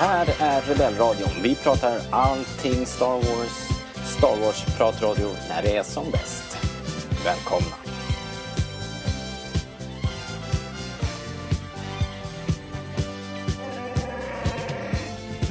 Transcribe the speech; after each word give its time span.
här 0.00 0.26
är 0.38 0.60
Rebellradion. 0.60 1.28
Vi 1.42 1.54
pratar 1.54 2.00
allting 2.10 2.86
Star 2.86 3.14
Wars. 3.14 3.68
Star 4.04 4.36
Wars-pratradio 4.40 5.28
när 5.48 5.62
det 5.62 5.76
är 5.76 5.82
som 5.82 6.10
bäst. 6.10 6.58
Välkomna! 7.24 7.76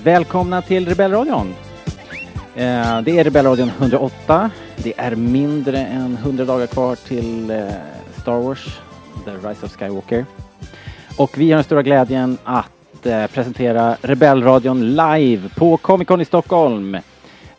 Välkomna 0.03 0.61
till 0.61 0.89
Rebellradion. 0.89 1.55
Eh, 2.55 3.01
Det 3.01 3.19
är 3.19 3.23
Rebellradion 3.23 3.69
108. 3.69 4.51
Det 4.77 4.93
är 4.97 5.15
mindre 5.15 5.77
än 5.79 6.17
100 6.17 6.45
dagar 6.45 6.67
kvar 6.67 6.95
till 6.95 7.51
eh, 7.51 7.67
Star 8.21 8.39
Wars, 8.39 8.79
The 9.25 9.31
Rise 9.31 9.65
of 9.65 9.71
Skywalker. 9.75 10.25
Och 11.17 11.37
vi 11.37 11.51
har 11.51 11.57
den 11.57 11.63
stora 11.63 11.83
glädjen 11.83 12.37
att 12.43 12.78
eh, 13.05 13.27
presentera 13.27 13.95
Rebellradion 14.01 14.95
live 14.95 15.49
på 15.49 15.77
Comic 15.77 16.07
Con 16.07 16.21
i 16.21 16.25
Stockholm. 16.25 16.97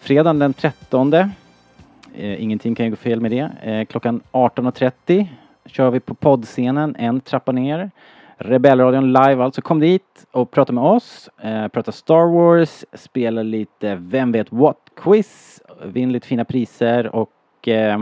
Fredagen 0.01 0.39
den 0.39 0.53
13. 0.53 1.15
Eh, 1.15 2.43
Ingenting 2.43 2.75
kan 2.75 2.87
ju 2.87 2.91
gå 2.91 2.97
fel 2.97 3.21
med 3.21 3.31
det. 3.31 3.51
Eh, 3.63 3.85
Klockan 3.85 4.21
18.30 4.33 5.27
kör 5.67 5.91
vi 5.91 6.01
på 6.01 6.15
poddscenen, 6.15 6.97
en 6.99 7.21
trappa 7.21 7.53
ner. 7.53 7.91
Rebellradion 8.37 9.13
live 9.13 9.45
alltså. 9.45 9.63
Kom 9.63 9.81
dit 9.81 10.27
och 10.31 10.51
prata 10.51 10.73
med 10.73 10.85
oss. 10.85 11.31
Eh, 11.43 11.69
prata 11.69 11.93
Star 11.93 12.33
Wars, 12.33 12.85
spela 12.93 13.43
lite 13.43 13.95
Vem 13.95 14.33
vet 14.33 14.53
what-quiz, 14.53 15.61
vinn 15.85 16.13
lite 16.13 16.27
fina 16.27 16.45
priser 16.45 17.17
och 17.17 17.69
eh, 17.69 18.01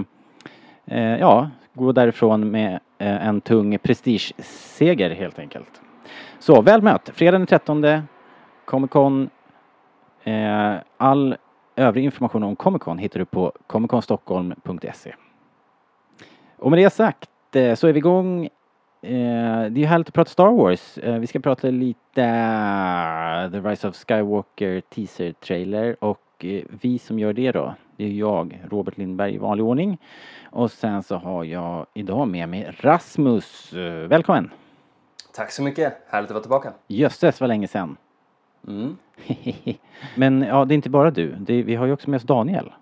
eh, 0.87 1.19
ja, 1.19 1.51
gå 1.75 1.93
därifrån 1.93 2.51
med 2.51 2.73
eh, 2.99 3.27
en 3.27 3.41
tung 3.41 3.79
prestigeseger 3.79 5.11
helt 5.11 5.39
enkelt. 5.39 5.81
Så 6.39 6.63
väl 6.63 6.83
mött! 6.83 7.11
Fredag 7.15 7.39
den 7.39 7.47
13 7.47 7.85
Comic 8.65 8.91
Con. 8.91 9.31
Eh, 10.25 10.75
all 10.97 11.37
övrig 11.77 12.05
information 12.05 12.43
om 12.43 12.57
Comic 12.57 12.83
Con 12.83 12.99
hittar 12.99 13.19
du 13.21 13.25
på 13.25 13.53
comicconstockholm.se. 13.67 15.15
Och 16.59 16.71
med 16.71 16.79
det 16.79 16.91
sagt 16.91 17.31
eh, 17.57 17.75
så 17.75 17.87
är 17.87 17.93
vi 17.93 17.99
igång 17.99 18.49
Eh, 19.01 19.11
det 19.71 19.79
är 19.79 19.79
ju 19.79 19.87
härligt 19.87 20.09
att 20.09 20.15
prata 20.15 20.31
Star 20.31 20.53
Wars. 20.53 20.99
Eh, 20.99 21.19
vi 21.19 21.27
ska 21.27 21.41
prata 21.41 21.71
lite 21.71 22.23
eh, 22.23 23.51
The 23.51 23.69
Rise 23.69 23.89
of 23.89 23.97
Skywalker 23.97 24.81
teaser 24.81 25.33
trailer 25.33 26.05
och 26.05 26.45
eh, 26.45 26.63
vi 26.81 26.99
som 26.99 27.19
gör 27.19 27.33
det 27.33 27.53
då, 27.53 27.75
det 27.97 28.05
är 28.05 28.09
jag, 28.09 28.61
Robert 28.71 28.99
Lindberg 28.99 29.35
i 29.35 29.39
vanlig 29.39 29.67
ordning. 29.67 29.99
Och 30.51 30.71
sen 30.71 31.03
så 31.03 31.17
har 31.17 31.45
jag 31.45 31.87
idag 31.95 32.29
med 32.29 32.49
mig 32.49 32.75
Rasmus. 32.81 33.73
Eh, 33.73 34.09
välkommen! 34.09 34.51
Tack 35.39 35.53
så 35.53 35.63
mycket, 35.63 35.95
härligt 36.09 36.31
att 36.31 36.35
vara 36.35 36.43
tillbaka. 36.43 36.73
Jösses 36.87 37.41
vad 37.41 37.49
länge 37.49 37.69
sedan. 37.69 37.97
Mm. 38.69 38.97
Men 40.15 40.43
ja, 40.43 40.65
det 40.65 40.73
är 40.73 40.77
inte 40.77 40.91
bara 40.91 41.11
du. 41.11 41.37
Det, 41.41 41.63
vi 41.63 41.75
har 41.75 41.87
ju 41.87 41.93
också 41.93 42.11
med 42.11 42.17
oss 42.17 42.23
Daniel. 42.23 42.73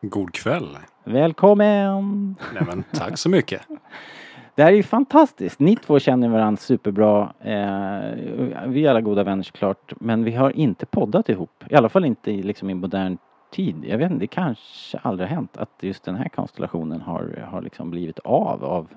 God 0.00 0.32
kväll. 0.34 0.78
Välkommen! 1.04 2.36
Nej 2.54 2.62
men 2.66 2.84
tack 2.92 3.18
så 3.18 3.28
mycket. 3.28 3.62
Det 4.54 4.62
här 4.62 4.72
är 4.72 4.76
ju 4.76 4.82
fantastiskt. 4.82 5.60
Ni 5.60 5.76
två 5.76 5.98
känner 5.98 6.28
varandra 6.28 6.60
superbra. 6.60 7.32
Eh, 7.40 8.66
vi 8.68 8.86
är 8.86 8.90
alla 8.90 9.00
goda 9.00 9.24
vänner 9.24 9.42
såklart. 9.42 9.92
Men 10.00 10.24
vi 10.24 10.32
har 10.32 10.50
inte 10.50 10.86
poddat 10.86 11.28
ihop. 11.28 11.64
I 11.70 11.74
alla 11.74 11.88
fall 11.88 12.04
inte 12.04 12.30
i, 12.30 12.42
liksom, 12.42 12.70
i 12.70 12.74
modern 12.74 13.18
tid. 13.50 13.84
Jag 13.84 13.98
vet 13.98 14.10
inte, 14.10 14.24
det 14.24 14.26
kanske 14.26 14.98
aldrig 14.98 15.28
har 15.28 15.34
hänt 15.34 15.56
att 15.56 15.70
just 15.80 16.04
den 16.04 16.16
här 16.16 16.28
konstellationen 16.28 17.00
har, 17.00 17.46
har 17.50 17.62
liksom 17.62 17.90
blivit 17.90 18.18
av 18.18 18.64
av 18.64 18.88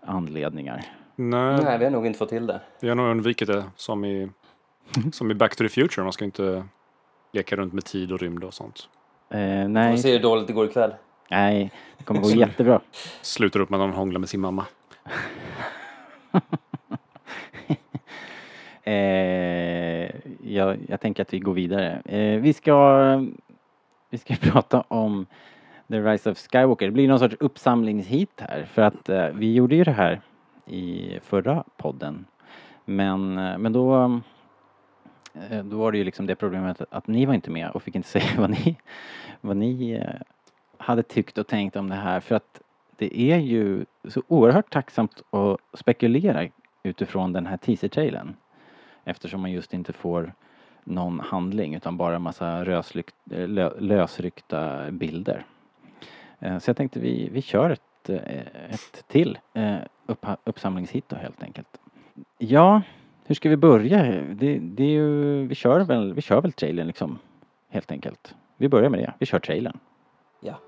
anledningar. 0.00 0.84
Nej, 1.16 1.64
Nej, 1.64 1.78
vi 1.78 1.84
har 1.84 1.90
nog 1.92 2.06
inte 2.06 2.18
fått 2.18 2.28
till 2.28 2.46
det. 2.46 2.60
vi 2.80 2.88
har 2.88 2.94
nog 2.96 3.10
undvikit 3.10 3.48
det 3.48 3.64
som 3.76 4.04
i, 4.04 4.28
som 5.12 5.30
i 5.30 5.34
Back 5.34 5.56
to 5.56 5.64
the 5.64 5.68
Future. 5.68 6.02
Man 6.04 6.12
ska 6.12 6.24
inte 6.24 6.64
leka 7.32 7.56
runt 7.56 7.72
med 7.72 7.84
tid 7.84 8.12
och 8.12 8.20
rymd 8.20 8.44
och 8.44 8.54
sånt. 8.54 8.88
Eh, 9.30 9.38
Vi 9.38 9.62
får 9.62 9.68
nej, 9.68 9.98
se 9.98 10.12
hur 10.12 10.18
dåligt 10.20 10.46
det 10.46 10.52
går 10.52 10.66
ikväll. 10.66 10.94
nej, 11.30 11.70
det 11.98 12.04
kommer 12.04 12.20
gå 12.20 12.30
jättebra. 12.30 12.80
Slutar 13.22 13.60
upp 13.60 13.70
med 13.70 13.80
att 13.80 13.86
någon 13.88 13.96
hånglar 13.96 14.20
med 14.20 14.28
sin 14.28 14.40
mamma. 14.40 14.66
Eh, 18.86 20.10
jag, 20.42 20.78
jag 20.88 21.00
tänker 21.00 21.22
att 21.22 21.34
vi 21.34 21.38
går 21.38 21.52
vidare. 21.54 22.02
Eh, 22.04 22.40
vi 22.40 22.52
ska 22.52 23.16
vi 24.10 24.18
ska 24.18 24.34
prata 24.40 24.80
om 24.88 25.26
The 25.88 26.00
Rise 26.00 26.30
of 26.30 26.38
Skywalker. 26.38 26.86
Det 26.86 26.92
blir 26.92 27.08
någon 27.08 27.18
sorts 27.18 27.36
uppsamlingshit 27.40 28.40
här 28.40 28.64
för 28.72 28.82
att 28.82 29.08
eh, 29.08 29.26
vi 29.28 29.54
gjorde 29.54 29.76
ju 29.76 29.84
det 29.84 29.92
här 29.92 30.20
i 30.66 31.18
förra 31.22 31.64
podden. 31.76 32.26
Men, 32.84 33.38
eh, 33.38 33.58
men 33.58 33.72
då 33.72 34.20
eh, 35.34 35.64
då 35.64 35.76
var 35.76 35.92
det 35.92 35.98
ju 35.98 36.04
liksom 36.04 36.26
det 36.26 36.34
problemet 36.34 36.82
att 36.90 37.06
ni 37.06 37.26
var 37.26 37.34
inte 37.34 37.50
med 37.50 37.70
och 37.70 37.82
fick 37.82 37.94
inte 37.94 38.08
säga 38.20 38.30
vad 38.38 38.50
ni, 38.50 38.76
vad 39.40 39.56
ni 39.56 39.92
eh, 39.92 40.20
hade 40.78 41.02
tyckt 41.02 41.38
och 41.38 41.46
tänkt 41.46 41.76
om 41.76 41.88
det 41.88 41.94
här 41.94 42.20
för 42.20 42.34
att 42.34 42.60
det 42.96 43.20
är 43.20 43.36
ju 43.36 43.84
så 44.08 44.22
oerhört 44.28 44.72
tacksamt 44.72 45.22
att 45.30 45.78
spekulera 45.78 46.48
utifrån 46.82 47.32
den 47.32 47.46
här 47.46 47.56
teaser-trailern. 47.56 48.36
Eftersom 49.04 49.40
man 49.40 49.52
just 49.52 49.74
inte 49.74 49.92
får 49.92 50.32
någon 50.84 51.20
handling 51.20 51.74
utan 51.74 51.96
bara 51.96 52.16
en 52.16 52.22
massa 52.22 52.64
röslykt, 52.64 53.14
lö, 53.24 53.80
lösryckta 53.80 54.90
bilder. 54.90 55.46
Så 56.40 56.68
jag 56.70 56.76
tänkte 56.76 57.00
vi, 57.00 57.28
vi 57.32 57.42
kör 57.42 57.70
ett, 57.70 57.82
Eh, 58.10 58.20
ett 58.70 59.04
till 59.06 59.38
eh, 59.54 59.76
upp, 60.06 60.26
uppsamlingshit 60.44 61.08
då 61.08 61.16
helt 61.16 61.42
enkelt. 61.42 61.80
Ja, 62.38 62.82
hur 63.26 63.34
ska 63.34 63.48
vi 63.48 63.56
börja? 63.56 64.02
Det, 64.34 64.58
det 64.58 64.84
är 64.84 64.90
ju, 64.90 65.46
vi 65.46 65.54
kör 65.54 65.80
väl, 65.80 66.14
vi 66.14 66.22
kör 66.22 66.40
väl 66.40 66.52
trailern 66.52 66.86
liksom. 66.86 67.18
Helt 67.68 67.90
enkelt. 67.90 68.34
Vi 68.56 68.68
börjar 68.68 68.90
med 68.90 69.00
det. 69.00 69.12
Vi 69.18 69.26
kör 69.26 69.38
trailern. 69.38 69.78
Ja. 70.40 70.58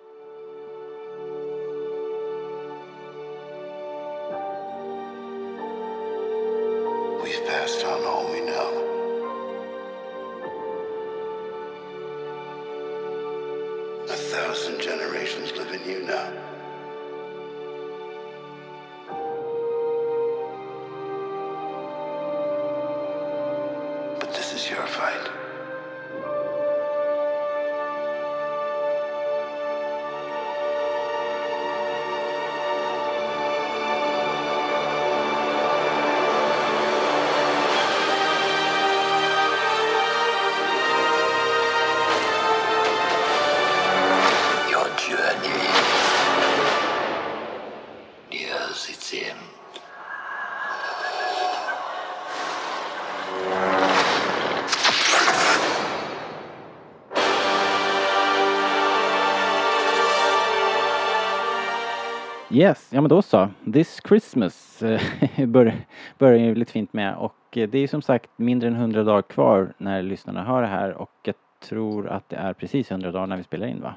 Yes, 62.56 62.93
ja 62.93 63.00
men 63.00 63.08
då 63.08 63.23
så. 63.23 63.49
This 63.73 64.00
Christmas 64.08 64.82
eh, 64.82 65.00
bör, 65.47 65.75
börjar 66.19 66.38
ju 66.38 66.55
lite 66.55 66.73
fint 66.73 66.93
med 66.93 67.17
och 67.17 67.56
eh, 67.56 67.69
det 67.69 67.79
är 67.79 67.88
som 67.88 68.03
sagt 68.03 68.31
mindre 68.37 68.69
än 68.69 68.75
100 68.75 69.05
dagar 69.05 69.23
kvar 69.23 69.73
när 69.79 70.03
lyssnarna 70.03 70.44
hör 70.44 70.62
det 70.62 70.69
här 70.69 70.93
och 70.93 71.11
jag 71.23 71.35
tror 71.61 72.08
att 72.08 72.29
det 72.29 72.37
är 72.37 72.53
precis 72.53 72.91
100 72.91 73.12
dagar 73.12 73.26
när 73.26 73.37
vi 73.37 73.43
spelar 73.43 73.67
in 73.67 73.81
va? 73.81 73.94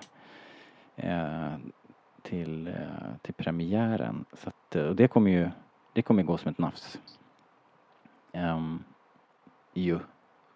Eh, 0.95 1.53
till, 2.21 2.67
eh, 2.67 2.73
till 3.21 3.33
premiären. 3.33 4.25
Så 4.33 4.50
att, 4.50 4.75
eh, 4.75 4.83
och 4.83 4.95
det 4.95 5.07
kommer 5.07 5.31
ju 5.31 5.50
det 5.94 6.01
kommer 6.01 6.23
gå 6.23 6.38
som 6.38 6.51
ett 6.51 6.57
nafs. 6.57 7.00
Um, 8.33 8.83
ju 9.73 10.00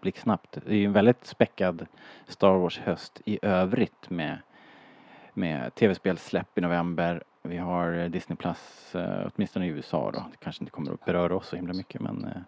blixtsnabbt. 0.01 0.57
Det 0.65 0.71
är 0.71 0.77
ju 0.77 0.85
en 0.85 0.93
väldigt 0.93 1.25
späckad 1.25 1.85
Star 2.27 2.57
Wars 2.57 2.79
höst 2.79 3.21
i 3.25 3.39
övrigt 3.41 4.09
med 4.09 4.37
med 5.33 5.75
tv-spelssläpp 5.75 6.57
i 6.57 6.61
november. 6.61 7.23
Vi 7.45 7.57
har 7.57 7.93
eh, 7.93 8.09
Disney 8.09 8.35
Plus, 8.37 8.95
eh, 8.95 9.29
åtminstone 9.35 9.65
i 9.65 9.69
USA 9.69 10.11
då. 10.11 10.25
Det 10.31 10.37
kanske 10.37 10.63
inte 10.63 10.71
kommer 10.71 10.93
att 10.93 11.05
beröra 11.05 11.35
oss 11.35 11.47
så 11.47 11.55
himla 11.55 11.73
mycket 11.73 12.01
men 12.01 12.25
eh, 12.25 12.41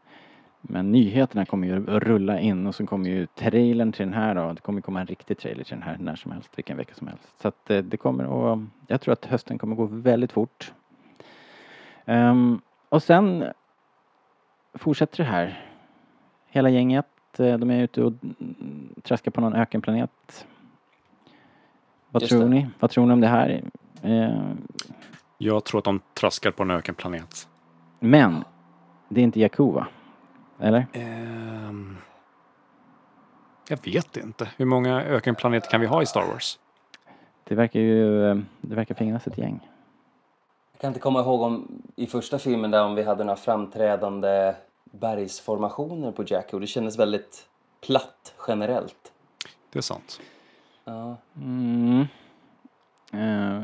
Men 0.62 0.92
nyheterna 0.92 1.45
kommer 1.45 1.68
ju 1.68 1.95
att 1.95 2.03
rulla 2.03 2.39
in 2.39 2.68
och 2.68 2.75
så 2.75 2.86
kommer 2.88 3.09
ju 3.09 3.25
trailern 3.25 3.92
till 3.92 4.06
den 4.06 4.13
här 4.13 4.36
då. 4.36 4.53
Det 4.53 4.62
kommer 4.62 4.81
komma 4.81 5.00
en 5.01 5.07
riktig 5.07 5.38
trailer 5.38 5.63
till 5.63 5.74
den 5.74 5.83
här 5.83 5.97
när 6.00 6.15
som 6.15 6.31
helst, 6.31 6.50
vilken 6.57 6.77
vecka 6.77 6.94
som 6.95 7.07
helst. 7.07 7.42
Så 7.42 7.47
att 7.47 7.65
det 7.65 7.97
kommer 7.97 8.53
att, 8.53 8.59
jag 8.88 9.01
tror 9.01 9.13
att 9.13 9.25
hösten 9.25 9.57
kommer 9.57 9.75
gå 9.75 9.86
väldigt 9.86 10.31
fort. 10.31 10.74
Ehm, 12.06 12.62
och 12.89 13.03
sen 13.03 13.45
fortsätter 14.74 15.18
det 15.18 15.30
här. 15.30 15.69
Hela 16.47 16.69
gänget 16.69 17.06
de 17.38 17.69
är 17.71 17.83
ute 17.83 18.03
och 18.03 18.13
traskar 19.03 19.31
på 19.31 19.42
någon 19.42 19.53
ökenplanet. 19.53 20.47
Vad 22.12 22.21
Just 22.21 22.31
tror 22.31 22.44
det. 22.44 22.50
ni? 22.50 22.68
Vad 22.80 22.92
tror 22.92 23.06
ni 23.06 23.13
om 23.13 23.21
det 23.21 23.27
här? 23.27 23.62
Eh, 24.01 24.51
Jag 25.38 25.63
tror 25.63 25.77
att 25.80 25.86
de 25.86 26.00
traskar 26.13 26.51
på 26.51 26.63
en 26.63 26.71
ökenplanet. 26.71 27.47
men, 28.00 28.44
det 29.09 29.21
är 29.21 29.24
inte 29.24 29.39
Jakku 29.39 29.71
va? 29.71 29.88
Eller? 30.59 30.88
Ehm, 30.94 31.97
jag 33.69 33.80
vet 33.86 34.18
inte. 34.18 34.50
Hur 34.57 34.65
många 34.65 35.01
ökenplaneter 35.03 35.69
kan 35.69 35.81
vi 35.81 35.88
ha 35.88 36.01
i 36.01 36.06
Star 36.06 36.27
Wars? 36.27 36.59
Det 37.44 37.56
verkar 37.56 37.80
ju, 37.80 38.30
eh, 38.31 38.38
det 38.62 38.75
verkar 38.75 38.95
finnas 38.95 39.27
ett 39.27 39.38
gäng. 39.38 39.69
Jag 40.71 40.81
kan 40.81 40.88
inte 40.88 41.00
komma 41.00 41.19
ihåg 41.19 41.42
om 41.42 41.81
i 41.95 42.07
första 42.07 42.39
filmen 42.39 42.71
där 42.71 42.83
om 42.83 42.95
vi 42.95 43.03
hade 43.03 43.24
några 43.24 43.36
framträdande 43.38 44.56
bergsformationer 44.83 46.12
på 46.12 46.24
Jakku. 46.27 46.59
Det 46.59 46.68
kändes 46.68 47.00
väldigt 47.00 47.47
platt 47.81 48.33
generellt. 48.47 49.12
Det 49.69 49.80
är 49.80 49.83
sant. 49.83 50.19
Ja. 50.86 51.15
Mm. 51.42 52.06
Eh, 53.16 53.64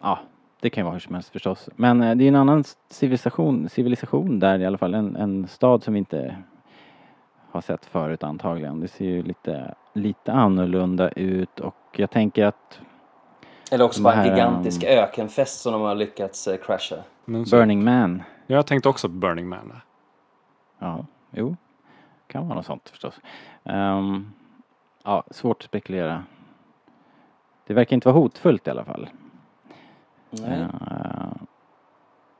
ja, 0.00 0.18
det 0.60 0.70
kan 0.70 0.82
ju 0.82 0.84
vara 0.84 0.92
hur 0.92 1.00
som 1.00 1.14
helst 1.14 1.30
förstås. 1.30 1.68
Men 1.76 2.02
eh, 2.02 2.14
det 2.16 2.24
är 2.24 2.28
en 2.28 2.36
annan 2.36 2.64
civilisation, 2.88 3.68
civilisation 3.68 4.38
där 4.40 4.58
i 4.58 4.66
alla 4.66 4.78
fall. 4.78 4.94
En, 4.94 5.16
en 5.16 5.48
stad 5.48 5.82
som 5.82 5.94
vi 5.94 5.98
inte 5.98 6.36
har 7.50 7.60
sett 7.60 7.84
förut 7.84 8.22
antagligen. 8.22 8.80
Det 8.80 8.88
ser 8.88 9.04
ju 9.04 9.22
lite, 9.22 9.74
lite 9.92 10.32
annorlunda 10.32 11.08
ut 11.08 11.60
och 11.60 11.76
jag 11.92 12.10
tänker 12.10 12.44
att 12.46 12.80
Eller 13.70 13.84
också 13.84 14.02
bara 14.02 14.14
en 14.14 14.18
här, 14.20 14.30
gigantisk 14.30 14.82
um, 14.82 14.88
ökenfest 14.88 15.60
som 15.60 15.72
de 15.72 15.82
har 15.82 15.94
lyckats 15.94 16.48
eh, 16.48 16.56
crasha. 16.56 16.96
Burning 17.26 17.84
Man, 17.84 18.22
Jag 18.46 18.66
tänkte 18.66 18.88
också 18.88 19.08
på 19.08 19.14
Burning 19.14 19.48
Man. 19.48 19.72
ja, 20.78 21.06
jo, 21.30 21.56
kan 22.26 22.46
vara 22.46 22.56
något 22.56 22.66
sånt 22.66 22.88
förstås. 22.88 23.20
Ehm, 23.64 24.32
ja, 25.04 25.24
svårt 25.30 25.56
att 25.56 25.64
spekulera. 25.64 26.24
Det 27.66 27.74
verkar 27.74 27.94
inte 27.94 28.08
vara 28.08 28.18
hotfullt 28.18 28.66
i 28.66 28.70
alla 28.70 28.84
fall. 28.84 29.08
Nej. 30.30 30.60
Eh, 30.60 31.32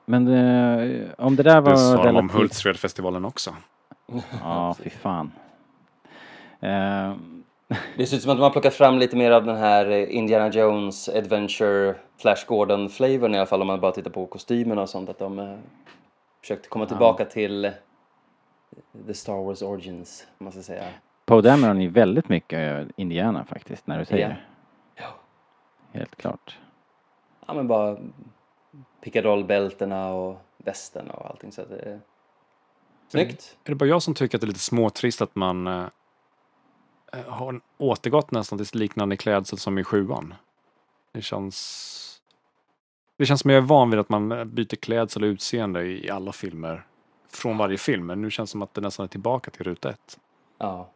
men 0.07 0.25
det, 0.25 1.15
om 1.19 1.37
det 1.37 1.43
där 1.43 1.61
var 1.61 1.71
Det 1.71 1.77
sa 1.77 1.97
de 1.97 2.09
om 2.09 2.15
relativt... 2.17 2.33
Hultsfredfestivalen 2.33 3.25
också. 3.25 3.55
Ja, 4.43 4.75
fy 4.79 4.91
fan. 4.91 5.33
Eh, 6.61 7.13
Det 7.97 8.07
ser 8.07 8.17
ut 8.17 8.23
som 8.23 8.31
att 8.31 8.37
de 8.39 8.43
har 8.43 8.51
plockat 8.51 8.75
fram 8.75 8.99
lite 8.99 9.17
mer 9.17 9.31
av 9.31 9.45
den 9.45 9.57
här 9.57 9.91
eh, 9.91 10.17
Indiana 10.17 10.49
Jones 10.49 11.09
Adventure 11.09 11.95
Flash 12.21 12.47
Gordon-flavorn 12.47 13.35
i 13.35 13.39
alla 13.39 13.47
fall 13.47 13.61
om 13.61 13.67
man 13.67 13.81
bara 13.81 13.93
tittar 13.93 14.11
på 14.11 14.27
kostymerna 14.27 14.83
och 14.83 14.89
sånt. 14.89 15.09
Att 15.09 15.19
de 15.19 15.39
eh, 15.39 15.55
försökt 16.41 16.69
komma 16.69 16.87
tillbaka 16.87 17.25
till 17.25 17.65
eh, 17.65 17.73
The 19.07 19.15
Star 19.15 19.45
Wars 19.45 19.63
Origins, 19.63 20.27
man 20.39 20.53
ska 20.53 20.63
säga. 20.63 20.85
Poe 21.27 21.41
Dameron 21.41 21.81
är 21.81 21.89
väldigt 21.89 22.29
mycket 22.29 22.89
Indiana 22.97 23.45
faktiskt, 23.45 23.87
när 23.87 23.99
du 23.99 24.05
säger 24.05 24.29
Ja. 24.29 24.35
Helt 25.95 26.17
klart. 26.17 26.59
Ja 27.47 27.55
men 27.55 27.69
bara 27.69 27.99
pickadollbältena 29.01 30.13
och 30.13 30.41
västen 30.57 31.11
och 31.11 31.31
allting 31.31 31.53
så 31.53 31.63
att 31.63 31.69
det 31.69 31.79
är 31.79 32.01
snyggt. 33.09 33.57
Är 33.65 33.71
det 33.71 33.77
bara 33.77 33.89
jag 33.89 34.03
som 34.03 34.15
tycker 34.15 34.37
att 34.37 34.41
det 34.41 34.45
är 34.45 34.49
lite 34.49 34.61
småtrist 34.61 35.23
att 35.23 35.35
man 35.35 35.67
eh, 35.67 35.87
eh, 37.13 37.25
har 37.27 37.61
återgått 37.79 38.31
nästan 38.31 38.65
till 38.65 38.81
liknande 38.81 39.17
klädsel 39.17 39.59
som 39.59 39.79
i 39.79 39.85
sjuan? 39.85 40.35
Det 41.13 41.23
känns... 41.23 42.21
Det 43.17 43.27
känns 43.27 43.41
som 43.41 43.51
jag 43.51 43.59
är 43.59 43.67
van 43.67 43.91
vid 43.91 44.01
att 44.01 44.09
man 44.09 44.33
eh, 44.33 44.45
byter 44.45 44.77
klädsel 44.77 45.23
och 45.23 45.27
utseende 45.27 45.83
i 45.85 46.11
alla 46.11 46.33
filmer. 46.33 46.87
Från 47.29 47.59
varje 47.59 47.79
film, 47.79 48.07
men 48.07 48.23
nu 48.23 48.31
känns 48.31 48.51
det 48.51 48.53
som 48.53 48.63
att 48.63 48.75
det 48.75 48.81
nästan 48.81 49.05
är 49.05 49.09
tillbaka 49.09 49.51
till 49.51 49.65
ruta 49.65 49.91
ett. 49.91 50.19
Ja. 50.59 50.91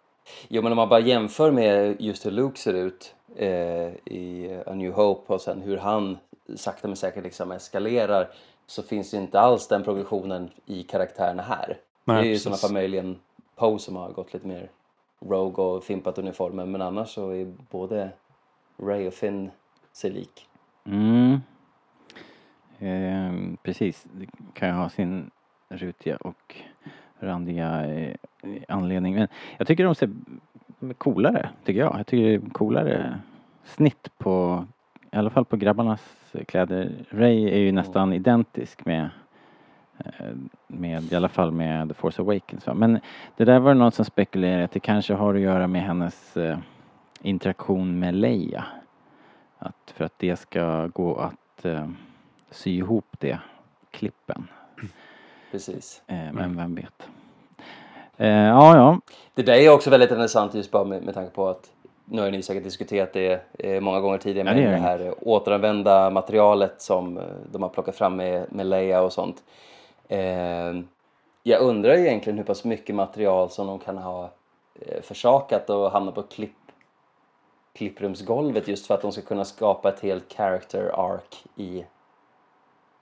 Jo 0.48 0.62
men 0.62 0.72
om 0.72 0.76
man 0.76 0.88
bara 0.88 1.00
jämför 1.00 1.50
med 1.50 2.00
just 2.00 2.26
hur 2.26 2.30
Luke 2.30 2.58
ser 2.58 2.74
ut 2.74 3.14
eh, 3.36 3.92
i 4.04 4.58
A 4.66 4.74
New 4.74 4.92
Hope 4.92 5.32
och 5.32 5.40
sen 5.40 5.62
hur 5.62 5.76
han 5.76 6.18
sakta 6.56 6.88
men 6.88 6.96
säkert 6.96 7.24
liksom 7.24 7.52
eskalerar 7.52 8.28
så 8.66 8.82
finns 8.82 9.10
det 9.10 9.16
inte 9.16 9.40
alls 9.40 9.68
den 9.68 9.84
progressionen 9.84 10.50
i 10.66 10.82
karaktärerna 10.82 11.42
här. 11.42 11.76
Nej, 12.04 12.16
det 12.16 12.22
är 12.22 12.28
ju 12.28 12.34
i 12.34 12.38
sådana 12.38 12.56
fall 12.56 12.72
möjligen 12.72 13.18
Poe 13.56 13.78
som 13.78 13.96
har 13.96 14.10
gått 14.10 14.34
lite 14.34 14.46
mer 14.46 14.70
Rogue 15.20 15.64
och 15.64 15.84
fimpat 15.84 16.18
uniformen 16.18 16.70
men 16.70 16.82
annars 16.82 17.08
så 17.08 17.30
är 17.30 17.52
både 17.70 18.10
Ray 18.82 19.06
och 19.06 19.14
Finn 19.14 19.50
sig 19.92 20.10
lik. 20.10 20.46
Mm. 20.84 21.40
Eh, 22.78 23.58
precis, 23.62 24.06
det 24.12 24.26
kan 24.54 24.68
ju 24.68 24.74
ha 24.74 24.90
sin 24.90 25.30
rutiga 25.68 26.16
och 26.16 26.56
randiga 27.18 27.86
eh, 27.86 28.16
anledning. 28.68 29.14
Men 29.14 29.28
jag 29.58 29.66
tycker 29.66 29.84
de 29.84 29.94
ser 29.94 30.10
coolare, 30.98 31.50
tycker 31.64 31.80
jag. 31.80 31.98
Jag 31.98 32.06
tycker 32.06 32.24
det 32.24 32.34
är 32.34 32.50
coolare 32.50 33.20
snitt 33.64 34.10
på, 34.18 34.64
i 35.12 35.16
alla 35.16 35.30
fall 35.30 35.44
på 35.44 35.56
grabbarnas 35.56 36.32
kläder. 36.46 36.92
Ray 37.10 37.50
är 37.50 37.58
ju 37.58 37.72
nästan 37.72 38.12
identisk 38.12 38.84
med 38.84 39.10
eh, 39.98 40.26
med, 40.66 41.12
i 41.12 41.16
alla 41.16 41.28
fall 41.28 41.50
med 41.50 41.88
The 41.88 41.94
Force 41.94 42.22
Awakens. 42.22 42.66
Va? 42.66 42.74
Men 42.74 43.00
det 43.36 43.44
där 43.44 43.58
var 43.58 43.74
något 43.74 43.94
som 43.94 44.04
spekulerade 44.04 44.64
att 44.64 44.72
det 44.72 44.80
kanske 44.80 45.14
har 45.14 45.34
att 45.34 45.40
göra 45.40 45.66
med 45.66 45.82
hennes 45.82 46.36
eh, 46.36 46.58
interaktion 47.22 47.98
med 47.98 48.14
Leia. 48.14 48.64
Att 49.58 49.92
för 49.94 50.04
att 50.04 50.18
det 50.18 50.36
ska 50.36 50.86
gå 50.86 51.16
att 51.16 51.64
eh, 51.64 51.88
sy 52.50 52.76
ihop 52.76 53.16
det, 53.18 53.38
klippen. 53.90 54.48
Precis. 55.50 56.02
Eh, 56.06 56.32
men 56.32 56.56
vem 56.56 56.74
vet. 56.74 57.08
Eh, 58.18 58.28
ja, 58.28 58.76
ja. 58.76 59.00
Det 59.34 59.42
där 59.42 59.54
är 59.54 59.70
också 59.70 59.90
väldigt 59.90 60.10
intressant 60.10 60.54
just 60.54 60.70
bara 60.70 60.84
med, 60.84 61.02
med 61.02 61.14
tanke 61.14 61.30
på 61.30 61.48
att 61.48 61.70
nu 62.04 62.22
har 62.22 62.30
ni 62.30 62.42
säkert 62.42 62.64
diskuterat 62.64 63.12
det 63.12 63.40
eh, 63.58 63.80
många 63.80 64.00
gånger 64.00 64.18
tidigare 64.18 64.48
Ja, 64.48 64.54
med 64.54 64.64
det 64.64 64.70
det, 64.70 64.76
gör 64.76 64.82
här 64.82 65.06
eh, 65.06 65.12
återanvända 65.20 66.10
materialet 66.10 66.82
som 66.82 67.18
eh, 67.18 67.24
de 67.52 67.62
har 67.62 67.68
plockat 67.68 67.96
fram 67.96 68.16
med, 68.16 68.52
med 68.52 68.66
Leia 68.66 69.02
och 69.02 69.12
sånt. 69.12 69.42
Eh, 70.08 70.74
jag 71.42 71.60
undrar 71.60 71.92
egentligen 71.92 72.38
hur 72.38 72.44
pass 72.44 72.64
mycket 72.64 72.94
material 72.94 73.50
som 73.50 73.66
de 73.66 73.78
kan 73.78 73.98
ha 73.98 74.30
försakat 75.02 75.70
och 75.70 75.90
hamna 75.90 76.12
på 76.12 76.22
klipp, 76.22 76.56
klipprumsgolvet 77.72 78.68
just 78.68 78.86
för 78.86 78.94
att 78.94 79.02
de 79.02 79.12
ska 79.12 79.22
kunna 79.22 79.44
skapa 79.44 79.88
ett 79.88 80.00
helt 80.00 80.32
character 80.32 80.90
arc 80.94 81.44
i 81.56 81.84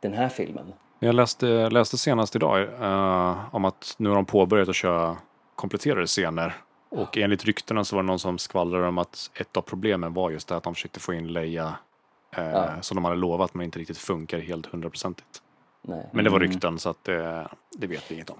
den 0.00 0.12
här 0.12 0.28
filmen. 0.28 0.72
Jag 0.98 1.14
läste, 1.14 1.70
läste 1.70 1.98
senast 1.98 2.36
idag 2.36 2.62
eh, 2.62 3.54
om 3.54 3.64
att 3.64 3.94
nu 3.98 4.08
har 4.08 4.16
de 4.16 4.24
påbörjat 4.24 4.68
att 4.68 4.74
köra 4.76 5.16
kompletterade 5.54 6.06
scener. 6.06 6.54
Och 6.88 7.16
enligt 7.18 7.44
ryktena 7.44 7.84
så 7.84 7.96
var 7.96 8.02
det 8.02 8.06
någon 8.06 8.18
som 8.18 8.38
skvallrade 8.38 8.88
om 8.88 8.98
att 8.98 9.30
ett 9.34 9.56
av 9.56 9.60
problemen 9.62 10.14
var 10.14 10.30
just 10.30 10.48
det 10.48 10.56
att 10.56 10.62
de 10.62 10.74
försökte 10.74 11.00
få 11.00 11.14
in 11.14 11.32
Leia 11.32 11.74
eh, 12.36 12.44
Ja. 12.50 12.68
som 12.80 12.94
de 12.94 13.04
hade 13.04 13.16
lovat 13.16 13.54
men 13.54 13.64
inte 13.64 13.78
riktigt 13.78 13.98
funkar 13.98 14.38
helt 14.38 14.66
hundraprocentigt. 14.66 15.42
Men 16.12 16.24
det 16.24 16.30
var 16.30 16.38
Mm. 16.40 16.50
rykten 16.52 16.78
så 16.78 16.88
att 16.90 17.04
det, 17.04 17.48
det 17.70 17.86
vet 17.86 18.10
vi 18.10 18.14
inget 18.14 18.30
om. 18.30 18.36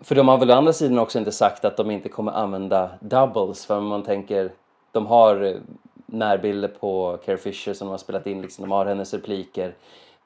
För 0.00 0.14
de 0.14 0.28
har 0.28 0.38
väl 0.38 0.50
å 0.50 0.54
andra 0.54 0.72
sidan 0.72 0.98
också 0.98 1.18
inte 1.18 1.32
sagt 1.32 1.64
att 1.64 1.76
de 1.76 1.90
inte 1.90 2.08
kommer 2.08 2.32
använda 2.32 2.90
doubles 3.00 3.66
för 3.66 3.78
om 3.78 3.86
man 3.86 4.02
tänker 4.02 4.52
de 4.92 5.06
har 5.06 5.56
närbilder 6.06 6.68
på 6.68 7.18
Carrie 7.24 7.38
Fisher 7.38 7.74
som 7.74 7.86
de 7.86 7.90
har 7.90 7.98
spelat 7.98 8.26
in 8.26 8.42
liksom, 8.42 8.62
de 8.62 8.70
har 8.72 8.86
hennes 8.86 9.14
repliker 9.14 9.74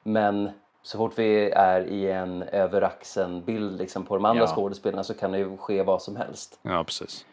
men 0.02 0.50
så 0.86 0.98
fort 0.98 1.18
vi 1.18 1.50
är 1.50 1.80
i 1.80 2.10
en 2.10 2.42
över 2.42 2.82
axeln 2.82 3.44
bild 3.44 3.78
liksom, 3.78 4.04
på 4.04 4.14
de 4.14 4.24
andra 4.24 4.42
Ja. 4.42 4.46
skådespelarna 4.46 5.04
så 5.04 5.14
kan 5.14 5.32
det 5.32 5.38
ju 5.38 5.56
ske 5.56 5.82
vad 5.82 6.02
som 6.02 6.16
helst. 6.16 6.58
Ja, 6.62 6.84
precis. 6.84 7.26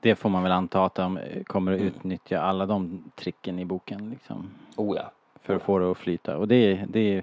Det 0.00 0.14
får 0.14 0.28
man 0.28 0.42
väl 0.42 0.52
anta 0.52 0.84
att 0.84 0.94
de 0.94 1.16
eh, 1.18 1.42
kommer 1.42 1.72
att 1.72 1.80
utnyttja 1.80 2.40
alla 2.40 2.66
de 2.66 3.04
tricken 3.16 3.58
i 3.58 3.64
boken 3.64 4.10
liksom. 4.10 4.50
Oh 4.76 4.96
ja. 4.96 5.10
För 5.42 5.56
att 5.56 5.62
få 5.62 5.78
det 5.78 5.90
att 5.90 5.98
flyta. 5.98 6.36
Och 6.36 6.48
det, 6.48 6.84
det, 6.88 7.22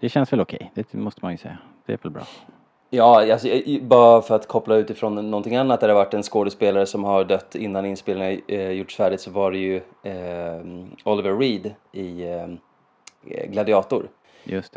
det 0.00 0.08
känns 0.08 0.32
väl 0.32 0.40
okej. 0.40 0.70
Det 0.74 0.92
måste 0.94 1.20
man 1.24 1.32
ju 1.32 1.38
säga. 1.38 1.58
Det 1.86 1.92
är 1.92 1.98
väl 2.02 2.12
bra. 2.12 2.22
Ja, 2.90 3.32
alltså, 3.32 3.48
i- 3.48 3.80
bara 3.82 4.22
för 4.22 4.34
att 4.34 4.48
koppla 4.48 4.76
utifrån 4.76 5.30
någonting 5.30 5.56
annat 5.56 5.80
där 5.80 5.88
det 5.88 5.94
har 5.94 6.04
varit 6.04 6.14
en 6.14 6.22
skådespelare 6.22 6.86
som 6.86 7.04
har 7.04 7.24
dött 7.24 7.54
innan 7.54 7.86
inspelningen 7.86 8.40
eh, 8.48 8.70
gjorts 8.70 8.96
färdigt 8.96 9.20
så 9.20 9.30
var 9.30 9.50
det 9.52 9.58
ju 9.58 9.76
eh, 10.02 10.60
Oliver 11.04 11.38
Reed 11.38 11.74
i 11.92 12.22
eh, 12.28 12.46
Gladiator. 13.48 14.08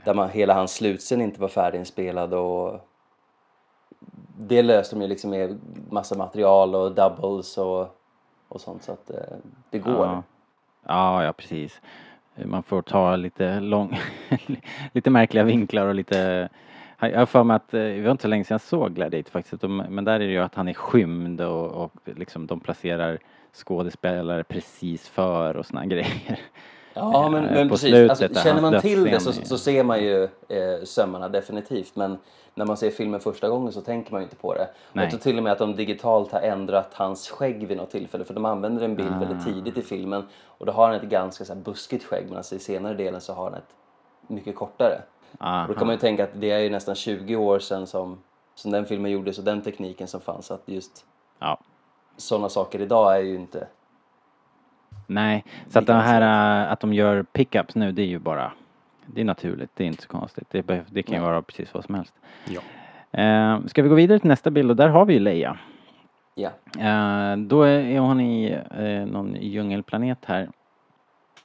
Där 0.06 0.14
man, 0.14 0.30
hela 0.30 0.54
hans 0.54 0.74
slutscen 0.74 1.22
inte 1.22 1.42
var 1.42 1.48
färdiginspelad 1.48 2.34
och 2.34 2.80
det 4.38 4.62
löste 4.62 4.96
de 4.96 5.02
ju 5.02 5.08
liksom 5.08 5.30
med 5.30 5.60
massa 5.90 6.18
material 6.18 6.76
och 6.76 6.92
doubles 6.92 7.58
och, 7.58 7.98
och 8.48 8.62
sånt 8.62 8.84
så 8.84 8.92
att 8.92 9.10
eh, 9.10 9.18
det 9.70 9.80
går. 9.80 10.06
Ja. 10.06 10.24
ja, 10.88 11.24
ja 11.24 11.34
precis. 11.34 11.82
Man 12.36 12.64
får 12.64 12.82
ta 12.82 13.16
lite 13.16 13.60
lång, 13.60 14.00
lite 14.94 15.10
märkliga 15.10 15.44
vinklar 15.44 15.88
och 15.88 15.96
lite 15.96 16.50
jag 17.00 17.20
har 17.20 17.26
för 17.26 17.44
mig 17.44 17.56
att, 17.56 17.74
eh, 17.74 17.80
det 17.80 18.02
var 18.02 18.12
inte 18.12 18.22
så 18.22 18.28
länge 18.28 18.44
sedan 18.44 18.56
jag 18.56 18.62
såg 18.62 18.94
Gladiator 18.94 19.32
faktiskt, 19.32 19.62
de, 19.62 19.78
men 19.78 20.06
där 20.06 20.14
är 20.14 20.20
det 20.20 20.26
ju 20.26 20.40
att 20.40 20.56
han 20.56 20.68
är 20.68 20.74
skymd 20.74 21.42
och, 21.42 21.84
och 21.84 21.92
liksom 22.06 22.48
de 22.48 22.60
placerar 22.60 23.20
skådespelare 23.54 24.44
precis 24.44 25.10
för 25.10 25.58
och 25.58 25.66
såna 25.66 25.86
grejer. 25.96 26.40
Ja, 26.94 27.30
men, 27.30 27.46
Eh, 27.46 27.52
men 27.54 27.70
på 27.70 27.74
precis. 27.74 28.10
Alltså, 28.10 28.44
känner 28.44 28.62
man 28.62 28.82
till 28.82 29.04
det 29.04 29.20
så, 29.20 29.32
så 29.34 29.58
ser 29.58 29.84
man 29.84 30.00
ju 30.04 30.24
eh, 30.24 30.84
sömmarna 30.84 31.30
definitivt. 31.30 31.96
Men 31.96 32.18
när 32.56 32.66
man 32.66 32.78
ser 32.78 32.92
filmen 32.92 33.20
första 33.20 33.50
gången 33.50 33.72
så 33.74 33.82
tänker 33.82 34.12
man 34.12 34.22
ju 34.22 34.24
inte 34.24 34.36
på 34.36 34.54
det. 34.54 34.68
Nej. 34.94 35.10
Tror 35.10 35.20
till 35.20 35.38
och 35.38 35.44
med 35.44 35.52
att 35.54 35.60
de 35.60 35.76
digitalt 35.76 36.32
har 36.32 36.40
ändrat 36.42 36.90
hans 36.94 37.30
skägg 37.30 37.68
vid 37.68 37.78
något 37.78 37.92
tillfälle. 37.92 38.26
För 38.26 38.34
de 38.34 38.46
använder 38.46 38.84
en 38.86 38.96
bild 38.96 39.14
Ah. 39.16 39.20
väldigt 39.20 39.46
tidigt 39.46 39.78
i 39.78 39.82
filmen. 39.82 40.28
Och 40.46 40.66
då 40.66 40.72
har 40.72 40.88
han 40.88 40.96
ett 40.96 41.04
ganska 41.04 41.46
så 41.46 41.54
här, 41.54 41.62
buskigt 41.62 42.04
skägg. 42.04 42.26
Medan 42.30 42.44
i 42.52 42.60
senare 42.60 42.94
delen 42.94 43.22
så 43.22 43.34
har 43.34 43.44
han 43.44 43.54
ett 43.54 43.76
mycket 44.28 44.56
kortare. 44.56 45.02
Aha. 45.40 45.62
Och 45.62 45.68
då 45.68 45.74
kan 45.74 45.88
man 45.88 45.96
ju 45.96 46.00
tänka 46.00 46.24
att 46.24 46.30
det 46.34 46.52
är 46.52 46.60
ju 46.60 46.70
nästan 46.70 46.96
20 46.96 47.36
år 47.36 47.60
sedan 47.60 47.88
som, 47.88 48.24
som 48.56 48.72
den 48.72 48.86
filmen 48.86 49.12
gjordes 49.12 49.38
och 49.38 49.44
den 49.44 49.62
tekniken 49.62 50.08
som 50.08 50.22
fanns. 50.22 50.52
Att 50.52 50.62
just 50.66 51.06
Ja. 51.40 51.60
sådana 52.18 52.50
saker 52.50 52.82
idag 52.82 53.16
är 53.16 53.20
ju 53.22 53.36
inte... 53.36 53.68
Nej, 55.08 55.44
så 55.68 55.80
att 55.80 55.86
det 55.86 55.94
här 55.94 56.22
äh, 56.66 56.72
att 56.72 56.80
de 56.80 56.94
gör 56.94 57.24
pickups 57.24 57.76
nu 57.76 57.92
det 57.92 58.02
är 58.02 58.08
ju 58.08 58.20
bara 58.20 58.52
Det 59.06 59.22
är 59.22 59.26
naturligt, 59.26 59.72
det 59.74 59.84
är 59.84 59.88
inte 59.88 60.04
så 60.04 60.10
konstigt. 60.10 60.48
Det, 60.52 60.64
behöv, 60.64 60.86
det 60.90 61.04
kan 61.04 61.16
ju 61.16 61.22
vara 61.22 61.42
precis 61.42 61.74
vad 61.74 61.86
som 61.86 61.96
helst. 61.96 62.14
Ja. 62.46 62.62
Eh, 63.22 63.66
ska 63.66 63.84
vi 63.84 63.90
gå 63.90 63.96
vidare 63.96 64.20
till 64.20 64.28
nästa 64.28 64.52
bild 64.52 64.70
och 64.70 64.76
där 64.76 64.90
har 64.90 65.06
vi 65.06 65.14
ju 65.14 65.20
Leia. 65.20 65.58
Ja. 66.36 66.50
Eh, 66.80 67.38
då 67.38 67.62
är 67.64 68.00
hon 68.00 68.22
i 68.22 68.60
eh, 68.78 69.06
någon 69.06 69.36
djungelplanet 69.36 70.26
här. 70.26 70.50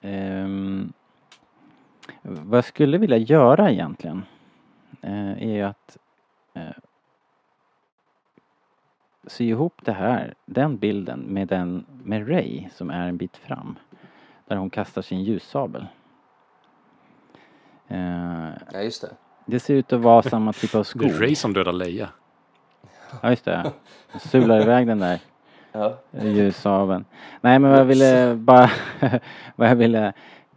Ehm, 0.00 0.93
vad 2.23 2.57
jag 2.57 2.65
skulle 2.65 2.99
vilja 2.99 3.17
göra 3.17 3.71
egentligen 3.71 4.23
är 5.00 5.55
ju 5.55 5.62
att 5.62 5.97
sy 9.29 9.45
ihop 9.49 9.81
det 9.85 9.93
här, 9.93 10.35
den 10.47 10.77
bilden 10.77 11.21
med 11.21 11.49
den 11.49 11.85
med 12.05 12.29
Ray 12.29 12.69
som 12.75 12.91
är 12.91 13.09
en 13.09 13.17
bit 13.17 13.37
fram. 13.37 13.79
Där 14.47 14.57
hon 14.57 14.71
kastar 14.71 15.03
sin 15.03 15.23
ljussabel. 15.23 15.87
Eh, 17.89 18.49
ja, 18.73 18.81
just 18.83 19.03
det. 19.03 19.11
det 19.47 19.61
ser 19.61 19.75
ut 19.75 19.93
att 19.93 20.01
vara 20.01 20.23
samma 20.23 20.53
typ 20.53 20.75
av 20.75 20.79
Det 20.81 20.85
skog. 20.85 21.03
är 21.05 21.19
Ray 21.19 21.35
som 21.35 21.53
dödar 21.53 21.73
Leia. 21.73 22.09
Ja 23.23 23.31
just 23.31 23.45
det. 23.45 23.73
Hon 24.13 24.21
sular 24.21 24.61
iväg 24.63 24.87
den 24.87 24.99
där 24.99 25.21
Ja. 25.73 25.99
ljussabeln. 26.23 27.05
Nej 27.41 27.59
men 27.59 27.71
vad 27.71 27.81
jag 27.81 27.85
ville 27.85 28.35
bara, 28.35 28.71
vad 29.57 29.69
jag 29.71 29.77
ville 29.77 30.13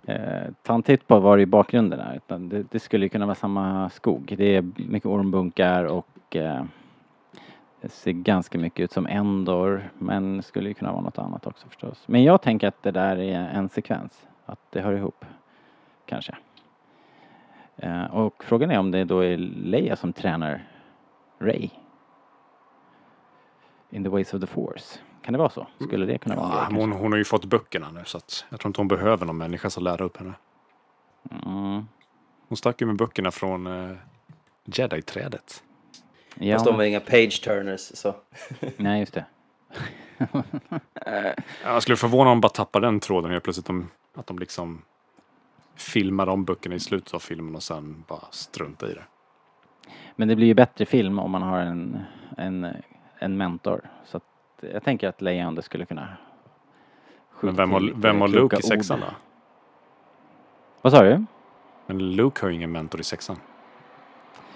eh, 0.06 0.42
ta 0.64 0.74
en 0.74 0.84
titt 0.84 1.08
på 1.08 1.20
var 1.20 1.38
i 1.40 1.46
bakgrunden 1.46 2.00
där. 2.00 2.16
Utan 2.16 2.50
det, 2.50 2.64
det 2.72 2.80
skulle 2.80 3.06
ju 3.06 3.10
kunna 3.10 3.26
vara 3.26 3.36
samma 3.36 3.90
skog. 3.90 4.34
Det 4.38 4.56
är 4.56 4.62
mycket 4.76 5.06
ormbunkar 5.06 5.84
och 5.84 6.36
eh, 6.36 6.64
det 7.82 7.90
ser 7.90 8.12
ganska 8.12 8.60
mycket 8.60 8.84
ut 8.84 8.92
som 8.92 9.08
Endor 9.08 9.90
men 9.98 10.44
skulle 10.44 10.70
ju 10.70 10.74
kunna 10.74 10.92
vara 10.92 11.02
något 11.02 11.18
annat 11.18 11.48
också 11.48 11.68
förstås. 11.68 12.04
Men 12.08 12.24
jag 12.24 12.42
tänker 12.42 12.68
att 12.68 12.84
det 12.84 12.92
där 12.92 13.18
är 13.18 13.50
en 13.50 13.70
sekvens. 13.70 14.28
Att 14.46 14.60
det 14.70 14.82
hör 14.82 14.94
ihop. 14.94 15.26
Kanske. 16.06 16.38
Eh, 17.78 18.04
och 18.04 18.44
frågan 18.44 18.72
är 18.72 18.80
om 18.80 18.92
det 18.92 19.04
då 19.04 19.20
är 19.20 19.38
Leia 19.38 19.96
som 19.96 20.14
tränar 20.14 20.68
Ray. 21.40 21.70
In 23.90 24.04
the 24.04 24.10
ways 24.10 24.34
of 24.34 24.42
the 24.42 24.48
force. 24.48 25.00
Kan 25.22 25.34
det 25.34 25.38
vara 25.40 25.50
så? 25.50 25.68
Skulle 25.80 26.06
det 26.06 26.18
kunna 26.18 26.36
vara 26.36 26.48
Ja, 26.50 26.68
men 26.70 26.82
hon, 26.82 26.92
hon 26.92 27.12
har 27.12 27.18
ju 27.18 27.26
fått 27.26 27.46
böckerna 27.46 27.92
nu 27.92 28.02
så 28.06 28.18
att 28.18 28.46
jag 28.50 28.60
tror 28.60 28.70
inte 28.70 28.80
hon 28.80 28.88
behöver 28.88 29.26
någon 29.26 29.38
människa 29.38 29.70
som 29.70 29.84
lär 29.84 30.02
upp 30.02 30.18
henne. 30.18 30.34
Mm. 31.46 31.88
Hon 32.48 32.58
stack 32.58 32.82
ju 32.82 32.88
med 32.88 32.96
böckerna 32.96 33.32
från 33.32 33.68
uh, 33.68 33.98
Jedi-trädet. 34.66 35.64
Ja, 36.36 36.56
Fast 36.56 36.66
de 36.66 36.78
var 36.78 36.84
inga 36.84 37.00
page 37.00 37.42
turners 37.44 37.80
så. 37.98 38.16
nej 38.78 39.00
just 39.00 39.14
det. 39.14 39.26
Jag 41.64 41.82
skulle 41.82 41.98
förvåna 41.98 42.30
om 42.30 42.36
de 42.38 42.42
bara 42.42 42.50
tappar 42.50 42.82
den 42.82 43.00
tråden 43.00 43.32
helt 43.32 43.44
plötsligt. 43.44 43.66
De, 43.68 43.90
att 44.16 44.28
de 44.28 44.40
liksom 44.40 44.82
filmar 45.76 46.28
om 46.28 46.46
böckerna 46.46 46.76
i 46.76 46.80
slutet 46.80 47.14
av 47.14 47.20
filmen 47.20 47.56
och 47.56 47.64
sen 47.64 48.04
bara 48.08 48.26
struntar 48.32 48.88
i 48.92 48.94
det. 48.94 49.04
Men 50.16 50.28
det 50.28 50.36
blir 50.36 50.48
ju 50.48 50.54
bättre 50.54 50.86
film 50.86 51.20
om 51.20 51.32
man 51.32 51.42
har 51.42 51.60
en, 51.60 52.00
en, 52.38 52.68
en 53.20 53.38
mentor. 53.38 53.82
Så 54.06 54.18
att 54.18 54.24
jag 54.62 54.84
tänker 54.84 55.08
att 55.08 55.22
Leia 55.22 55.44
ändå 55.44 55.62
skulle 55.62 55.86
kunna 55.86 56.08
Men 57.42 57.56
vem 57.56 57.72
har, 57.72 57.80
lite 57.80 57.98
vem 58.00 58.22
har 58.22 58.28
Luke 58.28 58.56
i 58.56 58.58
ord. 58.58 58.64
sexan 58.64 59.00
då? 59.00 59.06
Vad 60.82 60.94
sa 60.94 61.04
du? 61.04 61.26
Men 61.86 62.16
Luke 62.16 62.42
har 62.42 62.50
ju 62.50 62.56
ingen 62.56 62.72
mentor 62.72 63.02
i 63.02 63.04
sexan. 63.04 63.38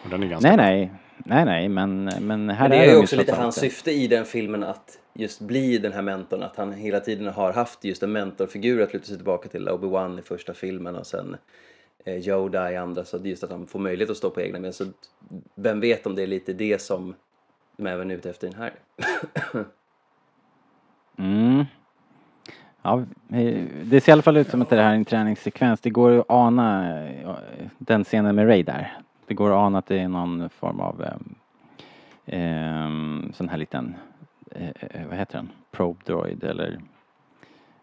Och 0.04 0.10
den 0.10 0.24
är 0.24 0.28
ganska 0.28 0.48
Nej, 0.50 0.58
bra. 0.58 0.66
nej. 0.66 0.92
Nej, 1.18 1.46
nej, 1.46 1.70
men, 1.70 2.04
men 2.04 2.50
här 2.50 2.70
Men 2.70 2.78
det 2.78 2.86
är 2.86 2.88
är 2.88 2.94
ju 2.94 3.00
också 3.00 3.16
lite 3.16 3.36
hans 3.36 3.56
syfte 3.56 3.92
i 3.92 4.08
den 4.08 4.26
filmen 4.26 4.64
att 4.64 5.00
just 5.14 5.42
bli 5.42 5.78
den 5.78 5.94
här 5.94 6.02
mentorn. 6.02 6.44
Att 6.44 6.56
han 6.56 6.74
hela 6.74 7.00
tiden 7.00 7.28
har 7.28 7.54
haft 7.54 7.84
just 7.84 8.04
en 8.04 8.12
mentorfigur 8.12 8.82
att 8.82 8.94
luta 8.94 9.06
sig 9.06 9.16
tillbaka 9.16 9.50
till. 9.50 9.70
Obi-Wan 9.70 10.20
i 10.20 10.22
första 10.22 10.54
filmen 10.54 10.96
och 10.96 11.08
sen 11.08 11.38
eh, 12.06 12.28
Yoda 12.28 12.72
i 12.72 12.78
andra. 12.78 13.06
Så 13.06 13.18
just 13.24 13.44
att 13.44 13.52
han 13.52 13.68
får 13.68 13.80
möjlighet 13.80 14.10
att 14.10 14.18
stå 14.18 14.30
på 14.30 14.42
egna 14.42 14.60
ben. 14.60 14.74
Så 14.74 14.86
vem 15.56 15.80
vet 15.80 16.06
om 16.06 16.16
det 16.16 16.24
är 16.24 16.28
lite 16.28 16.54
det 16.54 16.82
som 16.82 17.16
de 17.78 17.88
även 17.88 18.12
är 18.12 18.16
ute 18.16 18.30
efter 18.30 18.48
den 18.48 18.58
här. 18.58 18.74
Mm. 21.18 21.66
Ja, 22.82 23.04
det 23.84 24.02
ser 24.02 24.12
i 24.12 24.14
alla 24.14 24.22
fall 24.22 24.38
ut 24.38 24.50
som 24.50 24.62
att 24.62 24.70
det 24.70 24.76
här 24.76 24.92
är 24.92 24.96
en 24.96 25.06
träningssekvens. 25.06 25.80
Det 25.82 25.90
går 25.90 26.20
att 26.20 26.26
ana 26.30 27.00
eh, 27.08 27.36
den 27.78 28.04
scenen 28.04 28.36
med 28.36 28.48
Ray 28.48 28.64
där. 28.64 28.98
Det 29.28 29.34
går 29.34 29.50
att 29.52 29.58
ana 29.58 29.78
att 29.78 29.86
det 29.86 30.00
är 30.00 30.08
någon 30.08 30.50
form 30.50 30.80
av 30.80 31.04
eh, 31.04 31.18
ehm, 32.26 33.32
sån 33.34 33.50
här 33.50 33.58
liten, 33.58 33.96
eh, 34.52 34.70
eh, 34.80 35.08
vad 35.08 35.18
heter 35.18 35.38
den? 35.38 35.52
Probe 35.72 36.00
droid 36.06 36.44
eller 36.44 36.82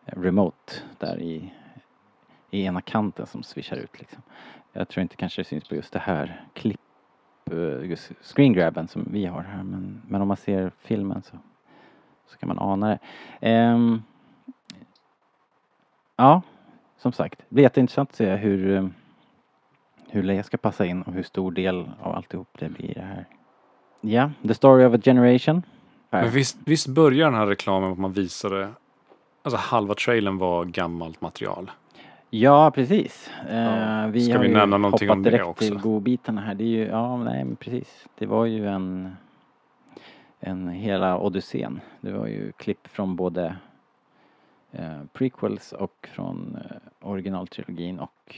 eh, 0.06 0.20
remote 0.20 0.72
där 0.98 1.20
i, 1.20 1.52
i 2.50 2.64
ena 2.64 2.80
kanten 2.80 3.26
som 3.26 3.42
swishar 3.42 3.76
ut 3.76 4.00
liksom. 4.00 4.22
Jag 4.72 4.88
tror 4.88 5.02
inte 5.02 5.16
kanske 5.16 5.40
det 5.40 5.46
syns 5.46 5.68
på 5.68 5.74
just 5.74 5.92
det 5.92 5.98
här 5.98 6.44
klipp, 6.52 6.80
eh, 7.50 7.90
just 7.90 8.12
screen 8.22 8.52
grabben 8.52 8.88
som 8.88 9.08
vi 9.10 9.26
har 9.26 9.42
här 9.42 9.62
men, 9.62 10.02
men 10.08 10.22
om 10.22 10.28
man 10.28 10.36
ser 10.36 10.72
filmen 10.78 11.22
så 11.22 11.38
så 12.32 12.38
kan 12.38 12.48
man 12.48 12.58
ana 12.58 12.88
det. 12.88 12.98
Eh, 13.40 13.78
ja, 16.16 16.42
som 16.96 17.12
sagt. 17.12 17.38
Det 17.38 17.54
blir 17.54 17.64
jätteintressant 17.64 18.10
att 18.10 18.16
se 18.16 18.36
hur, 18.36 18.70
eh, 18.76 18.86
hur 20.12 20.22
Leia 20.22 20.42
ska 20.42 20.56
passa 20.56 20.86
in 20.86 21.02
och 21.02 21.12
hur 21.12 21.22
stor 21.22 21.52
del 21.52 21.90
av 22.00 22.14
alltihop 22.14 22.48
det 22.58 22.68
blir 22.68 22.94
det 22.94 23.00
här. 23.00 23.26
Ja, 24.00 24.30
The 24.48 24.54
Story 24.54 24.84
of 24.84 24.94
a 24.94 24.98
Generation. 25.04 25.62
Här. 26.10 26.22
Men 26.22 26.30
visst, 26.30 26.56
visst 26.64 26.86
börjar 26.88 27.24
den 27.26 27.34
här 27.34 27.46
reklamen 27.46 27.82
med 27.82 27.92
att 27.92 27.98
man 27.98 28.12
visade 28.12 28.68
Alltså 29.42 29.58
halva 29.60 29.94
trailern 29.94 30.38
var 30.38 30.64
gammalt 30.64 31.20
material. 31.20 31.70
Ja, 32.30 32.70
precis. 32.70 33.30
Eh, 33.48 33.56
Ja. 33.56 34.06
vi 34.06 34.20
Ska 34.24 34.34
har 34.34 34.40
vi 34.42 34.48
ju 34.48 34.54
nämna 34.54 34.78
någonting 34.78 35.08
hoppat 35.08 35.16
om 35.16 35.22
det 35.22 35.30
direkt 35.30 35.46
också? 35.46 35.64
till 35.64 35.78
godbitarna 35.78 36.40
här. 36.40 36.54
Det 36.54 36.64
är 36.64 36.68
ju, 36.68 36.86
ja, 36.86 37.16
nej 37.16 37.44
men 37.44 37.56
precis. 37.56 38.06
Det 38.18 38.26
var 38.26 38.44
ju 38.46 38.68
en, 38.68 39.16
en 40.40 40.68
hela 40.68 41.18
odyssén. 41.18 41.80
Det 42.00 42.12
var 42.12 42.26
ju 42.26 42.52
klipp 42.52 42.88
från 42.88 43.16
både 43.16 43.56
eh, 44.72 45.00
prequels 45.12 45.72
och 45.72 46.08
från 46.12 46.58
eh, 46.70 47.08
originaltrilogin 47.08 47.98
och 47.98 48.36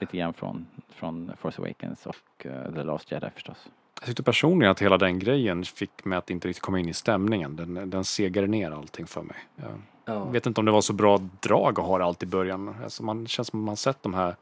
lite 0.00 0.16
grann 0.16 0.34
från, 0.34 0.66
från 0.88 1.32
Force 1.40 1.62
Awakens 1.62 2.06
och 2.06 2.46
eh, 2.46 2.72
The 2.74 2.82
Last 2.82 3.10
Jedi 3.12 3.30
förstås. 3.34 3.68
Jag 4.00 4.06
tyckte 4.06 4.22
personligen 4.22 4.70
att 4.70 4.82
hela 4.82 4.98
den 4.98 5.18
grejen 5.18 5.64
fick 5.64 6.04
mig 6.04 6.18
att 6.18 6.30
inte 6.30 6.48
riktigt 6.48 6.62
komma 6.62 6.78
in 6.78 6.88
i 6.88 6.94
stämningen. 6.94 7.56
Den, 7.56 7.90
den 7.90 8.04
segade 8.04 8.46
ner 8.46 8.70
allting 8.70 9.06
för 9.06 9.22
mig. 9.22 9.36
Jag 9.56 9.70
Ja. 10.06 10.24
vet 10.24 10.46
inte 10.46 10.60
om 10.60 10.64
det 10.64 10.72
var 10.72 10.80
så 10.80 10.92
bra 10.92 11.18
drag 11.40 11.80
att 11.80 11.86
ha 11.86 11.98
det 11.98 12.04
allt 12.04 12.22
i 12.22 12.26
början. 12.26 12.74
Alltså 12.84 13.02
man 13.02 13.26
känns 13.26 13.48
som 13.48 13.60
att 13.60 13.64
man 13.66 13.76
sett 13.76 14.02
de 14.02 14.14
här 14.14 14.36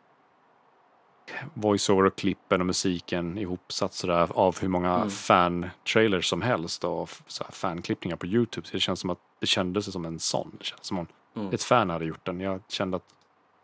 voiceover 1.54 2.04
och 2.04 2.16
klippen 2.16 2.60
och 2.60 2.66
musiken 2.66 3.38
ihopsatt 3.38 3.94
sådär 3.94 4.28
av 4.34 4.60
hur 4.60 4.68
många 4.68 4.94
Mm. 4.96 5.10
fan-trailers 5.10 6.28
som 6.28 6.42
helst 6.42 6.84
och 6.84 7.08
fan-klippningar 7.50 8.16
på 8.16 8.26
Youtube. 8.26 8.66
Så 8.66 8.72
det 8.72 8.80
känns 8.80 9.00
som 9.00 9.10
att 9.10 9.18
det 9.40 9.46
kändes 9.46 9.92
som 9.92 10.04
en 10.04 10.18
sån. 10.18 10.56
Det 10.58 10.64
kändes 10.64 10.86
som 10.86 10.98
om 10.98 11.06
Mm. 11.36 11.54
ett 11.54 11.62
fan 11.62 11.90
hade 11.90 12.04
gjort 12.04 12.26
den. 12.26 12.40
Jag 12.40 12.60
kände 12.68 12.96
att 12.96 13.04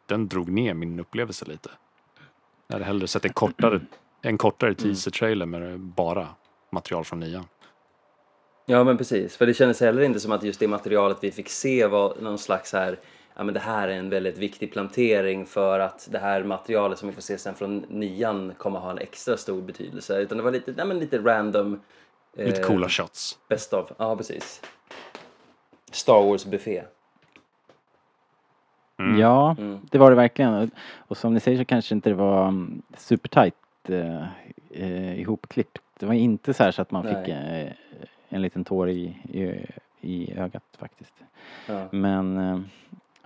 den 0.08 0.28
drog 0.28 0.48
ner 0.48 0.74
min 0.74 1.00
upplevelse 1.00 1.44
lite. 1.44 1.70
Jag 2.66 2.74
hade 2.74 2.84
hellre 2.84 3.06
sett 3.06 3.24
en 3.24 3.32
kortare, 3.32 3.80
en 4.22 4.38
kortare 4.38 4.74
teaser-trailer 4.74 5.46
med 5.46 5.80
bara 5.80 6.28
material 6.70 7.04
från 7.04 7.20
nian. 7.20 7.44
Ja 8.66 8.84
men 8.84 8.98
precis, 8.98 9.36
för 9.36 9.46
det 9.46 9.54
kändes 9.54 9.80
heller 9.80 10.02
inte 10.02 10.20
som 10.20 10.32
att 10.32 10.42
just 10.42 10.60
det 10.60 10.68
materialet 10.68 11.18
vi 11.20 11.30
fick 11.30 11.48
se 11.48 11.86
var 11.86 12.16
någon 12.20 12.38
slags 12.38 12.72
här 12.72 12.98
Ja 13.38 13.44
men 13.44 13.54
det 13.54 13.60
här 13.60 13.88
är 13.88 13.92
en 13.92 14.10
väldigt 14.10 14.38
viktig 14.38 14.72
plantering 14.72 15.46
för 15.46 15.80
att 15.80 16.08
det 16.10 16.18
här 16.18 16.42
materialet 16.42 16.98
som 16.98 17.08
vi 17.08 17.14
får 17.14 17.22
se 17.22 17.38
sen 17.38 17.54
från 17.54 17.78
nian 17.78 18.54
kommer 18.58 18.78
ha 18.78 18.90
en 18.90 18.98
extra 18.98 19.36
stor 19.36 19.62
betydelse. 19.62 20.18
Utan 20.18 20.38
det 20.38 20.44
var 20.44 20.50
lite, 20.50 20.74
ja, 20.76 20.84
men 20.84 20.98
lite 20.98 21.18
random. 21.18 21.80
Lite 22.36 22.60
eh, 22.60 22.66
coola 22.66 22.88
shots. 22.88 23.38
Best 23.48 23.72
of, 23.72 23.90
ja 23.98 24.16
precis. 24.16 24.62
Star 25.90 26.22
Wars 26.22 26.44
buffé. 26.44 26.82
Mm. 28.98 29.20
Ja, 29.20 29.56
Mm. 29.58 29.78
det 29.90 29.98
var 29.98 30.10
det 30.10 30.16
verkligen. 30.16 30.70
Och- 30.96 31.16
som 31.16 31.34
ni 31.34 31.40
säger 31.40 31.58
så 31.58 31.64
kanske 31.64 31.94
inte 31.94 32.08
det 32.10 32.14
var 32.14 32.48
um, 32.48 32.82
supertight 32.96 33.54
eh, 33.88 34.22
eh, 34.70 35.20
ihopklippt. 35.20 35.78
Det 35.98 36.06
var 36.06 36.14
inte 36.14 36.54
så 36.54 36.62
här 36.64 36.70
så 36.70 36.82
att 36.82 36.90
man 36.90 37.02
fick 37.02 37.28
eh, 37.28 37.68
en 38.28 38.42
liten 38.42 38.64
tår 38.64 38.90
i, 38.90 39.16
i, 39.32 39.66
i 40.00 40.34
ögat 40.38 40.62
faktiskt. 40.78 41.14
Ja. 41.66 41.84
Men, 41.90 42.36
eh, 42.38 42.60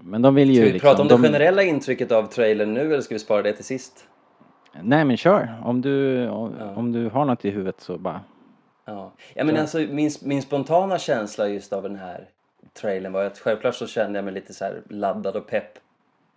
Men 0.00 0.22
de 0.22 0.34
vill 0.34 0.48
ju 0.50 0.54
Ska 0.56 0.64
vi 0.66 0.72
liksom... 0.72 0.88
prata 0.88 1.02
om 1.02 1.08
det 1.08 1.14
de, 1.14 1.22
generella 1.22 1.62
intrycket 1.62 2.12
av 2.12 2.22
trailern 2.26 2.74
nu 2.74 2.80
eller 2.80 3.00
ska 3.00 3.14
vi 3.14 3.18
spara 3.18 3.42
det 3.42 3.52
till 3.52 3.64
sist? 3.64 4.08
Nej 4.82 5.04
men 5.04 5.16
kör. 5.16 5.48
Om 5.64 5.80
du, 5.80 6.28
om, 6.28 6.54
Ja. 6.58 6.74
om 6.76 6.92
du 6.92 7.08
har 7.08 7.24
något 7.24 7.44
i 7.44 7.50
huvudet 7.50 7.80
så 7.80 7.98
bara... 7.98 8.20
Ja, 8.84 9.12
ja 9.34 9.44
men 9.44 9.56
alltså 9.56 9.78
min, 9.78 10.10
min 10.22 10.42
spontana 10.42 10.98
känsla 10.98 11.48
just 11.48 11.72
av 11.72 11.82
den 11.82 11.96
här 11.96 12.24
trailern 12.72 13.12
var 13.12 13.24
att 13.24 13.38
självklart 13.38 13.74
så 13.74 13.86
kände 13.86 14.18
jag 14.18 14.24
mig 14.24 14.34
lite 14.34 14.54
så 14.54 14.64
här 14.64 14.82
laddad 14.88 15.36
och 15.36 15.46
pepp 15.46 15.78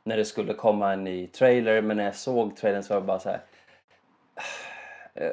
när 0.03 0.17
det 0.17 0.25
skulle 0.25 0.53
komma 0.53 0.93
en 0.93 1.03
ny 1.03 1.27
trailer 1.27 1.81
men 1.81 1.97
när 1.97 2.03
jag 2.03 2.15
såg 2.15 2.55
trailern 2.55 2.83
så 2.83 2.93
var 2.93 3.01
det 3.01 3.07
bara 3.07 3.19
så 3.19 3.29
här. 3.29 3.41
Eh, 5.17 5.31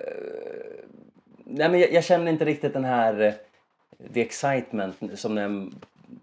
nej 1.45 1.69
men 1.69 1.81
jag, 1.81 1.93
jag 1.93 2.05
känner 2.05 2.33
inte 2.33 2.45
riktigt 2.45 2.73
den 2.73 2.85
här 2.85 3.21
eh, 3.21 3.35
the 4.15 4.21
excitement 4.21 4.97
som 5.15 5.35
när 5.35 5.71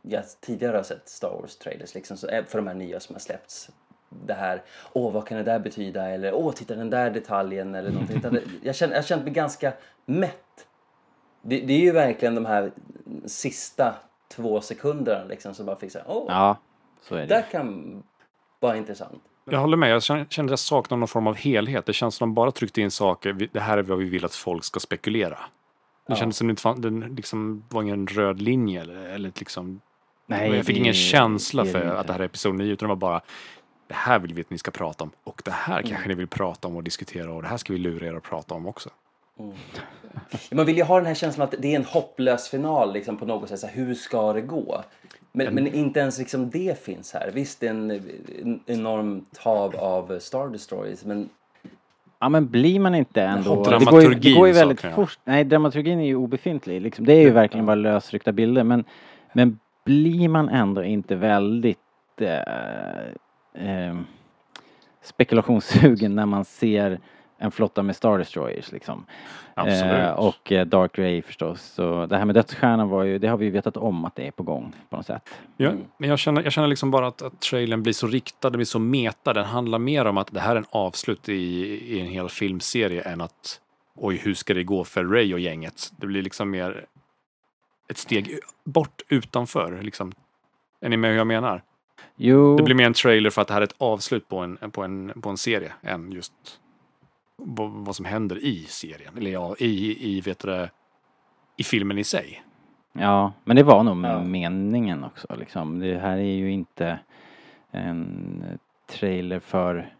jag 0.01 0.23
tidigare 0.41 0.75
har 0.75 0.83
sett 0.83 1.09
Star 1.09 1.29
Wars 1.29 1.55
trailers 1.55 1.93
liksom 1.93 2.29
eh, 2.29 2.45
för 2.45 2.57
de 2.57 2.67
här 2.67 2.73
nya 2.73 2.99
som 2.99 3.15
har 3.15 3.19
släppts. 3.19 3.69
Det 4.09 4.33
här, 4.33 4.61
åh 4.93 5.13
vad 5.13 5.27
kan 5.27 5.37
det 5.37 5.43
där 5.43 5.59
betyda 5.59 6.09
eller 6.09 6.33
åh 6.33 6.53
titta 6.53 6.75
den 6.75 6.89
där 6.89 7.09
detaljen 7.09 7.75
eller 7.75 7.91
någonting. 7.91 8.21
Jag 8.63 8.75
känner, 8.75 8.95
jag 8.95 9.05
känt 9.05 9.23
mig 9.23 9.33
ganska 9.33 9.73
mätt. 10.05 10.67
Det, 11.41 11.59
det 11.59 11.73
är 11.73 11.79
ju 11.79 11.91
verkligen 11.91 12.35
de 12.35 12.45
här 12.45 12.71
sista 13.25 13.95
två 14.35 14.61
sekunderna 14.61 15.23
liksom 15.25 15.53
som 15.55 15.65
bara 15.65 15.75
fick 15.75 15.91
säga 15.91 16.03
åh, 16.07 16.25
Ja, 16.27 16.57
så 17.01 17.15
är 17.15 17.19
det 17.19 17.25
det. 17.25 17.33
där 17.35 17.45
kan 17.51 18.03
vara 18.59 18.77
intressant. 18.77 19.21
Jag 19.51 19.59
håller 19.59 19.77
med. 19.77 19.89
Jag 19.91 20.03
känner 20.03 20.25
kände 20.25 20.47
att 20.49 20.51
jag 20.51 20.59
saknar 20.59 20.97
någon 20.97 21.07
form 21.07 21.27
av 21.27 21.35
helhet. 21.35 21.85
Det 21.85 21.93
känns 21.93 22.15
som 22.15 22.29
de 22.29 22.33
bara 22.33 22.51
tryckte 22.51 22.81
in 22.81 22.91
saker. 22.91 23.49
Det 23.53 23.59
här 23.59 23.77
är 23.77 23.81
vad 23.83 23.97
vi 23.97 24.05
vill 24.09 24.25
att 24.25 24.35
folk 24.35 24.63
ska 24.63 24.79
spekulera. 24.79 25.29
Det 25.29 26.13
Ja. 26.13 26.15
kändes 26.15 26.37
som 26.37 26.47
det 26.47 26.51
inte 26.87 27.07
liksom 27.15 27.63
var 27.69 27.81
ingen 27.81 28.07
röd 28.07 28.41
linje 28.41 28.81
eller, 28.81 28.95
eller 29.09 29.31
liksom 29.35 29.81
Nej, 30.25 30.55
jag 30.55 30.65
fick 30.65 30.75
det 30.75 30.79
ingen 30.79 30.93
känsla 30.93 31.61
är 31.61 31.65
det 31.65 31.71
för 31.71 31.85
att 31.85 32.07
det 32.07 32.13
här 32.13 32.19
är 32.19 32.23
episod 32.25 32.55
9 32.55 32.73
utan 32.73 32.87
det 32.89 32.95
var 32.95 32.99
bara 32.99 33.21
det 33.87 33.93
här 33.93 34.19
vill 34.19 34.33
vi 34.33 34.41
att 34.41 34.49
ni 34.49 34.57
ska 34.57 34.71
prata 34.71 35.03
om 35.03 35.11
och 35.23 35.41
det 35.45 35.51
här 35.51 35.79
Mm. 35.79 35.89
kanske 35.89 36.07
ni 36.09 36.15
vill 36.15 36.27
prata 36.27 36.67
om 36.67 36.75
och 36.75 36.83
diskutera 36.83 37.33
och 37.33 37.41
det 37.41 37.47
här 37.47 37.57
ska 37.57 37.73
vi 37.73 37.79
lura 37.79 38.07
er 38.07 38.13
att 38.13 38.23
prata 38.23 38.55
om 38.55 38.67
också. 38.67 38.89
Man 40.51 40.65
vill 40.65 40.77
ju 40.77 40.83
ha 40.83 40.97
den 40.97 41.05
här 41.05 41.13
känslan 41.13 41.47
att 41.47 41.55
det 41.59 41.71
är 41.71 41.75
en 41.75 41.85
hopplös 41.85 42.49
final 42.49 42.93
liksom 42.93 43.17
på 43.17 43.25
något 43.25 43.49
sätt. 43.49 43.59
Så 43.59 43.67
här, 43.67 43.73
hur 43.73 43.93
ska 43.93 44.33
det 44.33 44.41
gå? 44.41 44.83
Men, 45.31 45.53
men 45.53 45.67
inte 45.67 45.99
ens 45.99 46.19
liksom 46.19 46.49
det 46.49 46.83
finns 46.83 47.13
här. 47.13 47.31
Visst, 47.33 47.59
det 47.59 47.67
är 47.67 47.71
en, 47.71 47.91
en 47.91 48.59
enormt 48.65 49.37
hav 49.37 49.75
av 49.75 50.19
Star 50.19 50.47
Destroyers 50.47 51.05
men 51.05 51.29
Ja 52.19 52.29
men 52.29 52.47
blir 52.47 52.79
man 52.79 52.95
inte 52.95 53.21
ändå... 53.23 53.63
Det 53.63 53.85
går 53.85 54.01
ju, 54.01 54.13
det 54.13 54.33
går 54.33 54.47
ju 54.47 54.53
väldigt 54.53 54.81
fort. 54.81 55.19
Nej, 55.23 55.43
dramaturgin 55.43 55.99
är 55.99 56.05
ju 56.05 56.15
obefintlig. 56.15 56.81
Liksom. 56.81 57.05
Det 57.05 57.13
är 57.13 57.21
ju 57.21 57.29
verkligen 57.29 57.65
bara 57.65 57.75
lösryckta 57.75 58.31
bilder. 58.31 58.63
Men, 58.63 58.83
men 59.33 59.59
blir 59.85 60.29
man 60.29 60.49
ändå 60.49 60.83
inte 60.83 61.15
väldigt 61.15 61.77
eh, 62.17 62.37
eh, 63.53 63.97
spekulationssugen 65.01 66.15
när 66.15 66.25
man 66.25 66.45
ser 66.45 66.99
en 67.39 67.51
flotta 67.51 67.83
med 67.83 67.95
Star 67.95 68.17
Destroyers 68.17 68.71
liksom. 68.71 69.05
Eh, 69.55 70.09
och 70.09 70.51
eh, 70.51 70.65
Dark 70.65 70.99
Ray 70.99 71.21
förstås. 71.21 71.61
Så 71.61 72.05
det 72.05 72.17
här 72.17 72.25
med 72.25 72.35
dödsstjärnan 72.35 72.89
var 72.89 73.03
ju, 73.03 73.17
det 73.17 73.27
har 73.27 73.37
vi 73.37 73.49
vetat 73.49 73.77
om 73.77 74.05
att 74.05 74.15
det 74.15 74.27
är 74.27 74.31
på 74.31 74.43
gång 74.43 74.75
på 74.89 74.97
något 74.97 75.05
sätt. 75.05 75.29
Ja, 75.57 75.71
men 75.97 76.09
jag 76.09 76.19
känner, 76.19 76.43
jag 76.43 76.53
känner 76.53 76.67
liksom 76.67 76.91
bara 76.91 77.07
att, 77.07 77.21
att 77.21 77.39
trailern 77.39 77.83
blir 77.83 77.93
så 77.93 78.07
riktad, 78.07 78.49
den 78.49 78.57
blir 78.57 78.65
så 78.65 78.79
meta. 78.79 79.33
Den 79.33 79.45
handlar 79.45 79.79
mer 79.79 80.05
om 80.05 80.17
att 80.17 80.33
det 80.33 80.39
här 80.39 80.51
är 80.51 80.59
en 80.59 80.65
avslut 80.69 81.29
i, 81.29 81.33
i 81.95 81.99
en 81.99 82.07
hel 82.07 82.29
filmserie 82.29 83.01
än 83.01 83.21
att 83.21 83.59
oj, 83.95 84.17
hur 84.23 84.33
ska 84.33 84.53
det 84.53 84.63
gå 84.63 84.83
för 84.83 85.03
Ray 85.03 85.33
och 85.33 85.39
gänget? 85.39 85.91
Det 85.97 86.07
blir 86.07 86.21
liksom 86.21 86.49
mer 86.49 86.85
ett 87.89 87.97
steg 87.97 88.39
bort 88.65 89.01
utanför. 89.09 89.81
Liksom. 89.81 90.11
Är 90.81 90.89
ni 90.89 90.97
med 90.97 91.11
hur 91.11 91.17
jag 91.17 91.27
menar? 91.27 91.63
Jo, 92.15 92.57
Det 92.57 92.63
blir 92.63 92.75
mer 92.75 92.85
en 92.85 92.93
trailer 92.93 93.29
för 93.29 93.41
att 93.41 93.47
det 93.47 93.53
här 93.53 93.61
är 93.61 93.65
ett 93.65 93.75
avslut 93.77 94.27
på 94.27 94.37
en, 94.37 94.57
på 94.71 94.83
en, 94.83 95.21
på 95.21 95.29
en 95.29 95.37
serie 95.37 95.71
än 95.81 96.11
just 96.11 96.33
vad, 97.39 97.69
vad 97.71 97.95
som 97.95 98.05
händer 98.05 98.43
i 98.43 98.63
serien. 98.63 99.17
Eller 99.17 99.31
ja, 99.31 99.55
i, 99.59 99.97
i, 100.17 100.21
vet 100.21 100.39
du, 100.39 100.47
det, 100.47 100.69
i 101.57 101.63
filmen 101.63 101.97
i 101.97 102.03
sig. 102.03 102.43
Ja, 102.93 103.33
men 103.43 103.55
det 103.55 103.63
var 103.63 103.83
nog 103.83 104.05
Ja. 104.05 104.23
meningen 104.23 105.03
också 105.03 105.35
liksom. 105.39 105.79
Det 105.79 105.97
här 105.99 106.17
är 106.17 106.21
ju 106.35 106.51
inte 106.51 106.99
en 107.71 108.43
trailer 108.87 109.39
för 109.39 109.93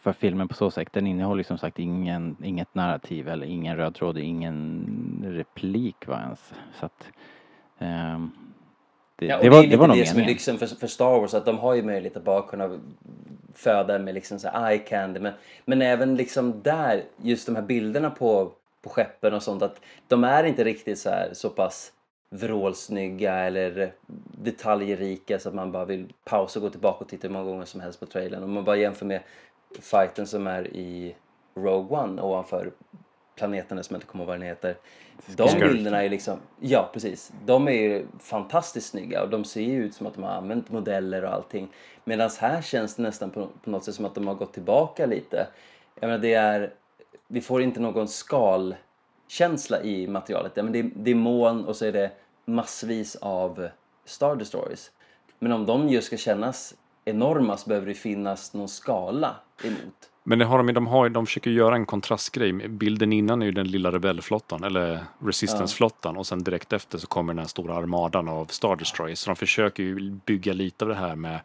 för 0.00 0.12
filmen 0.12 0.48
på 0.48 0.54
så 0.54 0.70
sätt. 0.70 0.88
Den 0.92 1.06
innehåller 1.06 1.42
som 1.42 1.58
sagt 1.58 1.78
ingen, 1.78 2.36
inget 2.44 2.74
narrativ 2.74 3.28
eller 3.28 3.46
ingen 3.46 3.76
röd 3.76 3.94
tråd, 3.94 4.18
ingen 4.18 5.22
replik 5.26 6.06
va 6.06 6.20
ens. 6.22 6.52
Så 6.80 6.86
att, 6.86 7.08
ehm, 7.78 8.30
det, 9.16 9.26
Ja, 9.26 9.36
och 9.36 9.42
det, 9.42 9.48
det, 9.48 9.50
var, 9.50 9.58
är 9.58 9.62
det 9.62 9.66
lite 9.68 9.76
var 9.76 9.88
nog 9.88 9.96
det 9.96 10.06
som 10.06 10.12
är 10.16 10.20
meningen. 10.20 10.32
lyxen 10.32 10.58
för, 10.58 10.66
för 10.66 10.86
Star 10.86 11.20
Wars, 11.20 11.34
att 11.34 11.46
de 11.46 11.58
har 11.58 11.74
ju 11.74 11.82
möjlighet 11.82 12.16
att 12.16 12.24
bara 12.24 12.42
kunna 12.42 12.78
föda 13.58 13.98
med 13.98 14.14
liksom 14.14 14.38
så 14.38 14.48
här 14.48 14.70
eye 14.70 14.78
candy. 14.78 15.20
Men, 15.20 15.32
men 15.64 15.82
även 15.82 16.16
liksom 16.16 16.62
där, 16.62 17.04
just 17.16 17.46
de 17.46 17.56
här 17.56 17.62
bilderna 17.62 18.10
på, 18.10 18.52
på 18.82 18.88
skeppen 18.88 19.34
och 19.34 19.42
sånt, 19.42 19.62
att 19.62 19.80
de 20.08 20.24
är 20.24 20.44
inte 20.44 20.64
riktigt 20.64 20.98
så 20.98 21.10
här 21.10 21.30
så 21.32 21.50
pass 21.50 21.92
vrålsnygga 22.30 23.34
eller 23.34 23.92
detaljrika 24.42 25.38
så 25.38 25.48
att 25.48 25.54
man 25.54 25.72
bara 25.72 25.84
vill 25.84 26.12
pausa 26.24 26.58
och 26.58 26.62
gå 26.62 26.70
tillbaka 26.70 27.04
och 27.04 27.08
titta 27.08 27.28
hur 27.28 27.32
många 27.32 27.44
gånger 27.44 27.64
som 27.64 27.80
helst 27.80 28.00
på 28.00 28.06
trailern. 28.06 28.42
Om 28.42 28.52
man 28.52 28.64
bara 28.64 28.76
jämför 28.76 29.06
med 29.06 29.20
fighten 29.80 30.26
som 30.26 30.46
är 30.46 30.66
i 30.66 31.16
Rogue 31.54 31.98
One 31.98 32.22
ovanför 32.22 32.70
planeten 33.36 33.84
som 33.84 33.94
jag 33.94 33.98
inte 33.98 34.06
kommer 34.06 34.24
ihåg 34.24 34.28
vad 34.28 34.36
den 34.36 34.48
heter. 34.48 34.76
De 35.36 35.58
bilderna 35.60 36.04
är 36.04 36.08
liksom, 36.08 36.38
ja 36.60 36.90
precis, 36.92 37.32
de 37.44 37.68
är 37.68 37.72
ju 37.72 38.06
fantastiskt 38.18 38.88
snygga 38.88 39.22
och 39.22 39.30
de 39.30 39.44
ser 39.44 39.60
ju 39.60 39.84
ut 39.84 39.94
som 39.94 40.06
att 40.06 40.14
de 40.14 40.22
har 40.22 40.30
använt 40.30 40.70
modeller 40.70 41.24
och 41.24 41.32
allting. 41.32 41.68
Medan 42.04 42.30
här 42.40 42.62
känns 42.62 42.94
det 42.94 43.02
nästan 43.02 43.30
på, 43.30 43.48
på 43.64 43.70
något 43.70 43.84
sätt 43.84 43.94
som 43.94 44.04
att 44.04 44.14
de 44.14 44.26
har 44.26 44.34
gått 44.34 44.52
tillbaka 44.52 45.06
lite. 45.06 45.46
Jag 46.00 46.08
menar 46.08 46.22
det 46.22 46.34
är, 46.34 46.74
vi 47.28 47.40
får 47.40 47.62
inte 47.62 47.80
någon 47.80 48.08
skalkänsla 48.08 49.82
i 49.82 50.06
materialet. 50.06 50.52
Ja, 50.54 50.62
men 50.62 50.72
det, 50.72 50.82
det 50.82 51.10
är 51.10 51.14
moln 51.14 51.64
och 51.64 51.76
så 51.76 51.84
är 51.84 51.92
det 51.92 52.10
massvis 52.44 53.16
av 53.16 53.68
Star 54.04 54.36
Destroyers. 54.36 54.90
Men 55.38 55.52
om 55.52 55.66
de 55.66 55.88
just 55.88 56.06
ska 56.06 56.16
kännas 56.16 56.74
enorma 57.04 57.56
så 57.56 57.68
behöver 57.68 57.86
det 57.86 57.94
finnas 57.94 58.54
någon 58.54 58.68
skala 58.68 59.36
emot. 59.64 60.10
Men 60.28 60.38
det 60.38 60.44
har 60.44 60.58
de, 60.62 60.72
de, 60.72 60.86
har, 60.86 61.08
de 61.08 61.26
försöker 61.26 61.50
göra 61.50 61.74
en 61.74 61.86
kontrastgrej. 61.86 62.52
Bilden 62.52 63.12
innan 63.12 63.42
är 63.42 63.46
ju 63.46 63.52
den 63.52 63.68
lilla 63.68 63.92
rebellflottan, 63.92 64.64
eller 64.64 65.04
resistance-flottan. 65.18 66.16
Och 66.16 66.26
sen 66.26 66.44
direkt 66.44 66.72
efter 66.72 66.98
så 66.98 67.06
kommer 67.06 67.32
den 67.32 67.38
här 67.38 67.46
stora 67.46 67.74
armadan 67.74 68.28
av 68.28 68.46
Star 68.46 68.76
Destroyers. 68.76 69.18
Så 69.18 69.30
de 69.30 69.36
försöker 69.36 69.82
ju 69.82 70.10
bygga 70.10 70.52
lite 70.52 70.84
av 70.84 70.88
det 70.88 70.94
här 70.94 71.16
med 71.16 71.40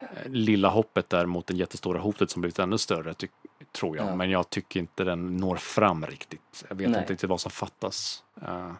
eh, 0.00 0.06
lilla 0.26 0.68
hoppet 0.68 1.10
där 1.10 1.26
mot 1.26 1.46
det 1.46 1.54
jättestora 1.54 2.00
hotet 2.00 2.30
som 2.30 2.42
blivit 2.42 2.58
ännu 2.58 2.78
större, 2.78 3.14
ty, 3.14 3.26
tror 3.72 3.96
jag. 3.96 4.06
Ja. 4.06 4.16
Men 4.16 4.30
jag 4.30 4.50
tycker 4.50 4.80
inte 4.80 5.04
den 5.04 5.36
når 5.36 5.56
fram 5.56 6.06
riktigt. 6.06 6.64
Jag 6.68 6.76
vet 6.76 6.90
Nej. 6.90 7.00
inte 7.00 7.12
riktigt 7.12 7.30
vad 7.30 7.40
som 7.40 7.50
fattas. 7.50 8.22
Eh, 8.42 8.70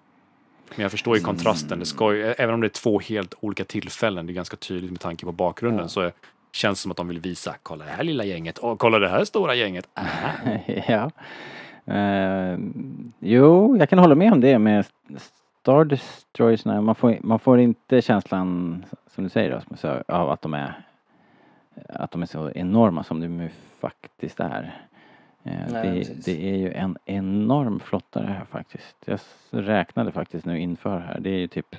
men 0.74 0.82
jag 0.82 0.90
förstår 0.90 1.16
ju 1.16 1.22
kontrasten. 1.22 1.78
Det 1.78 1.86
ska 1.86 2.14
ju, 2.14 2.24
även 2.24 2.54
om 2.54 2.60
det 2.60 2.66
är 2.66 2.68
två 2.68 3.00
helt 3.00 3.34
olika 3.40 3.64
tillfällen, 3.64 4.26
det 4.26 4.32
är 4.32 4.34
ganska 4.34 4.56
tydligt 4.56 4.90
med 4.90 5.00
tanke 5.00 5.26
på 5.26 5.32
bakgrunden, 5.32 5.82
Ja. 5.82 5.88
så 5.88 6.00
är, 6.00 6.12
känns 6.58 6.80
som 6.80 6.90
att 6.90 6.96
de 6.96 7.08
vill 7.08 7.20
visa, 7.20 7.54
kolla 7.62 7.84
det 7.84 7.90
här 7.90 8.04
lilla 8.04 8.24
gänget, 8.24 8.58
och 8.58 8.78
kolla 8.78 8.98
det 8.98 9.08
här 9.08 9.24
stora 9.24 9.54
gänget. 9.54 9.88
Aha. 9.94 10.58
ja. 10.88 11.10
Eh, 11.94 12.58
jo, 13.18 13.76
jag 13.76 13.88
kan 13.88 13.98
hålla 13.98 14.14
med 14.14 14.32
om 14.32 14.40
det 14.40 14.58
med 14.58 14.86
Star 15.60 15.84
Destroyers. 15.84 16.64
Man 16.64 16.94
får, 16.94 17.18
man 17.20 17.38
får 17.38 17.60
inte 17.60 18.02
känslan, 18.02 18.84
som 19.14 19.24
du 19.24 19.30
säger 19.30 19.50
Rasmus, 19.50 19.84
av 20.08 20.30
att 20.30 20.42
de 20.42 20.54
är 20.54 20.84
att 21.88 22.10
de 22.10 22.22
är 22.22 22.26
så 22.26 22.50
enorma 22.50 23.04
som 23.04 23.20
de 23.20 23.40
ju 23.40 23.48
faktiskt 23.80 24.40
är. 24.40 24.82
Eh, 25.44 25.52
Nej, 25.72 26.04
det, 26.04 26.24
det 26.24 26.50
är 26.50 26.56
ju 26.56 26.72
en 26.72 26.96
enorm 27.04 27.80
flotta 27.80 28.20
det 28.20 28.26
här 28.26 28.44
faktiskt. 28.44 28.96
Jag 29.06 29.18
räknade 29.50 30.12
faktiskt 30.12 30.46
nu 30.46 30.60
inför 30.60 30.98
här. 30.98 31.20
Det 31.20 31.30
är 31.30 31.38
ju 31.38 31.48
typ 31.48 31.76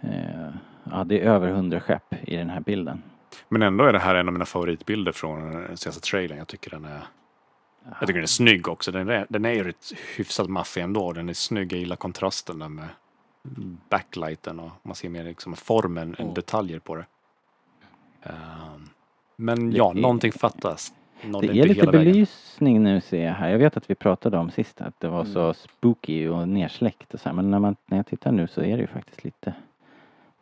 eh, 0.00 0.48
Ja, 0.90 1.04
det 1.04 1.20
är 1.20 1.24
över 1.24 1.50
hundra 1.50 1.80
skepp 1.80 2.14
i 2.28 2.36
den 2.36 2.50
här 2.50 2.60
bilden. 2.60 3.02
Men 3.48 3.62
ändå 3.62 3.84
är 3.84 3.92
det 3.92 3.98
här 3.98 4.14
en 4.14 4.28
av 4.28 4.32
mina 4.32 4.44
favoritbilder 4.44 5.12
från 5.12 5.50
den 5.52 5.76
senaste 5.76 6.00
trailern. 6.10 6.38
Jag 6.38 6.48
tycker 6.48 6.70
den 6.70 6.84
är, 6.84 7.00
jag 7.84 8.00
tycker 8.00 8.12
den 8.14 8.22
är 8.22 8.26
snygg 8.26 8.68
också. 8.68 8.92
Den 8.92 9.08
är, 9.08 9.26
den 9.28 9.44
är 9.44 9.52
ju 9.52 9.64
rätt 9.64 9.92
hyfsat 10.16 10.48
maffig 10.50 10.80
ändå. 10.82 11.12
Den 11.12 11.28
är 11.28 11.32
snygg, 11.34 11.72
jag 11.72 11.78
gillar 11.80 11.96
kontrasten 11.96 12.58
där 12.58 12.68
med 12.68 12.88
backlighten 13.88 14.60
och 14.60 14.70
man 14.82 14.94
ser 14.94 15.08
mer 15.08 15.24
liksom 15.24 15.56
formen 15.56 16.14
än 16.18 16.34
detaljer 16.34 16.78
på 16.78 16.96
det. 16.96 17.04
Ehm, 18.22 18.88
men 19.36 19.70
Det 19.70 19.76
ja, 19.76 19.90
är- 19.90 19.94
någonting 19.94 20.32
fattas. 20.32 20.92
Nådde 21.24 21.46
Det 21.46 21.60
är 21.60 21.64
lite 21.68 21.80
hela 21.80 21.92
vägen. 21.92 22.12
belysning 22.12 22.82
nu 22.82 23.00
ser 23.00 23.24
jag 23.24 23.32
här. 23.34 23.48
Jag 23.50 23.58
vet 23.58 23.76
att 23.76 23.90
vi 23.90 23.94
pratade 23.94 24.38
om 24.38 24.50
sist 24.50 24.80
att 24.80 25.00
det 25.00 25.08
var 25.08 25.20
Mm. 25.20 25.32
så 25.32 25.54
spooky 25.54 26.28
och 26.28 26.48
nersläckt 26.48 27.14
och 27.14 27.20
så 27.20 27.28
här. 27.28 27.36
Men 27.36 27.50
när, 27.50 27.58
man, 27.58 27.76
när 27.86 27.96
jag 27.96 28.06
tittar 28.06 28.32
nu 28.32 28.46
så 28.48 28.60
är 28.60 28.76
det 28.76 28.80
ju 28.80 28.86
faktiskt 28.86 29.24
lite 29.24 29.54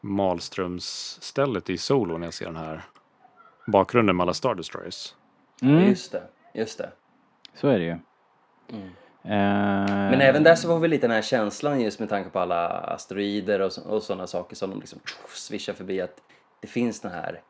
Malströms-stället 0.03 1.71
i 1.71 1.79
Solo 1.79 2.19
när 2.19 2.27
jag 2.27 2.35
ser 2.35 2.45
den 2.47 2.57
här 2.57 2.83
bakgrunden 3.67 4.17
med 4.17 4.25
alla 4.25 4.35
Star 4.35 4.55
Destroyers. 4.55 5.15
Mm, 5.63 5.89
Just 5.89 6.13
det, 6.13 6.23
just 6.55 6.79
det. 6.79 6.93
så 7.55 7.69
är 7.69 7.79
det 7.79 7.85
ju. 7.85 7.97
Mm. 8.69 8.87
Eh, 9.25 10.11
Men 10.11 10.21
även 10.21 10.43
där 10.43 10.55
så 10.55 10.69
får 10.69 10.79
vi 10.79 10.89
lite 10.89 11.07
den 11.07 11.15
här 11.15 11.23
känslan 11.23 11.81
just 11.81 12.01
med 12.01 12.09
tanke 12.09 12.31
på 12.31 12.39
alla 12.39 12.69
asteroider 12.69 13.61
och, 13.61 13.73
så- 13.73 13.83
och 13.83 14.03
sådana 14.03 14.27
saker 14.27 14.57
som 14.57 14.71
de 14.71 14.81
liksom 14.81 14.99
tjoff, 15.05 15.37
svischar 15.37 15.73
förbi 15.73 16.01
att 16.01 16.17
det 16.61 16.67
finns 16.67 17.01
den 17.01 17.13
här 17.13 17.41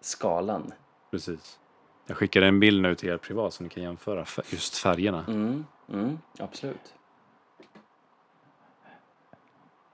skalan. 0.00 0.72
Precis. 1.10 1.58
Jag 2.06 2.16
skickade 2.16 2.46
en 2.46 2.60
bild 2.60 2.82
nu 2.82 2.94
till 2.94 3.08
er 3.08 3.16
privat 3.16 3.54
så 3.54 3.62
ni 3.62 3.68
kan 3.68 3.82
jämföra 3.82 4.24
just 4.50 4.76
färgerna. 4.78 5.24
Mm, 5.28 5.64
mm, 5.92 6.18
absolut. 6.38 6.94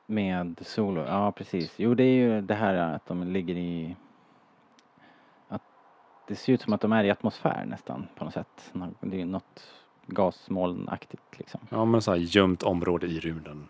Med 0.07 0.59
Solo, 0.67 1.01
ja 1.07 1.33
precis. 1.33 1.73
Jo 1.77 1.95
det 1.95 2.05
är 2.05 2.15
ju 2.15 2.41
det 2.41 2.55
här 2.55 2.75
att 2.75 3.07
de 3.07 3.23
ligger 3.33 3.55
i... 3.57 3.97
Att 5.49 5.63
det 6.29 6.35
ser 6.37 6.53
ut 6.53 6.63
som 6.63 6.73
att 6.73 6.81
de 6.81 6.93
är 6.93 7.05
i 7.05 7.11
atmosfär 7.11 7.65
nästan 7.65 8.07
på 8.15 8.25
något 8.25 8.35
sätt. 8.35 8.73
Det 9.01 9.21
är 9.21 9.25
något 9.25 9.69
gasmolnaktigt 10.07 11.39
liksom. 11.39 11.61
Ja, 11.71 11.85
men 11.85 12.03
så 12.03 12.11
här 12.11 12.19
gömt 12.19 12.63
område 12.63 13.07
i 13.07 13.21
rymden. 13.21 13.69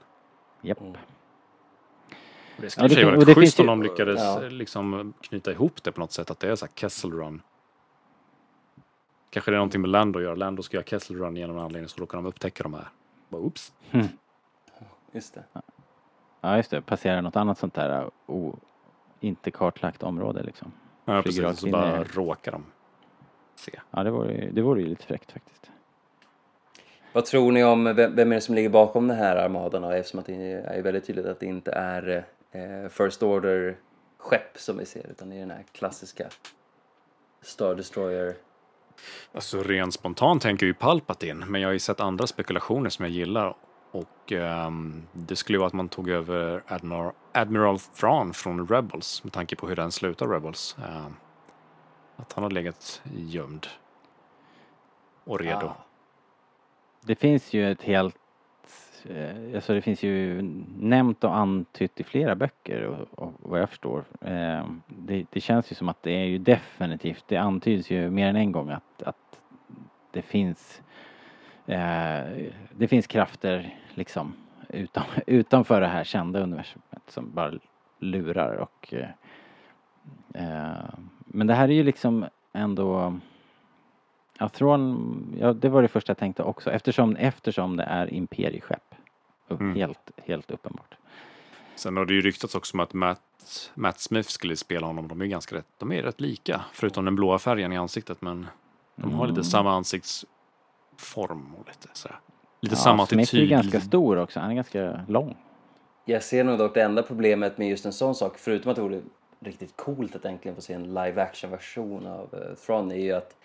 Japp. 0.63 0.81
Mm. 0.81 0.93
Det 0.93 2.65
Ja, 2.65 2.71
skulle 2.71 2.89
det 2.89 2.95
ja, 2.95 2.99
fin- 2.99 3.07
vara 3.07 3.21
rätt 3.21 3.27
det 3.27 3.35
schysst 3.35 3.61
om 3.61 3.67
de 3.67 3.83
lyckades 3.83 4.21
Ja. 4.21 4.43
eh, 4.45 4.51
liksom 4.51 5.15
knyta 5.21 5.53
ihop 5.53 5.83
det 5.83 5.93
på 5.93 6.01
något 6.01 6.13
sätt. 6.13 6.31
Att 6.31 6.41
det 6.41 6.49
är 6.51 6.57
så 6.57 6.67
här 6.67 6.73
Kessel 6.75 7.13
Run. 7.13 7.43
Kanske 9.31 9.51
det 9.51 9.55
är 9.55 9.59
någonting 9.59 9.81
med 9.81 9.91
Lando 9.91 10.19
att 10.19 10.23
göra. 10.25 10.35
Lando 10.35 10.63
ska 10.63 10.77
göra 10.77 10.85
Kessel 10.87 11.17
Run 11.17 11.37
genom 11.37 11.57
en 11.59 11.63
anledning 11.65 11.89
så 11.89 12.01
råkar 12.01 12.19
de 12.19 12.27
upptäcka 12.27 12.63
de 12.63 12.75
här. 12.75 12.89
Bara, 13.29 13.43
oops. 13.43 13.73
Just 15.13 15.35
det. 15.35 15.45
Ja 15.53 15.63
just 16.57 16.71
det, 16.71 16.83
passerar 16.83 17.23
något 17.23 17.37
annat 17.37 17.59
sånt 17.59 17.75
där 17.75 18.11
o, 18.27 18.57
inte 19.21 19.51
kartlagt 19.51 20.03
område 20.03 20.43
liksom. 20.43 20.73
Ja, 21.05 21.23
Flyger 21.23 21.43
precis. 21.43 21.61
Så 21.61 21.69
bara 21.71 22.01
i- 22.01 22.05
råkar 22.05 22.53
de 22.53 22.65
se. 23.57 23.81
Ja 23.91 24.03
det 24.03 24.11
vore, 24.11 24.33
ju- 24.35 24.51
det 24.51 24.63
vore 24.63 24.81
ju 24.83 24.87
lite 24.89 25.05
fräckt 25.07 25.33
faktiskt. 25.33 25.71
Vad 27.13 27.25
tror 27.25 27.53
ni 27.53 27.65
om, 27.65 27.85
vem, 27.85 28.17
vem 28.17 28.33
är 28.33 28.35
det 28.35 28.41
som 28.41 28.55
ligger 28.55 28.69
bakom 28.69 29.09
den 29.09 29.17
här 29.17 29.37
armadan 29.37 29.85
eftersom 29.85 30.21
att 30.21 30.27
det 30.27 30.53
är 30.53 30.83
väldigt 30.83 31.07
tydligt 31.07 31.27
att 31.27 31.41
det 31.41 31.47
inte 31.47 31.73
är 31.73 32.25
eh, 32.53 32.89
First 32.89 33.23
Order 33.23 33.77
skepp 34.19 34.59
som 34.59 34.79
vi 34.79 34.87
ser 34.87 35.07
utan 35.11 35.31
det 35.31 35.37
är 35.37 35.41
den 35.41 35.51
här 35.51 35.65
klassiska 35.73 36.27
Star 37.43 37.75
Destroyer. 37.75 38.35
Alltså 39.33 39.63
rent 39.63 39.95
spontant 39.95 40.43
tänker 40.43 40.67
jag 40.67 40.69
ju 40.69 40.75
Palpatine, 40.75 41.47
men 41.47 41.61
jag 41.61 41.69
har 41.69 41.73
ju 41.73 41.79
sett 41.79 42.01
andra 42.01 42.27
spekulationer 42.27 42.91
som 42.91 43.05
jag 43.05 43.13
gillar. 43.13 43.55
Och 43.95 44.33
um, 44.33 45.03
det 45.13 45.37
skulle 45.37 45.59
vara 45.59 45.67
att 45.67 45.73
man 45.73 45.89
tog 45.89 46.09
över 46.09 46.63
Admiral, 46.67 47.13
Admiral 47.33 47.79
Thrawn 47.79 48.33
från 48.33 48.69
Rebels 48.69 49.25
med 49.25 49.33
tanke 49.33 49.57
på 49.57 49.69
hur 49.69 49.77
den 49.77 49.93
slutar 49.93 50.27
Rebels. 50.27 50.77
Uh, 50.79 51.07
att 52.17 52.33
han 52.33 52.43
har 52.43 52.51
legat 52.51 53.03
gömd 53.17 53.67
och 55.25 55.41
redo. 55.41 55.67
Ja. 55.67 55.77
Det 57.01 57.15
finns 57.15 57.53
ju 57.53 57.71
ett 57.71 57.83
helt, 57.83 58.17
eh, 59.05 59.55
alltså 59.55 59.75
det 59.75 59.83
finns 59.83 60.03
ju 60.03 60.43
nämnt 60.79 61.25
och 61.25 61.37
antytt 61.37 62.01
i 62.01 62.05
flera 62.05 62.35
böcker 62.35 62.83
och, 62.83 63.19
och 63.19 63.33
vad 63.39 63.61
jag 63.61 63.69
förstår. 63.69 64.05
Ehm, 64.21 64.83
det, 64.87 65.27
det 65.31 65.41
känns 65.41 65.73
ju 65.73 65.75
som 65.75 65.89
att 65.89 66.03
det 66.03 66.13
är 66.13 66.25
ju 66.25 66.39
definitivt, 66.39 67.25
det 67.29 67.37
antyds 67.37 67.91
ju 67.91 68.11
mer 68.11 68.29
än 68.29 68.37
en 68.37 68.53
gång 68.53 68.71
att, 68.71 69.03
att 69.03 69.41
det 70.11 70.23
finns 70.23 70.83
eh, 71.67 72.49
det 72.77 72.89
finns 72.89 73.07
krafter 73.07 73.79
liksom 73.95 74.35
utan, 74.69 75.05
utanför 75.27 75.81
det 75.81 75.87
här 75.87 76.05
kända 76.05 76.41
universumet 76.41 77.03
som 77.09 77.31
bara 77.35 77.53
lurar 77.99 78.55
och 78.55 78.95
eh, 78.95 79.09
eh, 80.35 80.85
men 81.27 81.47
det 81.47 81.55
här 81.55 81.69
är 81.69 81.73
ju 81.73 81.83
liksom 81.83 82.27
ändå 82.53 83.19
Ja, 84.39 84.49
Thrawn, 84.49 85.37
ja 85.41 85.53
det 85.53 85.69
var 85.69 85.83
det 85.83 85.89
första 85.89 86.11
jag 86.11 86.19
tänkte 86.19 86.43
också 86.43 86.71
eftersom, 86.71 87.17
eftersom 87.17 87.77
det 87.77 87.83
är 87.83 88.15
imperieskepp. 88.15 88.95
Mm. 89.51 89.75
Helt, 89.75 90.11
helt 90.25 90.51
uppenbart. 90.51 90.95
Sen 91.75 91.97
har 91.97 92.05
det 92.05 92.15
ju 92.15 92.21
ryktats 92.21 92.55
också 92.55 92.77
om 92.77 92.81
att 92.81 92.95
Matt, 92.95 93.71
Matt 93.75 94.01
Smith 94.01 94.29
skulle 94.29 94.57
spela 94.57 94.87
honom. 94.87 95.09
De 95.09 95.21
är 95.23 95.27
ganska 95.27 95.57
rätt, 95.57 95.67
de 95.79 95.93
är 95.93 96.03
rätt 96.03 96.21
lika, 96.21 96.61
förutom 96.73 97.05
den 97.05 97.17
blåa 97.17 97.39
färgen 97.39 97.73
i 97.73 97.77
ansiktet. 97.77 98.23
Men 98.23 98.47
de 98.97 99.15
har 99.15 99.27
lite 99.27 99.35
Mm. 99.35 99.45
samma 99.45 99.73
ansiktsform 100.95 101.55
och 101.55 101.67
lite 101.67 101.89
sådär. 101.93 102.19
Lite 102.61 102.75
Ja, 102.75 102.79
samma 102.79 103.07
Smith 103.07 103.21
är 103.21 103.23
attityd. 103.23 103.41
ju 103.41 103.47
ganska 103.47 103.81
stor 103.81 104.19
också, 104.19 104.41
han 104.41 104.51
är 104.51 104.55
ganska 104.55 105.05
lång. 105.09 105.37
Jag 106.05 106.23
ser 106.23 106.45
nog 106.45 106.59
dock 106.59 106.75
det 106.75 106.83
enda 106.83 107.03
problemet 107.03 107.59
med 107.59 107.69
just 107.69 107.87
en 107.87 107.93
sån 107.93 108.15
sak, 108.15 108.39
förutom 108.39 108.71
att 108.71 108.77
det 108.77 108.83
vore 108.83 109.03
riktigt 109.41 109.77
coolt 109.77 110.17
att 110.17 110.25
äntligen 110.25 110.55
få 110.55 110.63
se 110.63 110.75
en 110.75 110.95
live 110.95 111.23
action 111.23 111.51
version 111.51 112.07
av 112.07 112.35
uh, 112.35 112.55
Thrawn, 112.67 112.93
är 112.93 112.97
ju 112.97 113.13
att 113.13 113.37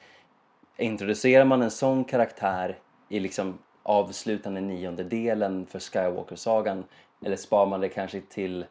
introducerar 0.77 1.45
man 1.45 1.61
en 1.61 1.71
sån 1.71 2.03
karaktär 2.03 2.77
i 3.09 3.19
liksom 3.19 3.57
avslutande 3.83 4.61
nionde 4.61 5.03
delen 5.03 5.65
för 5.65 5.79
Skywalker-sagan 5.79 6.83
eller 7.25 7.35
spar 7.35 7.65
man 7.65 7.81
det 7.81 7.89
kanske 7.89 8.21
till 8.21 8.65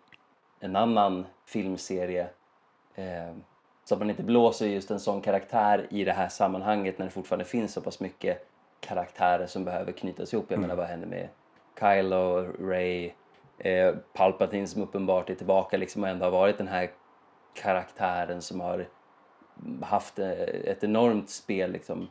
en 0.60 0.76
annan 0.76 1.26
filmserie 1.46 2.28
eh, 2.94 3.34
så 3.84 3.94
att 3.94 4.00
man 4.00 4.10
inte 4.10 4.22
blåser 4.22 4.66
just 4.66 4.90
en 4.90 5.00
sån 5.00 5.20
karaktär 5.20 5.86
i 5.90 6.04
det 6.04 6.12
här 6.12 6.28
sammanhanget 6.28 6.98
när 6.98 7.06
det 7.06 7.12
fortfarande 7.12 7.44
finns 7.44 7.72
så 7.72 7.80
pass 7.80 8.00
mycket 8.00 8.47
karaktärer 8.80 9.46
som 9.46 9.64
behöver 9.64 9.92
knytas 9.92 10.32
ihop. 10.32 10.46
Jag 10.48 10.60
menar 10.60 10.76
vad 10.76 10.86
händer 10.86 11.06
med 11.06 11.28
Kylo, 11.80 12.52
Ray, 12.60 13.10
eh, 13.58 13.94
Palpatine 14.12 14.66
som 14.66 14.82
uppenbart 14.82 15.30
är 15.30 15.34
tillbaka 15.34 15.76
liksom 15.76 16.02
och 16.02 16.08
ändå 16.08 16.26
har 16.26 16.30
varit 16.30 16.58
den 16.58 16.68
här 16.68 16.90
karaktären 17.54 18.42
som 18.42 18.60
har 18.60 18.88
haft 19.82 20.18
eh, 20.18 20.30
ett 20.30 20.84
enormt 20.84 21.30
spel 21.30 21.72
liksom 21.72 22.08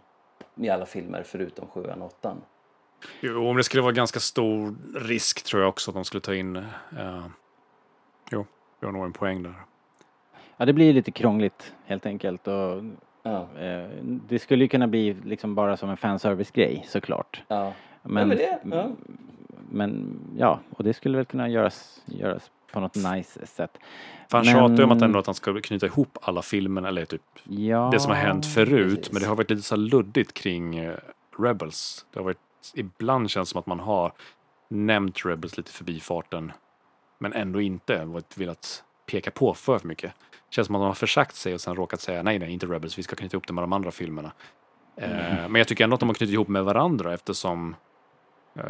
i 0.55 0.69
alla 0.69 0.85
filmer 0.85 1.23
förutom 1.23 1.67
7 1.67 1.83
och 1.83 2.05
8 2.05 2.37
Jo, 3.19 3.47
om 3.49 3.57
det 3.57 3.63
skulle 3.63 3.83
vara 3.83 3.91
ganska 3.91 4.19
stor 4.19 4.75
risk 4.95 5.43
tror 5.43 5.61
jag 5.61 5.69
också 5.69 5.91
att 5.91 5.95
de 5.95 6.05
skulle 6.05 6.21
ta 6.21 6.35
in. 6.35 6.55
Uh, 6.55 7.27
jo, 8.31 8.45
jag 8.79 8.87
har 8.87 8.93
nog 8.93 9.05
en 9.05 9.13
poäng 9.13 9.43
där. 9.43 9.53
Ja 10.57 10.65
det 10.65 10.73
blir 10.73 10.93
lite 10.93 11.11
krångligt 11.11 11.73
helt 11.85 12.05
enkelt 12.05 12.47
och 12.47 12.83
Ja, 13.27 13.61
eh, 13.61 13.87
det 14.03 14.39
skulle 14.39 14.63
ju 14.63 14.67
kunna 14.67 14.87
bli 14.87 15.13
liksom 15.25 15.55
bara 15.55 15.77
som 15.77 15.89
en 15.89 15.97
fanservice-grej 15.97 16.85
såklart. 16.87 17.43
ja. 17.47 17.73
Men, 18.09 18.27
men 18.27 18.37
det, 18.37 18.59
ja. 18.71 18.89
men 19.69 20.19
ja, 20.37 20.59
och 20.69 20.83
det 20.83 20.93
skulle 20.93 21.17
väl 21.17 21.25
kunna 21.25 21.49
göras, 21.49 22.01
göras 22.05 22.51
på 22.71 22.79
något 22.79 22.95
nice 22.95 23.45
sätt. 23.45 23.77
För 24.29 24.37
han 24.37 24.45
Men- 24.45 24.55
tjatar 24.55 24.77
ju 24.77 24.83
om 24.83 24.91
att, 24.91 25.01
ändå 25.01 25.19
att 25.19 25.25
han 25.25 25.35
ska 25.35 25.61
knyta 25.61 25.85
ihop 25.85 26.17
alla 26.21 26.41
filmerna, 26.41 26.87
eller 26.87 27.05
typ 27.05 27.21
Ja, 27.43 27.89
det 27.93 27.99
som 27.99 28.11
har 28.11 28.17
hänt 28.17 28.45
förut. 28.45 28.95
precis. 28.97 29.11
Men 29.13 29.21
det 29.21 29.27
har 29.27 29.35
varit 29.35 29.49
lite 29.49 29.61
så 29.61 29.75
luddigt 29.75 30.33
kring 30.33 30.77
eh, 30.77 30.93
Rebels. 31.39 32.05
Det 32.13 32.19
har 32.19 32.23
varit, 32.23 32.37
ibland 32.75 33.29
känns 33.29 33.49
det 33.49 33.51
som 33.51 33.59
att 33.59 33.65
man 33.67 33.79
har 33.79 34.11
nämnt 34.69 35.25
Rebels 35.25 35.57
lite 35.57 35.71
förbi 35.71 35.99
farten. 35.99 36.51
Men 37.19 37.33
ändå 37.33 37.61
inte 37.61 38.05
varit 38.05 38.37
velat 38.37 38.83
peka 39.11 39.31
på 39.31 39.53
för 39.53 39.79
mycket. 39.83 40.13
Känns 40.57 40.67
som 40.67 40.75
att 40.75 40.79
man 40.79 40.87
har 40.87 40.93
försagt 40.93 41.35
sig 41.35 41.53
och 41.53 41.61
sen 41.61 41.75
råkat 41.75 42.01
säga 42.01 42.23
nej, 42.23 42.39
nej, 42.39 42.51
inte 42.51 42.65
Rebels, 42.65 42.97
vi 42.97 43.03
ska 43.03 43.15
knyta 43.15 43.35
ihop 43.35 43.47
det 43.47 43.53
med 43.53 43.63
de 43.63 43.73
andra 43.73 43.91
filmerna. 43.91 44.31
Eh, 44.95 45.09
men 45.49 45.55
jag 45.55 45.67
tycker 45.67 45.83
ändå 45.83 45.93
att 45.93 45.99
de 45.99 46.09
har 46.09 46.13
knutit 46.13 46.33
ihop 46.33 46.47
med 46.47 46.63
varandra 46.63 47.13
eftersom 47.13 47.75
eh, 48.55 48.63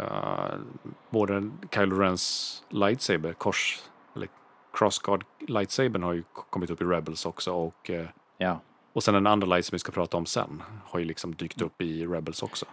både 1.10 1.50
Kylo 1.74 2.00
Rens 2.00 2.64
lightsaber, 2.70 3.34
kors, 3.34 3.80
eller 4.16 4.28
crossguard 4.74 5.26
lightsabern 5.40 6.04
har 6.04 6.14
ju 6.14 6.24
kommit 6.50 6.70
upp 6.70 6.82
i 6.82 6.86
Rebels 6.86 7.26
också 7.26 7.54
och 7.54 7.90
eh, 7.90 8.06
Ja, 8.38 8.60
och 8.94 9.04
sen 9.04 9.14
den 9.14 9.28
andra 9.28 9.48
light 9.48 9.66
som 9.66 9.76
vi 9.76 9.80
ska 9.80 9.92
prata 9.92 10.18
om 10.18 10.26
sen 10.26 10.64
har 10.86 11.00
ju 11.00 11.06
liksom 11.06 11.36
dykt 11.36 11.62
upp 11.62 11.82
i 11.82 12.06
Rebels 12.06 12.44
också. 12.44 12.66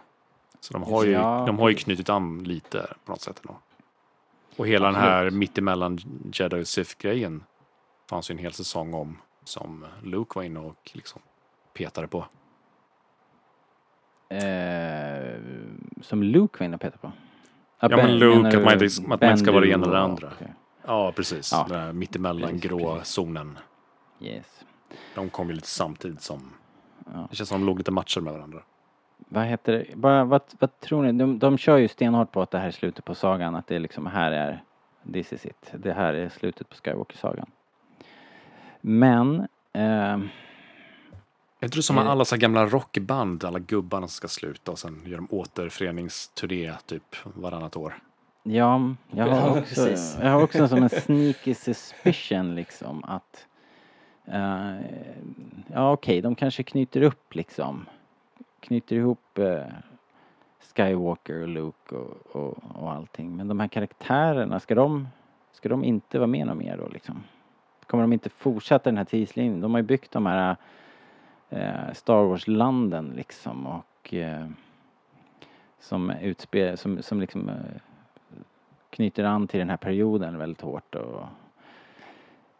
Så 0.59 0.73
de 0.73 0.83
har 0.83 1.03
ju, 1.05 1.11
Ja, 1.11 1.43
de 1.47 1.59
har 1.59 1.69
ju 1.69 1.75
knutit 1.75 2.09
an 2.09 2.43
lite 2.43 2.93
på 3.05 3.11
något 3.11 3.21
sätt. 3.21 3.41
Ändå. 3.43 3.59
Och 4.55 4.67
hela 4.67 4.85
den 4.85 4.95
här 4.95 5.25
Absolut. 5.25 5.39
mittemellan 5.39 5.99
Jedi 6.33 6.61
och 6.61 6.67
Sith-grejen 6.67 7.43
fanns 8.09 8.29
ju 8.29 8.33
en 8.33 8.39
hel 8.39 8.53
säsong 8.53 8.93
om 8.93 9.17
som 9.43 9.85
Luke 10.03 10.31
var 10.35 10.43
inne 10.43 10.59
och 10.59 10.91
liksom 10.93 11.21
petade 11.73 12.07
på. 12.07 12.25
Eh, 14.29 15.35
som 16.01 16.23
Luke 16.23 16.59
var 16.59 16.65
inne 16.65 16.75
och 16.75 16.81
petade 16.81 16.97
på? 17.01 17.11
Ja, 17.79 17.87
men 17.89 17.99
Ben- 17.99 18.17
Luke, 18.17 18.35
menar 18.37 18.49
att 18.49 18.63
man 18.63 18.73
inte- 18.83 19.13
att 19.13 19.21
man 19.21 19.37
ska 19.37 19.51
vara 19.51 19.61
det 19.61 19.69
ena 19.71 19.83
eller 19.85 19.93
Bendu? 19.93 19.97
andra. 19.97 20.31
Okej. 20.35 20.53
Ja, 20.87 21.11
precis. 21.11 21.51
Ja. 21.51 21.65
Den 21.69 21.79
där 21.85 21.93
mittemellan 21.93 22.49
Precis, 22.49 22.69
grå 22.69 22.95
precis. 22.95 23.13
zonen. 23.13 23.57
Yes. 24.19 24.65
De 25.15 25.29
kom 25.29 25.47
ju 25.47 25.53
lite 25.55 25.67
samtidigt 25.67 26.21
som... 26.21 26.53
Ja. 27.13 27.27
Det 27.29 27.35
känns 27.35 27.49
som 27.49 27.59
de 27.61 27.65
låg 27.67 27.77
lite 27.77 27.91
matcher 27.91 28.21
med 28.21 28.33
varandra. 28.33 28.59
Vad 29.17 29.45
heter 29.45 29.71
det? 29.73 29.95
Bara, 29.95 30.23
vad, 30.25 30.41
vad 30.59 30.79
tror 30.79 31.03
ni? 31.03 31.11
De, 31.11 31.39
de 31.39 31.57
kör 31.57 31.77
ju 31.77 31.87
stenhårt 31.87 32.31
på 32.31 32.41
att 32.41 32.51
det 32.51 32.57
här 32.59 32.67
är 32.67 32.71
slutet 32.71 33.05
på 33.05 33.15
sagan. 33.15 33.55
Att 33.55 33.67
det 33.67 33.75
är 33.75 33.79
liksom, 33.79 34.05
här 34.05 34.31
är, 34.31 34.63
this 35.13 35.33
is 35.33 35.45
it. 35.45 35.71
Det 35.73 35.93
här 35.93 36.13
är 36.13 36.29
slutet 36.29 36.69
på 36.69 36.75
Skywalker-sagan. 36.75 37.49
Men, 38.87 39.47
Är 39.73 40.29
inte 41.63 41.77
det 41.77 41.81
som 41.83 41.97
Eh. 41.97 42.07
alla 42.07 42.25
så 42.25 42.37
gamla 42.37 42.65
rockband, 42.65 43.43
alla 43.43 43.59
gubbarna 43.59 44.07
som 44.07 44.13
ska 44.13 44.27
sluta 44.27 44.71
och 44.71 44.79
sen 44.79 45.01
gör 45.05 45.17
de 45.17 45.27
återföreningsturné 45.31 46.73
typ 46.85 47.15
varannat 47.23 47.75
år? 47.77 47.93
ja, 48.43 48.81
jag 49.11 49.27
Ja, 49.27 49.33
har 49.33 49.49
också, 49.49 49.61
precis. 49.85 50.17
jag 50.21 50.29
har 50.31 50.43
också 50.43 50.67
som 50.67 50.83
en 50.83 50.89
sneaky 51.01 51.53
suspicion 51.53 52.55
liksom 52.55 53.03
att 53.03 53.47
eh, 54.25 54.75
ja 55.73 55.91
okej, 55.91 56.21
de 56.21 56.35
kanske 56.35 56.63
knyter 56.63 57.01
upp 57.01 57.35
liksom 57.35 57.85
knyter 58.59 58.95
ihop 58.95 59.37
eh, 59.39 59.63
Skywalker 60.75 61.41
och 61.41 61.47
Luke 61.47 61.95
och, 61.95 62.35
och, 62.35 62.57
och 62.75 62.91
allting. 62.91 63.35
Men 63.35 63.47
de 63.47 63.59
här 63.59 63.67
karaktärerna, 63.67 64.59
ska 64.59 64.75
de, 64.75 65.07
ska 65.51 65.69
de 65.69 65.83
inte 65.83 66.19
vara 66.19 66.27
med 66.27 66.47
något 66.47 66.57
mer 66.57 66.77
då 66.77 66.87
liksom? 66.87 67.23
Kommer 67.87 68.03
de 68.03 68.13
inte 68.13 68.29
fortsätta 68.29 68.89
den 68.89 68.97
här 68.97 69.05
tidslinjen? 69.05 69.61
De 69.61 69.71
har 69.71 69.79
ju 69.79 69.87
byggt 69.87 70.11
de 70.11 70.25
här 70.25 70.55
eh, 71.49 71.93
Star 71.93 72.23
Wars-landen 72.23 73.13
liksom 73.15 73.67
och 73.67 74.13
eh, 74.13 74.47
som 75.79 76.09
utspel, 76.09 76.77
som, 76.77 77.01
som 77.01 77.21
liksom 77.21 77.49
eh, 77.49 77.55
knyter 78.89 79.23
an 79.23 79.47
till 79.47 79.59
den 79.59 79.69
här 79.69 79.77
perioden 79.77 80.37
väldigt 80.37 80.61
hårt 80.61 80.95
och 80.95 81.23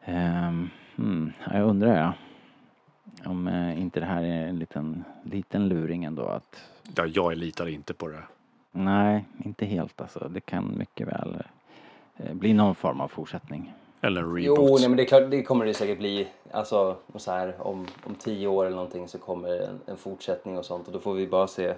ehm, 0.04 0.70
hmm, 0.96 1.34
ja, 1.46 1.58
jag 1.58 1.70
undrar 1.70 1.98
ja. 1.98 2.14
Om 3.30 3.48
eh, 3.48 3.82
inte 3.82 4.00
det 4.00 4.06
här 4.06 4.24
är 4.24 4.48
en 4.48 4.60
liten, 4.60 5.04
liten 5.24 5.68
luring 5.68 6.04
ändå 6.04 6.26
att 6.26 6.70
Ja, 6.96 7.06
jag 7.06 7.38
litar 7.38 7.68
inte 7.68 7.94
på 7.94 8.08
det. 8.08 8.24
nej, 8.72 9.26
inte 9.46 9.66
helt 9.66 10.02
alltså. 10.02 10.30
Det 10.30 10.42
kan 10.42 10.78
mycket 10.78 11.08
väl 11.08 11.44
eh, 12.18 12.34
bli 12.34 12.54
någon 12.54 12.76
form 12.76 13.02
av 13.02 13.08
fortsättning. 13.08 13.74
Eller 14.06 14.22
en 14.22 14.38
Jo, 14.44 14.54
reboot. 14.56 14.80
nej, 14.80 14.90
men 14.90 14.98
det 14.98 15.04
är 15.04 15.08
klart, 15.08 15.32
det 15.32 15.44
kommer 15.44 15.66
det 15.66 15.74
säkert 15.74 15.98
bli. 15.98 16.28
Alltså, 16.52 16.98
så 17.16 17.32
här, 17.32 17.56
om, 17.60 17.88
om 18.04 18.16
tio 18.16 18.48
år 18.48 18.66
eller 18.66 18.76
någonting 18.76 19.08
så 19.08 19.18
kommer 19.18 19.60
en, 19.62 19.80
en 19.86 19.98
fortsättning 19.98 20.58
och 20.58 20.66
sånt 20.66 20.88
och 20.88 20.94
då 20.94 21.00
får 21.00 21.14
vi 21.14 21.28
bara 21.28 21.48
se 21.48 21.74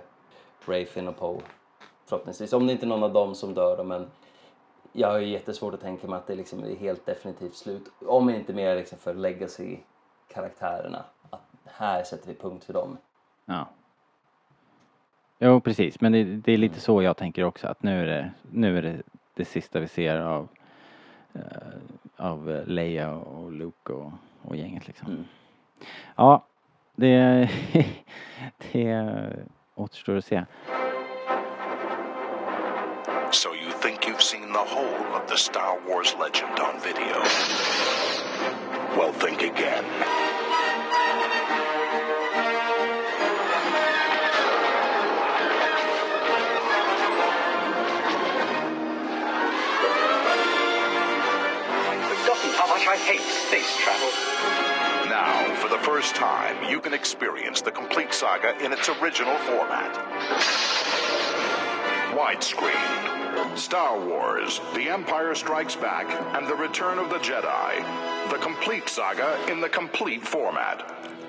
Ray, 0.65 0.85
Finn 0.85 1.07
och 1.07 1.17
Poe. 1.17 1.41
Förhoppningsvis. 2.05 2.53
Om 2.53 2.67
det 2.67 2.73
inte 2.73 2.85
är 2.85 2.87
någon 2.87 3.03
av 3.03 3.13
dem 3.13 3.35
som 3.35 3.53
dör 3.53 3.77
då, 3.77 3.83
men 3.83 4.07
jag 4.91 5.07
har 5.07 5.19
ju 5.19 5.27
jättesvårt 5.27 5.73
att 5.73 5.81
tänka 5.81 6.07
mig 6.07 6.17
att 6.17 6.27
det 6.27 6.35
liksom 6.35 6.63
är 6.63 6.75
helt 6.75 7.05
definitivt 7.05 7.55
slut. 7.55 7.83
Om 8.05 8.29
inte 8.29 8.53
mer 8.53 8.75
liksom 8.75 8.97
för 8.97 9.13
legacy-karaktärerna. 9.13 11.03
Att 11.29 11.41
här 11.65 12.03
sätter 12.03 12.27
vi 12.27 12.33
punkt 12.35 12.63
för 12.63 12.73
dem. 12.73 12.97
Ja. 13.45 13.67
Jo, 15.39 15.59
precis. 15.61 16.01
Men 16.01 16.11
det, 16.11 16.23
det 16.23 16.51
är 16.51 16.57
lite 16.57 16.79
så 16.79 17.01
jag 17.01 17.17
tänker 17.17 17.43
också 17.43 17.67
att 17.67 17.83
nu 17.83 18.01
är 18.01 18.05
det, 18.05 18.31
nu 18.51 18.77
är 18.77 18.81
det, 18.81 19.01
det 19.33 19.45
sista 19.45 19.79
vi 19.79 19.87
ser 19.87 20.19
av, 20.19 20.47
eh, 21.33 21.41
av 22.17 22.51
eh, 22.51 22.65
Leia 22.65 23.11
och 23.11 23.51
Luke 23.51 23.93
och, 23.93 24.11
och 24.41 24.55
gänget 24.55 24.87
liksom. 24.87 25.07
Mm. 25.07 25.25
Ja, 26.15 26.45
det, 26.95 27.49
det 28.71 29.15
återstår 29.75 30.15
att 30.15 30.25
se. 30.25 30.45
So 33.31 33.49
you 33.55 33.71
think 33.81 34.07
you've 34.07 34.21
seen 34.21 34.53
the 34.53 34.65
whole 34.75 35.21
of 35.21 35.27
the 35.27 35.37
Star 35.37 35.77
Wars 35.87 36.15
legend 36.19 36.59
on 36.59 36.79
video? 36.81 37.21
Well, 38.97 39.13
think 39.13 39.41
again. 39.41 39.83
Space 53.47 53.77
travel. 53.77 54.11
Now, 55.07 55.55
for 55.55 55.69
the 55.69 55.77
first 55.77 56.15
time, 56.15 56.69
you 56.69 56.81
can 56.81 56.93
experience 56.93 57.61
the 57.61 57.71
complete 57.71 58.13
saga 58.13 58.57
in 58.63 58.73
its 58.73 58.89
original 58.89 59.37
format. 59.49 59.93
Widescreen. 62.11 63.57
Star 63.57 63.97
Wars, 63.99 64.59
The 64.73 64.89
Empire 64.89 65.33
Strikes 65.33 65.77
Back, 65.77 66.07
and 66.35 66.45
The 66.47 66.55
Return 66.55 66.99
of 66.99 67.09
the 67.09 67.19
Jedi. 67.19 67.71
The 68.29 68.37
complete 68.37 68.89
saga 68.89 69.39
in 69.49 69.61
the 69.61 69.69
complete 69.69 70.23
format. 70.27 70.77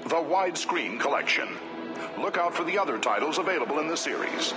The 0.05 0.17
Widescreen 0.17 0.99
Collection. 0.99 1.49
Look 2.19 2.37
out 2.37 2.53
for 2.53 2.65
the 2.65 2.79
other 2.79 2.99
titles 2.99 3.39
available 3.39 3.79
in 3.79 3.87
the 3.87 3.97
series. 3.97 4.55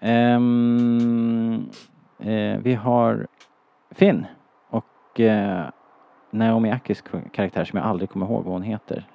Ehm, 0.00 1.70
eh, 2.20 2.56
vi 2.62 2.74
har 2.74 3.26
Finn 3.90 4.26
och 4.70 5.20
eh, 5.20 5.70
Naomi 6.30 6.70
Akis 6.72 7.04
karaktär 7.32 7.64
som 7.64 7.76
jag 7.78 7.86
aldrig 7.86 8.10
kommer 8.10 8.26
ihåg 8.26 8.44
vad 8.44 8.52
hon 8.52 8.62
heter. 8.62 9.06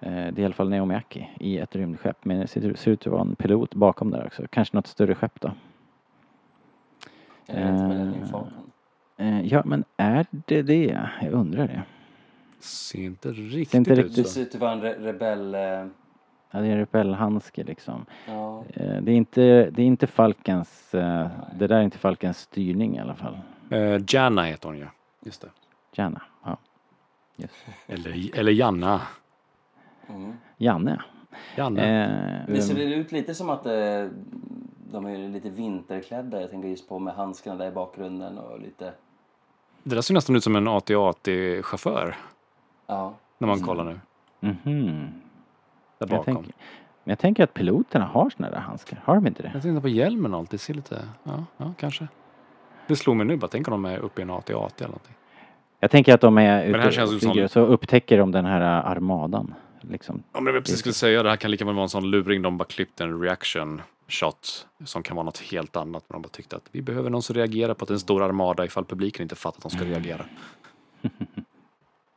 Eh, 0.00 0.10
det 0.12 0.38
är 0.38 0.40
i 0.40 0.44
alla 0.44 0.54
fall 0.54 0.68
Naomi 0.70 0.94
Aki 0.94 1.30
i 1.40 1.58
ett 1.58 1.76
rymdskepp 1.76 2.24
men 2.24 2.40
det 2.40 2.46
ser, 2.46 2.74
ser 2.74 2.90
ut 2.90 3.06
att 3.06 3.12
vara 3.12 3.20
en 3.22 3.36
pilot 3.36 3.74
bakom 3.74 4.10
där 4.10 4.26
också. 4.26 4.42
Kanske 4.50 4.76
något 4.76 4.86
större 4.86 5.14
skepp 5.14 5.40
då. 5.40 5.50
Är 7.46 7.64
det 7.64 7.68
inte 7.70 7.82
Eh, 7.82 7.88
Millennium 7.88 8.26
Falcon? 8.28 8.70
Eh, 9.16 9.46
ja 9.46 9.62
men 9.64 9.84
är 9.96 10.26
det 10.30 10.62
det? 10.62 10.98
Jag 11.22 11.32
undrar 11.32 11.66
det. 11.68 11.82
Ser 12.60 12.98
inte 13.04 13.28
riktigt 13.28 13.74
inte 13.74 13.90
ut 13.92 13.98
riktigt 13.98 14.16
Det 14.16 14.24
så. 14.24 14.28
ser 14.30 14.40
ut 14.40 14.54
att 14.54 14.60
vara 14.60 14.72
en 14.72 14.82
re- 14.82 15.00
rebell... 15.02 15.54
eh, 15.54 15.60
Ja 16.50 16.60
det 16.60 16.66
är 16.68 16.72
en 16.72 16.78
repellhandske 16.78 17.64
liksom. 17.64 18.06
Ja, 18.26 18.64
Eh, 18.74 19.02
det 19.02 19.12
är 19.12 19.16
inte, 19.16 19.70
det 19.70 19.82
är 19.82 19.86
inte 19.86 20.06
Falkens, 20.06 20.94
eh, 20.94 21.26
det 21.58 21.66
där 21.66 21.76
är 21.78 21.82
inte 21.82 21.98
Falkens 21.98 22.38
styrning 22.38 22.96
i 22.96 23.00
alla 23.00 23.14
fall. 23.14 23.38
Eh, 23.70 24.00
Janna 24.08 24.42
heter 24.42 24.68
hon 24.68 24.78
ju. 24.78 24.86
Just 25.26 25.40
det. 25.40 25.48
Janna, 25.92 26.22
ja. 26.44 26.56
Just. 27.36 27.54
Eller, 27.86 28.38
eller 28.38 28.52
Janna. 28.52 29.00
mm. 30.08 30.32
Janne. 30.56 31.02
Janne. 31.56 32.04
Eh, 32.46 32.54
Det 32.54 32.62
ser 32.62 32.78
ut 32.78 33.12
lite 33.12 33.34
som 33.34 33.50
att 33.50 33.66
eh, 33.66 33.72
de 34.90 35.06
är 35.06 35.28
lite 35.28 35.50
vinterklädda. 35.50 36.40
Jag 36.40 36.50
tänker 36.50 36.68
just 36.68 36.88
på 36.88 36.98
med 36.98 37.14
handskarna 37.14 37.56
där 37.56 37.68
i 37.68 37.70
bakgrunden 37.70 38.38
och 38.38 38.60
lite... 38.60 38.92
Det 39.82 39.94
där 39.94 40.02
ser 40.02 40.14
nästan 40.14 40.36
ut 40.36 40.44
som 40.44 40.56
en 40.56 40.68
AT-AT-chaufför 40.68 42.16
Ja. 42.86 43.14
när 43.38 43.48
man 43.48 43.60
kollar 43.60 43.84
nu. 43.84 44.00
mhm. 44.40 45.12
Där 45.98 46.06
Jag 46.06 46.08
bakom. 46.08 46.24
tänker, 46.24 46.52
men 47.04 47.10
jag 47.12 47.18
tänker 47.18 47.44
att 47.44 47.54
piloterna 47.54 48.04
har 48.04 48.30
såna 48.30 48.50
där 48.50 48.58
handskar. 48.58 49.00
Har 49.04 49.14
de 49.14 49.26
inte 49.26 49.42
det? 49.42 49.50
Jag 49.54 49.62
tänkte 49.62 49.80
på 49.80 49.88
hjälmen 49.88 50.34
och 50.34 50.40
allt. 50.40 50.50
Det 50.50 50.58
ser 50.58 50.74
lite... 50.74 51.08
Ja, 51.22 51.44
ja 51.56 51.72
kanske. 51.78 52.08
Det 52.88 52.96
slog 52.96 53.16
mig 53.16 53.26
nu. 53.26 53.36
Bara 53.36 53.48
tänk 53.48 53.68
om 53.68 53.70
de 53.82 53.84
är 53.84 53.98
uppe 53.98 54.20
i 54.20 54.22
en 54.22 54.30
AT-AT 54.30 54.50
eller 54.80 54.88
någonting. 54.88 55.14
Jag 55.80 55.90
tänker 55.90 56.14
att 56.14 56.20
de 56.20 56.38
är 56.38 56.64
ute 56.66 57.02
och 57.02 57.08
flyger 57.20 57.48
som- 57.48 57.48
så 57.48 57.60
upptäcker 57.72 58.18
de 58.18 58.32
den 58.32 58.44
här 58.44 58.60
äh, 58.60 58.86
armadan. 58.90 59.54
Liksom. 59.80 60.22
Ja, 60.32 60.40
men 60.40 60.54
var 60.54 60.60
precis 60.60 60.78
skulle 60.78 60.92
säga. 60.92 61.22
Det 61.22 61.28
här 61.28 61.36
kan 61.36 61.50
lika 61.50 61.64
väl 61.64 61.74
vara 61.74 61.82
en 61.82 61.88
sån 61.88 62.10
luring. 62.10 62.42
De 62.42 62.58
bara 62.58 62.64
klippte 62.64 63.04
en 63.04 63.20
reaction 63.22 63.82
shot 64.08 64.66
som 64.84 65.02
kan 65.02 65.16
vara 65.16 65.24
något 65.24 65.38
helt 65.38 65.76
annat. 65.76 66.04
Men 66.08 66.14
de 66.14 66.22
bara 66.22 66.28
tyckte 66.28 66.56
att 66.56 66.68
vi 66.72 66.82
behöver 66.82 67.10
någon 67.10 67.22
som 67.22 67.34
reagerar 67.36 67.74
på 67.74 67.84
att 67.84 67.88
det 67.88 67.92
är 67.92 67.96
en 67.96 68.00
stor 68.00 68.22
armada 68.22 68.64
ifall 68.64 68.84
publiken 68.84 69.22
inte 69.22 69.34
fattar 69.34 69.58
att 69.58 69.62
de 69.62 69.70
ska 69.70 69.84
reagera. 69.84 70.24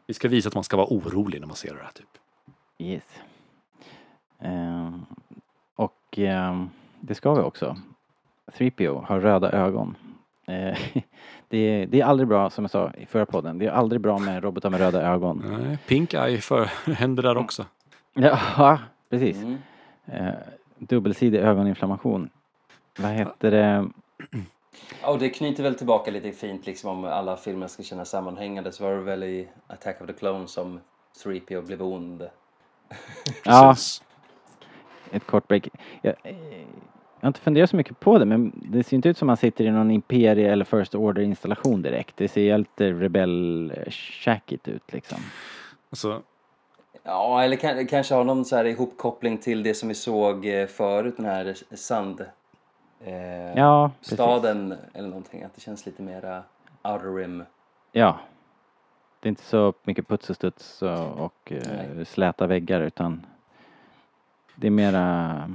vi 0.07 0.13
ska 0.13 0.27
visa 0.27 0.47
att 0.47 0.55
man 0.55 0.63
ska 0.63 0.77
vara 0.77 0.87
orolig 0.87 1.39
när 1.39 1.47
man 1.47 1.55
ser 1.55 1.73
det 1.75 1.81
här 1.83 1.91
typ. 1.91 2.07
Yes. 2.77 3.03
Ehm, 4.39 5.05
och 5.75 5.99
ehm, 6.17 6.69
det 6.99 7.15
ska 7.15 7.33
vi 7.33 7.41
också. 7.41 7.77
3PO 8.57 9.05
har 9.05 9.19
röda 9.19 9.51
ögon. 9.51 9.95
Eh, 10.49 10.77
det, 11.49 11.57
är, 11.57 11.85
det 11.85 12.01
är 12.01 12.05
aldrig 12.05 12.27
bra, 12.27 12.49
som 12.49 12.63
jag 12.63 12.71
sa 12.71 12.91
i 12.97 13.05
förra 13.05 13.25
podden, 13.25 13.59
det 13.59 13.65
är 13.65 13.71
aldrig 13.71 14.01
bra 14.01 14.19
med 14.19 14.43
robotar 14.43 14.69
med 14.69 14.79
röda 14.79 15.01
ögon. 15.01 15.61
Nej, 15.61 15.77
Pink 15.87 16.13
Eye 16.13 16.41
för, 16.41 16.65
händer 16.91 17.23
där 17.23 17.37
också. 17.37 17.65
Ja, 18.13 18.79
precis. 19.09 19.37
Mm. 19.37 19.57
Eh, 20.05 20.33
dubbelsidig 20.77 21.39
ögoninflammation. 21.39 22.29
Vad 22.99 23.11
heter 23.11 23.51
det? 23.51 23.89
Ja, 25.01 25.11
och 25.11 25.19
det 25.19 25.29
knyter 25.29 25.63
väl 25.63 25.75
tillbaka 25.75 26.11
lite 26.11 26.31
fint 26.31 26.65
liksom 26.65 26.89
om 26.89 27.05
alla 27.05 27.37
filmer 27.37 27.67
ska 27.67 27.83
kännas 27.83 28.09
sammanhängande 28.09 28.71
så 28.71 28.83
var 28.83 28.91
det 28.91 29.01
väl 29.01 29.23
i 29.23 29.47
Attack 29.67 30.01
of 30.01 30.07
the 30.07 30.13
Clones 30.13 30.51
som 30.51 30.79
3PO 31.23 31.65
blev 31.65 31.81
ond. 31.81 32.29
Ja, 33.45 33.75
ett 35.11 35.25
kort 35.25 35.47
break. 35.47 35.67
Jag, 36.01 36.15
eh, 36.23 36.35
jag 37.19 37.25
har 37.25 37.27
inte 37.27 37.39
funderat 37.39 37.69
så 37.69 37.75
mycket 37.75 37.99
på 37.99 38.17
det 38.17 38.25
men 38.25 38.51
det 38.55 38.83
ser 38.83 38.95
inte 38.95 39.09
ut 39.09 39.17
som 39.17 39.27
man 39.27 39.37
sitter 39.37 39.63
i 39.63 39.71
någon 39.71 39.91
Imperie 39.91 40.51
eller 40.51 40.65
First 40.65 40.95
Order 40.95 41.21
installation 41.21 41.81
direkt. 41.81 42.17
Det 42.17 42.27
ser 42.27 42.51
helt 42.51 42.81
rebell 42.81 43.73
shackigt 43.89 44.67
ut 44.67 44.93
liksom. 44.93 45.17
Alltså, 45.89 46.21
Ja, 47.03 47.43
eller 47.43 47.55
kan, 47.55 47.87
kanske 47.87 48.15
ha 48.15 48.23
någon 48.23 48.45
så 48.45 48.55
här 48.55 48.65
ihopkoppling 48.65 49.37
till 49.37 49.63
det 49.63 49.73
som 49.73 49.89
vi 49.89 49.95
såg 49.95 50.45
eh, 50.45 50.67
förut, 50.67 51.17
den 51.17 51.25
här 51.25 51.57
sand... 51.75 52.25
Eh, 53.05 53.53
Ja, 53.55 53.91
precis. 53.99 54.19
eller 54.19 55.07
någonting. 55.07 55.43
Att 55.43 55.55
det 55.55 55.61
känns 55.61 55.85
lite 55.85 56.01
mera 56.01 56.43
outer 56.83 57.15
rim. 57.15 57.43
Ja. 57.91 58.19
Det 59.19 59.27
är 59.27 59.29
inte 59.29 59.43
så 59.43 59.73
mycket 59.83 60.07
puts 60.07 60.29
och 60.29 60.35
studs 60.35 60.81
och, 60.81 61.19
och 61.19 61.51
eh, 61.51 62.03
släta 62.05 62.47
väggar 62.47 62.81
utan 62.81 63.25
det 64.55 64.67
är 64.67 64.71
mera 64.71 65.29
eh, 65.29 65.43
eh, 65.43 65.49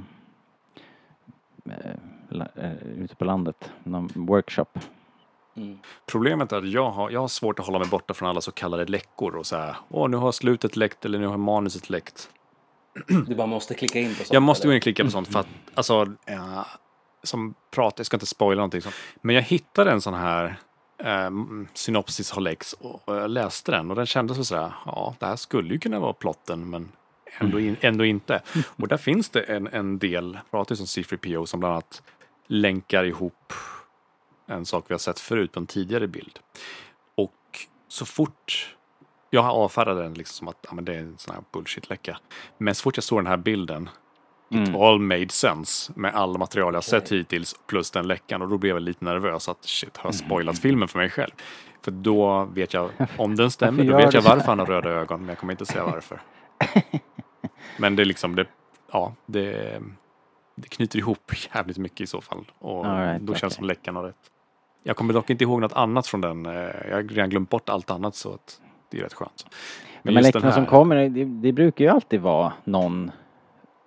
ute 2.97 3.15
på 3.15 3.25
landet, 3.25 3.71
någon 3.83 4.09
workshop. 4.15 4.65
Mm. 5.57 5.79
Problemet 6.05 6.51
är 6.51 6.57
att 6.57 6.69
jag 6.69 6.91
har, 6.91 7.09
jag 7.09 7.19
har 7.19 7.27
svårt 7.27 7.59
att 7.59 7.65
hålla 7.65 7.79
mig 7.79 7.87
borta 7.87 8.13
från 8.13 8.29
alla 8.29 8.41
så 8.41 8.51
kallade 8.51 8.85
läckor 8.85 9.35
och 9.35 9.45
säga 9.45 9.75
åh 9.89 10.09
nu 10.09 10.17
har 10.17 10.31
slutet 10.31 10.75
läckt 10.75 11.05
eller 11.05 11.19
nu 11.19 11.27
har 11.27 11.37
manuset 11.37 11.89
läckt. 11.89 12.29
Du 13.27 13.35
bara 13.35 13.47
måste 13.47 13.73
klicka 13.73 13.99
in 13.99 14.09
på 14.09 14.15
sånt. 14.15 14.33
Jag 14.33 14.43
måste 14.43 14.67
gå 14.67 14.73
in 14.73 14.77
och 14.77 14.83
klicka 14.83 15.03
på 15.03 15.11
sånt 15.11 15.27
för 15.27 15.39
att, 15.39 15.47
alltså, 15.73 16.07
ja, 16.25 16.65
som 17.23 17.55
prat, 17.71 17.93
jag 17.97 18.05
ska 18.05 18.15
inte 18.15 18.25
spoila 18.25 18.59
någonting 18.59 18.81
sånt. 18.81 18.95
Men 19.21 19.35
jag 19.35 19.41
hittade 19.41 19.91
en 19.91 20.01
sån 20.01 20.13
här 20.13 20.59
eh, 20.97 21.29
synopsis 21.73 22.31
har 22.31 22.41
läckts 22.41 22.73
och 22.73 23.01
jag 23.05 23.29
läste 23.29 23.71
den 23.71 23.89
och 23.89 23.95
den 23.95 24.05
kändes 24.05 24.37
väl 24.37 24.45
sådär, 24.45 24.73
ja 24.85 25.15
det 25.19 25.25
här 25.25 25.35
skulle 25.35 25.73
ju 25.73 25.79
kunna 25.79 25.99
vara 25.99 26.13
plotten 26.13 26.69
men 26.69 26.91
ändå, 27.37 27.59
in, 27.59 27.75
ändå 27.81 28.05
inte. 28.05 28.41
Och 28.75 28.87
där 28.87 28.97
finns 28.97 29.29
det 29.29 29.41
en, 29.41 29.67
en 29.67 29.99
del, 29.99 30.39
pratar 30.51 30.75
ju 30.75 30.77
som 30.77 30.85
C3PO 30.85 31.45
som 31.45 31.59
bland 31.59 31.73
annat 31.73 32.03
länkar 32.47 33.03
ihop 33.03 33.53
en 34.47 34.65
sak 34.65 34.85
vi 34.87 34.93
har 34.93 34.99
sett 34.99 35.19
förut 35.19 35.51
på 35.51 35.59
en 35.59 35.67
tidigare 35.67 36.07
bild. 36.07 36.39
Och 37.15 37.33
så 37.87 38.05
fort 38.05 38.75
jag 39.29 39.45
avfärdade 39.45 40.01
den 40.03 40.13
liksom 40.13 40.35
som 40.35 40.47
att 40.47 40.65
ja, 40.67 40.73
men 40.75 40.85
det 40.85 40.93
är 40.95 40.99
en 40.99 41.17
sån 41.17 41.35
här 41.35 41.43
bullshit-läcka. 41.51 42.17
Men 42.57 42.75
så 42.75 42.81
fort 42.83 42.97
jag 42.97 43.03
såg 43.03 43.19
den 43.19 43.27
här 43.27 43.37
bilden 43.37 43.89
It 44.49 44.55
Mm. 44.69 44.75
all 44.81 44.99
made 44.99 45.29
sense 45.29 45.93
med 45.95 46.15
alla 46.15 46.37
material 46.37 46.73
jag 46.73 46.83
sett 46.83 47.11
hittills 47.11 47.55
plus 47.67 47.91
den 47.91 48.07
läckan 48.07 48.41
och 48.41 48.49
då 48.49 48.57
blev 48.57 48.75
jag 48.75 48.81
lite 48.81 49.05
nervös 49.05 49.49
att 49.49 49.63
shit, 49.65 49.97
har 49.97 50.07
jag 50.07 50.15
spoilat 50.15 50.59
filmen 50.59 50.87
för 50.87 50.99
mig 50.99 51.09
själv? 51.09 51.31
För 51.81 51.91
då 51.91 52.45
vet 52.45 52.73
jag, 52.73 52.89
om 53.17 53.35
den 53.35 53.51
stämmer, 53.51 53.83
då 53.83 53.97
vet 53.97 54.13
jag 54.13 54.21
varför 54.21 54.45
han 54.47 54.59
har 54.59 54.65
röda 54.65 54.89
ögon, 54.89 55.19
men 55.19 55.29
jag 55.29 55.37
kommer 55.37 55.53
inte 55.53 55.65
säga 55.65 55.85
varför. 55.85 56.21
Men 57.79 57.95
det 57.95 58.03
är 58.03 58.05
liksom, 58.05 58.35
det, 58.35 58.45
ja, 58.91 59.13
det, 59.25 59.79
det 60.55 60.67
knyter 60.69 60.99
ihop 60.99 61.31
jävligt 61.53 61.77
mycket 61.77 62.01
i 62.01 62.07
så 62.07 62.21
fall. 62.21 62.51
Och 62.59 62.85
right, 62.85 63.21
då 63.21 63.33
känns 63.33 63.43
okej. 63.43 63.55
som 63.55 63.65
läckan 63.65 63.95
har 63.95 64.03
rätt. 64.03 64.31
Jag 64.83 64.95
kommer 64.95 65.13
dock 65.13 65.29
inte 65.29 65.43
ihåg 65.43 65.61
något 65.61 65.73
annat 65.73 66.07
från 66.07 66.21
den. 66.21 66.45
eh, 66.45 66.51
Jag 66.89 66.95
har 66.95 67.03
redan 67.03 67.29
glömt 67.29 67.49
bort 67.49 67.69
allt 67.69 67.91
annat 67.91 68.15
så 68.15 68.33
att 68.33 68.61
det 68.91 68.97
är 68.99 69.03
rätt 69.03 69.13
skönt. 69.13 69.45
Men 70.03 70.13
just 70.13 70.25
läckorna 70.27 70.43
den 70.45 70.53
som 70.53 70.63
här- 70.63 70.69
kommer, 70.69 71.09
det, 71.09 71.25
det 71.25 71.51
brukar 71.51 71.85
ju 71.85 71.91
alltid 71.91 72.21
vara 72.21 72.53
någon 72.63 73.11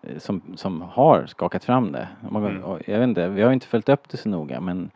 eh, 0.02 0.18
som, 0.18 0.42
som 0.56 0.82
har 0.82 1.26
skakat 1.26 1.64
fram 1.64 1.92
det. 1.92 2.08
Mm. 2.30 2.62
Jag 2.86 2.98
vet 2.98 3.08
inte, 3.08 3.28
vi 3.28 3.42
har 3.42 3.52
inte 3.52 3.66
följt 3.66 3.88
upp 3.88 4.08
det 4.08 4.16
så 4.16 4.28
noga 4.28 4.60
men 4.60 4.90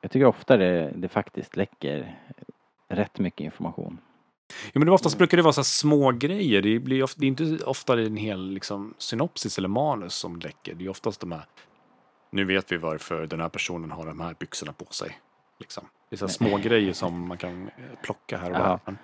jag 0.00 0.10
tycker 0.10 0.26
ofta 0.26 0.56
det, 0.56 0.92
det 0.96 1.08
faktiskt 1.08 1.56
läcker 1.56 2.18
rätt 2.88 3.18
mycket 3.18 3.40
information. 3.44 3.98
Ja, 4.72 4.78
men 4.80 4.86
det 4.86 4.92
oftast 4.92 5.18
brukar 5.18 5.36
det 5.36 5.42
vara 5.42 5.52
så 5.52 5.64
små 5.64 6.12
grejer. 6.12 6.62
Det, 6.62 6.78
blir 6.78 7.02
ofta, 7.02 7.20
det 7.20 7.26
är 7.26 7.28
inte 7.28 7.64
ofta 7.64 8.00
en 8.00 8.16
hel 8.16 8.50
liksom, 8.50 8.94
synopsis 8.98 9.58
eller 9.58 9.68
manus 9.68 10.14
som 10.14 10.36
läcker. 10.38 10.74
Det 10.74 10.84
är 10.84 10.88
oftast 10.88 11.20
de 11.20 11.32
här, 11.32 11.44
nu 12.30 12.44
vet 12.44 12.72
vi 12.72 12.76
varför 12.76 13.26
den 13.26 13.40
här 13.40 13.48
personen 13.48 13.90
har 13.90 14.06
de 14.06 14.20
här 14.20 14.34
byxorna 14.38 14.72
på 14.72 14.84
sig. 14.90 15.18
Liksom. 15.60 15.84
Det 16.10 16.16
är 16.16 16.18
så 16.18 16.28
små 16.28 16.56
grejer 16.58 16.92
som 16.92 17.28
man 17.28 17.38
kan 17.38 17.62
eh, 17.68 17.72
plocka 18.02 18.36
här 18.38 18.50
och 18.50 18.56
Ja. 18.56 18.80
där. 18.86 18.96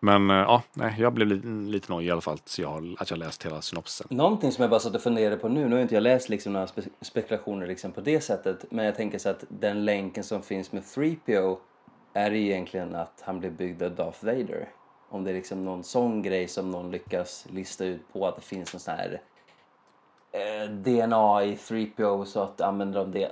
Men, 0.00 0.30
eh, 0.30 0.36
ja, 0.36 0.62
nej, 0.74 0.94
jag 0.98 1.12
blev 1.12 1.28
lite, 1.28 1.46
lite 1.48 1.92
nojig 1.92 2.08
i 2.08 2.10
alla 2.10 2.20
fall 2.20 2.38
så 2.44 2.62
jag, 2.62 2.68
har- 2.68 2.94
att 2.98 3.10
jag 3.10 3.18
läst 3.18 3.46
hela 3.46 3.62
synopsisen. 3.62 4.06
Någonting 4.10 4.52
som 4.52 4.62
jag 4.62 4.70
bara 4.70 4.80
satt 4.80 4.94
och 4.94 5.02
funderade 5.02 5.36
på 5.36 5.48
nu, 5.48 5.68
nu 5.68 5.74
har 5.74 5.82
inte 5.82 5.94
jag 5.94 6.02
läst 6.02 6.28
liksom 6.28 6.52
några 6.52 6.66
spe 6.66 6.82
spekulationer 7.00 7.66
liksom 7.66 7.92
på 7.92 8.00
det 8.00 8.20
sättet, 8.20 8.64
men 8.70 8.84
jag 8.84 8.94
tänker 8.96 9.18
så 9.18 9.28
att 9.28 9.44
den 9.48 9.84
länken 9.84 10.24
som 10.24 10.42
finns 10.42 10.72
med 10.72 10.82
3PO 10.82 11.58
är 12.14 12.32
egentligen 12.32 12.94
att 12.94 13.22
han 13.26 13.40
blir 13.40 13.50
byggd 13.50 13.82
av 13.82 13.94
Darth 13.94 14.24
Vader. 14.24 14.68
Om 15.08 15.24
det 15.24 15.30
är 15.30 15.34
liksom 15.34 15.64
någon 15.64 15.84
sån 15.84 16.22
grej 16.22 16.48
som 16.48 16.70
någon 16.70 16.90
lyckas 16.90 17.46
lista 17.50 17.84
ut 17.84 18.12
på 18.12 18.26
att 18.26 18.36
det 18.36 18.42
finns 18.42 18.72
någon 18.74 18.80
sån 18.80 18.94
här 18.94 19.20
eh, 20.32 20.70
DNA 20.70 21.44
i 21.44 21.54
3PO 21.54 22.24
så 22.24 22.40
att 22.42 22.60
använder 22.60 22.98
de 23.00 23.10
det. 23.12 23.30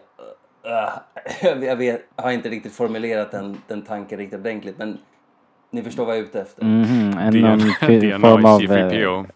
Uh, 0.67 0.99
jag, 1.43 1.65
jag 1.65 1.77
vet, 1.77 2.03
har 2.17 2.31
inte 2.31 2.49
riktigt 2.49 2.73
formulerat 2.73 3.31
den, 3.31 3.57
den 3.69 3.83
tanken 3.83 4.19
riktigt 4.19 4.41
ordentligt 4.41 4.79
men 4.79 4.99
ni 5.71 5.83
förstår 5.83 6.05
vad 6.07 6.15
jag 6.17 6.21
är 6.23 6.25
ute 6.27 6.41
efter. 6.41 6.63
En, 6.63 6.83
Det 7.33 7.41
någon 7.41 7.61
är 7.61 7.87
fi- 7.87 8.01
DNA 8.11 8.19
form 8.29 8.45
av, 8.45 8.61
eh, 8.61 8.65
C3PO. 8.69 9.27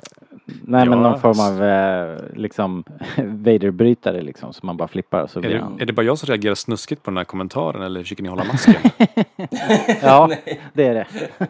nej 0.47 0.89
men 0.89 1.03
Ja. 1.03 1.11
någon 1.11 1.21
form 1.21 1.41
av 1.41 1.65
eh, 1.65 2.19
liksom 2.37 2.85
Vader-brytare 3.17 4.21
liksom 4.23 4.53
som 4.53 4.67
man 4.67 4.77
bara 4.77 4.89
flippar 4.89 5.23
och 5.23 5.31
så 5.31 5.39
Är 5.39 5.41
blir 5.41 5.55
det, 5.55 5.61
han. 5.61 5.81
är 5.81 5.87
det 5.87 5.93
bara 5.93 6.03
jag 6.07 6.19
som 6.19 6.27
reagerar 6.27 6.55
snuskigt 6.55 7.03
på 7.03 7.11
den 7.11 7.17
här 7.19 7.25
kommentaren 7.25 7.83
eller 7.83 8.01
försöker 8.03 8.23
ni 8.23 8.29
hålla 8.29 8.45
masken? 8.45 8.75
Ja, 10.03 10.31
det 10.73 10.85
är 10.87 10.95
det. 10.95 11.07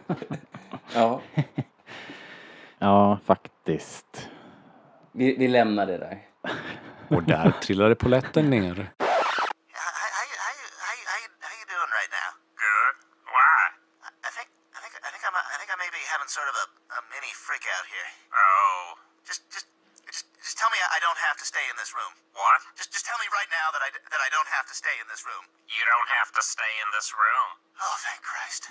Ja, 0.95 1.23
Ja, 2.79 3.19
faktiskt. 3.27 4.29
vi, 5.13 5.37
vi 5.37 5.49
lämnar 5.49 5.87
det 5.87 5.99
där. 5.99 6.27
Och 7.11 7.23
där 7.23 7.51
trillade 7.51 7.95
poletten 7.95 8.51
ner. 8.51 8.93
Sort 16.29 16.45
of 16.45 16.61
a, 16.61 16.67
a 16.93 17.01
mini 17.09 17.33
freak 17.33 17.65
out 17.65 17.87
here. 17.89 18.09
Oh. 18.37 19.01
Just 19.25 19.41
just 19.49 19.65
just 20.05 20.29
just 20.45 20.61
tell 20.61 20.69
me 20.69 20.77
I, 20.77 20.89
I 20.97 21.01
don't 21.01 21.17
have 21.17 21.41
to 21.41 21.47
stay 21.49 21.65
in 21.73 21.77
this 21.81 21.97
room. 21.97 22.13
What? 22.37 22.61
Just 22.77 22.93
just 22.93 23.09
tell 23.09 23.17
me 23.17 23.25
right 23.33 23.49
now 23.49 23.73
that 23.73 23.81
I 23.81 23.89
that 23.89 24.21
I 24.21 24.29
don't 24.29 24.51
have 24.53 24.69
to 24.69 24.77
stay 24.77 24.93
in 25.01 25.09
this 25.09 25.25
room. 25.25 25.41
You 25.73 25.83
don't 25.89 26.11
have 26.21 26.29
to 26.37 26.43
stay 26.45 26.73
in 26.85 26.89
this 26.93 27.17
room. 27.17 27.49
Oh, 27.81 27.97
thank 28.05 28.21
Christ. 28.21 28.63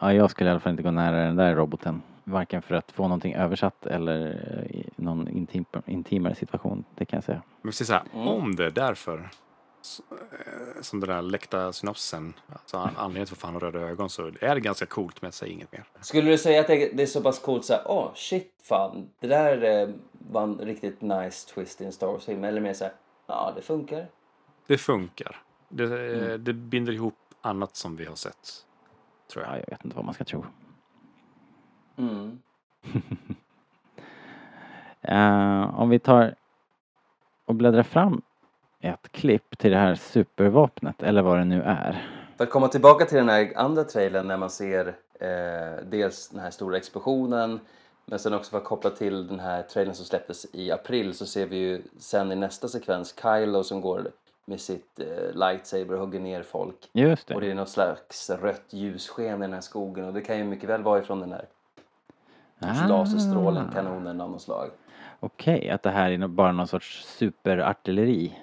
Ja, 0.00 0.12
jag 0.12 0.30
skulle 0.30 0.48
i 0.48 0.50
alla 0.50 0.60
fall 0.60 0.70
inte 0.70 0.82
gå 0.82 0.90
nära 0.90 1.16
den 1.16 1.36
där 1.36 1.54
roboten. 1.54 2.02
Varken 2.24 2.62
för 2.62 2.74
att 2.74 2.92
få 2.92 3.02
någonting 3.02 3.34
översatt 3.34 3.86
eller 3.86 4.26
eh, 4.26 4.76
i 4.76 4.90
någon 4.96 5.28
intim, 5.28 5.64
intimare 5.86 6.34
situation, 6.34 6.84
det 6.94 7.04
kan 7.04 7.16
jag 7.16 7.24
säga. 7.24 7.42
Men 7.62 7.70
precis 7.70 7.86
så 7.86 7.92
här, 7.92 8.02
om 8.12 8.56
det 8.56 8.64
är 8.64 8.70
därför 8.70 9.18
eh, 9.18 10.82
som 10.82 11.00
den 11.00 11.10
där 11.10 11.22
läckta 11.22 11.72
synopsisen, 11.72 12.34
alltså 12.52 12.76
an- 12.76 12.90
anledningen 12.96 13.26
till 13.26 13.34
varför 13.36 13.46
han 13.46 13.54
har 13.54 13.60
röda 13.60 13.78
ögon 13.78 14.10
så 14.10 14.30
är 14.40 14.54
det 14.54 14.60
ganska 14.60 14.86
coolt 14.86 15.22
men 15.22 15.26
jag 15.26 15.34
säger 15.34 15.52
inget 15.52 15.72
mer. 15.72 15.84
Skulle 16.00 16.30
du 16.30 16.38
säga 16.38 16.60
att 16.60 16.66
det, 16.66 17.02
är 17.02 17.06
så 17.06 17.22
pass 17.22 17.38
coolt 17.38 17.64
såhär, 17.64 17.82
åh 17.86 18.06
oh, 18.06 18.14
shit 18.14 18.52
fan, 18.62 19.10
det 19.20 19.26
där 19.26 19.82
eh, 19.82 19.88
var 20.30 20.42
en 20.42 20.58
riktigt 20.58 21.00
nice 21.02 21.48
twist 21.54 21.80
i 21.80 21.84
en 21.84 21.92
Star 21.92 22.06
Wars-film? 22.06 22.44
Eller 22.44 22.60
mer 22.60 22.74
såhär, 22.74 22.92
ja 23.26 23.52
det 23.56 23.62
funkar. 23.62 24.06
Det 24.66 24.78
funkar. 24.78 25.36
Det, 25.68 25.84
eh, 25.84 26.38
det 26.38 26.52
binder 26.52 26.92
ihop 26.92 27.14
annat 27.40 27.76
som 27.76 27.96
vi 27.96 28.04
har 28.04 28.14
sett, 28.14 28.63
tror 29.34 29.46
Ja, 29.46 29.50
jag. 29.52 29.58
jag 29.66 29.70
vet 29.70 29.84
inte 29.84 29.96
vad 29.96 30.04
man 30.04 30.14
ska 30.14 30.24
tro. 30.24 30.44
Mm. 31.96 32.38
Eh, 35.06 35.80
om 35.80 35.88
vi 35.88 35.98
tar 35.98 36.34
och 37.44 37.54
bläddrar 37.54 37.82
fram 37.82 38.22
ett 38.80 39.12
klipp 39.12 39.58
till 39.58 39.70
det 39.70 39.76
här 39.76 39.94
supervapnet, 39.94 41.02
eller 41.02 41.22
vad 41.22 41.38
det 41.38 41.44
nu 41.44 41.62
är. 41.62 42.08
För 42.36 42.44
att 42.44 42.50
komma 42.50 42.68
tillbaka 42.68 43.04
till 43.04 43.16
den 43.16 43.28
här 43.28 43.52
andra 43.56 43.84
trailern 43.84 44.28
när 44.28 44.36
man 44.36 44.50
ser 44.50 44.86
eh, 45.20 45.84
dels 45.90 46.28
den 46.28 46.40
här 46.40 46.50
stora 46.50 46.76
explosionen 46.76 47.60
men 48.04 48.18
sen 48.18 48.34
också 48.34 48.50
för 48.50 48.58
att 48.58 48.64
koppla 48.64 48.90
till 48.90 49.26
den 49.26 49.40
här 49.40 49.62
trailern 49.62 49.94
som 49.94 50.04
släpptes 50.04 50.46
i 50.52 50.70
april 50.70 51.14
så 51.14 51.26
ser 51.26 51.46
vi 51.46 51.56
ju 51.56 51.82
sen 51.98 52.32
i 52.32 52.36
nästa 52.36 52.68
sekvens 52.68 53.14
Kylo 53.22 53.62
som 53.62 53.80
går 53.80 54.10
med 54.44 54.60
sitt 54.60 55.00
eh, 55.00 55.34
lightsaber 55.34 55.94
och 55.94 56.00
hugger 56.00 56.20
ner 56.20 56.42
folk. 56.42 56.76
Just 56.92 57.30
Och 57.30 57.40
det 57.40 57.46
det. 57.46 57.50
är 57.52 57.54
något 57.54 57.68
slags 57.68 58.30
rött 58.30 58.64
ljussken 58.70 59.24
i 59.26 59.30
den 59.40 59.52
här 59.52 59.60
skogen 59.60 60.04
och 60.04 60.12
det 60.14 60.20
kan 60.20 60.38
ju 60.38 60.44
mycket 60.44 60.68
väl 60.68 60.82
vara 60.82 60.98
ifrån 61.00 61.20
den 61.20 61.32
här 61.32 61.46
Ah. 62.58 62.86
laserstrålen, 62.88 63.70
kanonen 63.74 64.20
av 64.20 64.30
något 64.30 64.42
slag. 64.42 64.70
Okej, 65.20 65.70
att 65.70 65.82
det 65.82 65.90
här 65.90 66.10
är 66.10 66.26
bara 66.28 66.52
någon 66.52 66.66
sorts 66.68 67.04
superartilleri. 67.06 68.38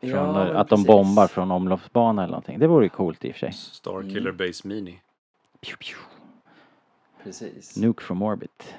Från, 0.00 0.10
Ja, 0.10 0.54
att 0.54 0.68
de 0.68 0.76
precis. 0.76 0.86
bombar 0.86 1.26
från 1.26 1.50
omloppsbana 1.50 2.22
eller 2.22 2.30
någonting. 2.30 2.58
Det 2.58 2.66
vore 2.66 2.84
ju 2.84 2.88
coolt 2.88 3.24
i 3.24 3.30
och 3.30 3.34
för 3.34 3.38
sig. 3.40 3.52
Starkiller 3.52 4.32
Base 4.32 4.68
Mini. 4.68 5.00
Pew, 5.60 5.76
pew. 5.76 5.98
Precis. 7.22 7.76
Nuke 7.76 8.02
from 8.02 8.22
orbit. 8.22 8.74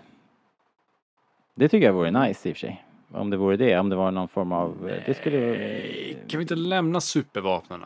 Det 1.56 1.70
tycker 1.70 1.86
jag 1.88 1.94
vore 1.94 2.12
nice 2.12 2.50
i 2.50 2.52
och 2.52 2.56
för 2.58 2.60
sig. 2.60 2.85
Om 3.12 3.30
det 3.30 3.38
vore 3.38 3.58
det, 3.58 3.80
om 3.80 3.90
det 3.90 3.96
var 3.96 4.12
någon 4.12 4.28
form 4.28 4.52
av... 4.52 4.92
Det 5.06 5.18
skulle... 5.18 5.40
Nej, 5.40 6.18
kan 6.28 6.38
vi 6.38 6.42
inte 6.44 6.56
lämna 6.56 7.02
supervapnen? 7.02 7.84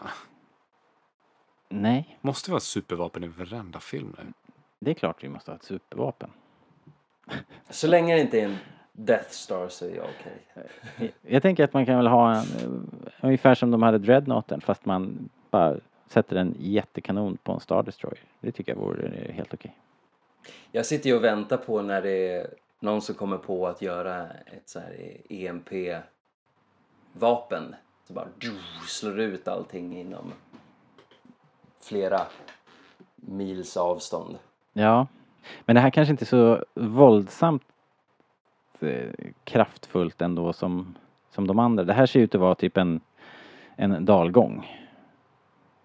Nej, 1.70 2.18
Måste 2.22 2.52
vara 2.52 2.60
supervapen 2.60 3.24
i 3.24 3.28
varenda 3.28 3.80
film 3.80 4.16
nu? 4.18 4.34
det 4.80 4.92
är 4.92 4.96
klart 4.96 5.24
vi 5.24 5.30
måste 5.30 5.52
ha 5.52 5.56
ett 5.56 5.64
supervapen. 5.64 6.30
Så 7.70 7.88
länge 7.88 8.16
det 8.16 8.22
inte 8.22 8.40
är 8.42 8.46
en 8.46 8.58
Death 8.92 9.30
Star 9.30 9.68
så 9.68 9.86
är 9.86 9.96
jag 9.96 10.06
okej. 10.20 11.14
Jag 11.22 11.42
tänker 11.42 11.64
att 11.64 11.74
man 11.74 11.86
kan 11.86 11.98
väl 11.98 12.08
ha 12.08 12.36
en, 12.36 12.38
eh, 12.38 13.12
ungefär 13.22 13.56
som 13.56 13.72
de 13.72 13.84
hade 13.84 13.98
Dreadnoughten 13.98 14.62
fast 14.62 14.86
man 14.86 15.30
bara 15.52 15.78
sätter 16.08 16.36
en 16.36 16.56
jättekanon 16.60 17.38
på 17.44 17.52
en 17.52 17.60
Star 17.60 17.84
Destroyer. 17.84 18.24
Det 18.40 18.52
tycker 18.52 18.72
jag 18.72 18.80
vore 18.80 19.32
helt 19.32 19.54
okej. 19.54 19.76
Jag 20.72 20.86
sitter 20.86 21.10
ju 21.10 21.16
och 21.16 21.24
väntar 21.24 21.58
på 21.58 21.82
när 21.82 22.02
det 22.02 22.48
någon 22.80 23.02
som 23.02 23.16
kommer 23.16 23.38
på 23.38 23.68
att 23.68 23.82
göra 23.82 24.28
ett 24.28 24.70
så 24.70 24.80
här 24.80 25.18
EMP-vapen. 25.30 26.06
Så 28.08 28.14
bara 28.14 28.28
slår 28.88 29.20
ut 29.20 29.48
allting 29.48 29.98
inom 29.98 30.34
flera 31.82 32.22
mils 33.16 33.78
avstånd. 33.78 34.38
Ja, 34.74 35.08
men 35.66 35.76
det 35.76 35.82
här 35.82 35.90
kanske 35.90 36.12
inte 36.12 36.24
är 36.24 36.26
så 36.26 36.66
våldsamt 36.74 37.64
eh, 38.80 39.10
kraftfullt 39.44 40.22
ändå 40.22 40.54
som, 40.54 40.96
som 41.30 41.48
de 41.48 41.60
andra. 41.60 41.84
Det 41.84 41.94
här 41.94 42.06
ser 42.06 42.20
ut 42.20 42.36
att 42.36 42.42
vara 42.42 42.56
typ 42.56 42.78
en, 42.78 43.02
en 43.76 44.06
dalgång. 44.06 44.76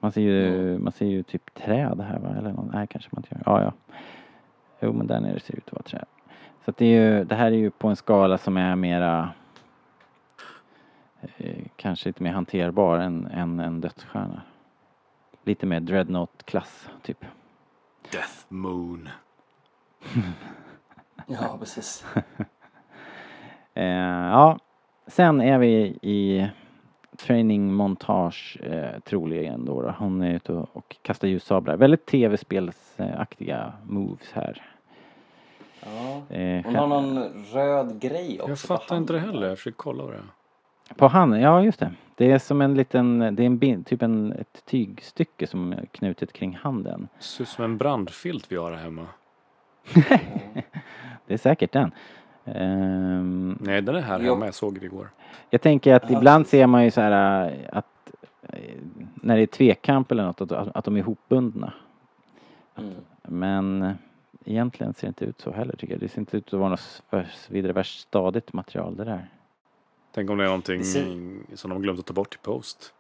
Man 0.01 0.13
ser 0.13 0.21
ju, 0.21 0.79
man 0.79 0.93
ser 0.93 1.07
ju 1.07 1.23
typ 1.23 1.55
träd 1.55 2.01
här 2.01 2.19
va? 2.19 2.35
Eller 2.39 2.53
någon, 2.53 2.71
nej 2.75 2.87
kanske 2.87 3.11
man 3.13 3.25
inte 3.25 3.35
gör. 3.35 3.43
Ja, 3.47 3.63
ja. 3.63 3.73
Jo 4.81 4.93
men 4.93 5.07
där 5.07 5.21
nere 5.21 5.41
ser 5.41 5.53
det 5.53 5.59
ut 5.59 5.67
att 5.67 5.73
vara 5.73 5.83
träd. 5.83 6.05
Så 6.65 6.71
att 6.71 6.77
det, 6.77 6.85
är 6.85 7.01
ju, 7.01 7.25
det 7.25 7.35
här 7.35 7.47
är 7.47 7.57
ju 7.57 7.71
på 7.71 7.89
en 7.89 7.97
skala 7.97 8.39
som 8.39 8.57
är 8.57 8.77
mera 8.77 9.33
eh, 11.37 11.65
kanske 11.77 12.09
lite 12.09 12.23
mer 12.23 12.33
hanterbar 12.33 12.99
än, 12.99 13.27
än 13.27 13.61
en 13.61 13.81
dödsstjärna. 13.81 14.43
Lite 15.45 15.67
mer 15.67 15.81
dreadnought-klass 15.81 16.89
typ. 17.03 17.25
Death 18.13 18.45
Moon. 18.49 19.09
Ja, 21.27 21.57
precis. 21.61 22.07
Eh, 23.77 23.85
ja, 24.31 24.59
sen 25.07 25.41
är 25.41 25.59
vi 25.59 25.99
i 26.03 26.49
training 27.17 27.75
montage 27.75 28.59
eh, 28.63 29.01
troligen 29.01 29.65
då, 29.65 29.83
då. 29.83 29.95
Hon 29.99 30.23
är 30.23 30.35
ute 30.35 30.53
och, 30.53 30.69
och 30.73 30.97
kastar 31.03 31.29
ljussablar. 31.29 31.77
Väldigt 31.77 32.07
tv-spelsaktiga 32.07 33.73
moves 33.85 34.33
här. 34.33 34.74
Ja. 35.85 36.37
Eh, 36.37 36.65
Hon 36.65 36.75
har 36.75 36.87
någon 36.87 37.45
röd 37.53 38.01
grej 38.01 38.41
också 38.41 38.51
Jag 38.51 38.61
på 38.61 38.67
fattar 38.67 38.97
inte 38.97 39.13
det 39.13 39.19
heller. 39.19 39.49
Jag 39.49 39.59
försöker 39.59 39.77
kolla 39.77 40.05
det. 40.07 40.21
På 40.97 41.09
handen, 41.09 41.41
ja 41.41 41.63
just 41.63 41.81
det. 41.81 41.93
Det 42.17 42.33
är 42.33 42.39
som 42.39 42.61
en 42.61 42.75
liten, 42.75 43.19
det 43.19 43.43
är 43.45 43.65
en, 43.65 43.85
typ 43.85 44.03
en, 44.03 44.33
ett 44.33 44.63
tygstycke 44.65 45.47
som 45.47 45.73
är 45.73 45.87
knutet 45.93 46.33
kring 46.33 46.59
handen. 46.63 47.09
Det 47.19 47.25
ser 47.25 47.43
ut 47.43 47.49
som 47.49 47.65
en 47.65 47.79
brandfilt 47.79 48.53
vi 48.53 48.57
har 48.57 48.73
här 48.73 48.83
hemma. 48.83 49.07
Det 51.27 51.35
är 51.35 51.39
säkert 51.39 51.73
den. 51.73 51.93
Ehm, 52.45 53.59
Nej, 53.61 53.83
den 53.83 53.95
är 53.97 54.01
här 54.01 54.21
Jo. 54.21 54.33
hemma. 54.35 54.45
Jag 54.45 54.55
såg 54.55 54.81
det 54.81 54.87
igår. 54.87 55.09
jag 55.51 55.61
tänker 55.61 55.95
att 55.95 56.11
Ja, 56.11 56.17
ibland 56.19 56.47
ser 56.47 56.67
man 56.67 56.85
ju 56.85 56.91
så 56.91 57.01
här 57.01 57.45
äh, 57.47 57.79
att 57.79 57.87
äh, 58.43 58.59
när 59.15 59.37
det 59.37 59.43
är 59.43 59.47
tvekamp 59.47 60.11
eller 60.13 60.25
något 60.25 60.41
att, 60.41 60.53
att 60.53 60.85
de 60.85 60.95
är 60.97 60.99
ihopbundna. 61.01 61.73
Mm. 62.79 62.95
Men 63.23 63.95
egentligen 64.45 64.95
ser 64.95 65.07
det 65.07 65.09
inte 65.09 65.25
ut 65.25 65.41
så 65.41 65.51
heller 65.53 65.77
tycker 65.77 65.95
jag. 65.95 66.01
Det 66.01 66.09
ser 66.09 66.19
inte 66.21 66.37
ut 66.37 66.47
att 66.55 66.61
vara 66.61 66.69
något 66.69 67.03
vidare 67.49 67.73
värst 67.73 68.01
stadigt 68.01 68.53
material 68.53 68.97
det 68.97 69.05
där. 69.05 69.29
Tänk 70.15 70.31
om 70.31 70.39
det 70.39 70.45
är 70.45 70.49
någonting 70.49 70.79
Det 70.79 70.85
ser- 70.85 71.57
som 71.57 71.71
de 71.71 71.83
glömt 71.83 71.99
att 72.01 72.07
ta 72.07 72.13
bort 72.15 72.35
i 72.35 72.39
post. 72.43 72.93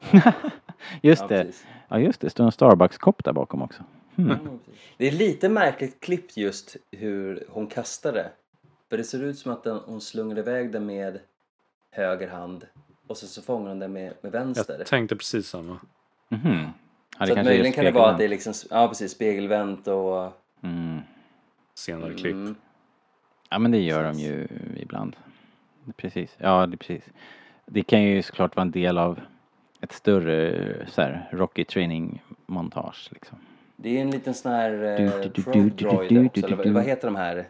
Just 1.02 1.22
Ja, 1.22 1.28
det. 1.28 1.44
precis. 1.44 1.66
Ja 1.88 1.98
just 1.98 2.20
det, 2.20 2.26
det 2.26 2.30
står 2.30 2.44
en 2.44 2.52
Starbucks-kopp 2.52 3.24
där 3.24 3.32
bakom 3.32 3.62
också. 3.62 3.82
Hmm. 4.16 4.28
Precis. 4.28 4.60
Det 4.96 5.08
är 5.08 5.12
lite 5.12 5.48
märkligt 5.48 6.00
klippt 6.00 6.36
just 6.36 6.76
hur 6.92 7.44
hon 7.48 7.66
kastar 7.66 8.12
det. 8.12 8.30
För 8.90 8.96
det 8.96 9.04
ser 9.04 9.22
ut 9.22 9.38
som 9.38 9.52
att 9.52 9.64
den, 9.64 9.76
hon 9.86 10.00
slungar 10.00 10.38
iväg 10.38 10.72
den 10.72 10.86
med 10.86 11.20
höger 11.90 12.28
hand 12.28 12.66
och 13.06 13.16
så, 13.16 13.26
så 13.26 13.42
fångar 13.42 13.68
hon 13.68 13.78
den 13.78 13.92
med, 13.92 14.14
med 14.20 14.32
vänster. 14.32 14.78
Jag 14.78 14.86
tänkte 14.86 15.16
precis 15.16 15.48
samma. 15.48 15.78
Mhm. 16.28 16.66
Ja, 17.18 17.26
så 17.26 17.34
möjligen 17.34 17.72
kan 17.72 17.84
det 17.84 17.90
vara 17.90 18.10
att 18.10 18.18
det 18.18 18.24
är 18.24 18.28
liksom, 18.28 18.52
ja 18.70 18.88
precis, 18.88 19.12
spegelvänt 19.12 19.88
och... 19.88 20.32
Mm. 21.88 22.00
Senare 22.00 22.14
klipp. 22.14 22.32
Mm, 22.34 22.54
Ja 23.50 23.58
men 23.58 23.70
det 23.70 23.78
gör 23.78 24.04
de 24.04 24.18
ju 24.18 24.48
ibland. 24.76 25.16
Precis, 25.96 26.36
ja 26.38 26.66
det 26.66 26.74
är 26.74 26.76
precis. 26.76 27.04
Det 27.66 27.82
kan 27.82 28.02
ju 28.02 28.22
såklart 28.22 28.56
vara 28.56 28.62
en 28.64 28.70
del 28.70 28.98
av 28.98 29.20
ett 29.80 29.92
större 29.92 30.76
så 30.88 31.02
här, 31.02 31.28
Rocky 31.32 31.64
training 31.64 32.22
montage 32.46 33.08
liksom. 33.12 33.38
det 33.76 33.96
är 33.98 34.02
en 34.02 34.10
liten 34.10 34.34
sån 34.34 34.52
här 34.52 34.70
eh, 35.00 35.20
droid 35.20 36.26
också, 36.26 36.46
eller 36.46 36.72
vad- 36.72 36.84
heter 36.84 37.08
de 37.08 37.16
här? 37.16 37.48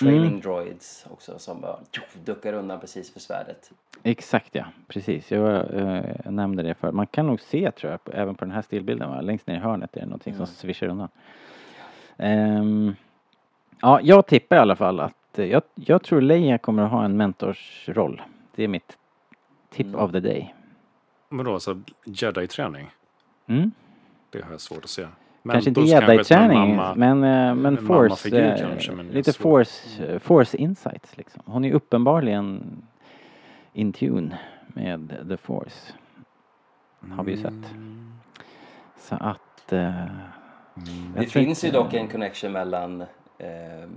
Training 0.00 0.26
Mm. 0.26 0.40
droids 0.40 1.06
också 1.10 1.38
som 1.38 1.60
bara 1.60 1.78
duckar 2.24 2.52
undan 2.52 2.80
precis 2.80 3.12
för 3.12 3.20
svärdet. 3.20 3.70
Exakt 4.02 4.54
ja, 4.54 4.64
precis. 4.88 5.30
Jag, 5.30 5.74
eh, 5.74 6.04
jag 6.24 6.32
nämnde 6.34 6.62
det 6.62 6.74
för 6.74 6.92
Man 6.92 7.06
kan 7.06 7.26
nog 7.26 7.40
se 7.40 7.70
tror 7.70 7.90
jag, 7.92 8.04
på- 8.04 8.12
även 8.12 8.34
på 8.34 8.44
den 8.44 8.54
här 8.54 8.62
stillbilden 8.62 9.08
va? 9.10 9.20
längst 9.20 9.46
ner 9.46 9.54
i 9.56 9.58
hörnet 9.58 9.96
är 9.96 10.00
det 10.00 10.06
någonting 10.06 10.34
som 10.34 10.46
svischar 10.46 10.86
undan. 10.88 11.08
Ehm, 12.16 12.94
ja, 13.80 14.00
jag 14.02 14.26
tippar 14.26 14.56
i 14.56 14.58
alla 14.58 14.76
fall 14.76 15.00
att 15.00 15.38
eh, 15.38 15.44
jag, 15.46 15.62
jag 15.74 16.02
tror 16.02 16.20
Leia 16.20 16.58
kommer 16.58 16.82
att 16.82 16.90
ha 16.90 17.04
en 17.04 17.16
mentorsroll. 17.16 18.22
Det 18.54 18.64
är 18.64 18.68
mitt 18.68 18.96
tip 19.70 19.86
Mm. 19.86 20.00
of 20.00 20.12
the 20.12 20.20
day. 20.20 20.54
Men 21.28 21.44
då, 21.46 21.60
så 21.60 21.80
jedi-träning? 22.04 22.90
Mm? 23.46 23.70
Det 24.30 24.44
har 24.44 24.50
jag 24.50 24.60
svårt 24.60 24.84
att 24.84 24.90
se. 24.90 25.06
Kanske 25.52 25.70
inte 25.70 25.80
Mentos 25.80 25.90
kanske 25.90 26.12
en 26.12 26.18
jedi-träning 26.18 26.76
men, 26.96 27.24
eh, 27.24 27.54
men 27.54 27.66
en 27.78 27.86
force, 27.86 28.38
eh, 28.38 28.58
kanske, 28.58 28.92
men 28.92 29.06
lite 29.08 29.32
svårt. 29.32 29.42
force, 29.42 30.06
eh, 30.12 30.18
force 30.18 30.56
insights 30.56 31.16
liksom. 31.16 31.42
Hon 31.46 31.64
är 31.64 31.72
uppenbarligen 31.72 32.62
in 33.72 33.92
tune 33.92 34.38
med 34.68 35.26
the 35.28 35.36
force. 35.36 35.92
Har 37.16 37.24
vi 37.24 37.30
ju 37.30 37.36
sett. 37.36 37.48
Mm. 37.52 38.12
Så 38.98 39.14
att... 39.14 39.72
eh, 39.72 39.80
jag 39.84 40.04
Det 41.14 41.26
finns 41.26 41.64
ju 41.64 41.68
inte- 41.68 41.78
dock 41.78 41.94
en 41.94 42.08
connection 42.08 42.52
mellan 42.52 43.04
eh, 43.38 43.88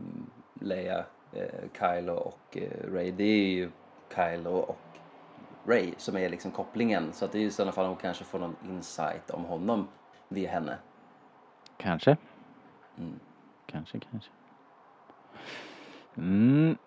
Leia, 0.53 1.05
eh, 1.31 1.69
Kylo 1.79 2.13
och 2.13 2.57
eh, 2.57 2.93
Ray. 2.93 3.11
Det 3.11 3.23
är 3.23 3.47
ju 3.49 3.71
Kylo 4.15 4.51
och 4.51 4.77
Ray 5.65 5.93
som 5.97 6.17
är 6.17 6.29
liksom 6.29 6.51
kopplingen. 6.51 7.13
Så 7.13 7.25
att 7.25 7.31
det 7.31 7.39
är 7.39 7.41
i 7.43 7.51
sådana 7.51 7.71
fall 7.71 7.85
hon 7.85 7.95
kanske 7.95 8.23
får 8.23 8.39
någon 8.39 8.55
insight 8.69 9.29
om 9.29 9.43
honom 9.45 9.87
via 10.27 10.51
henne. 10.51 10.77
Kanske. 11.77 12.17
Mm. 12.97 13.19
Kanske, 13.65 13.99
kanske. 14.11 14.29
Mm. 16.17 16.77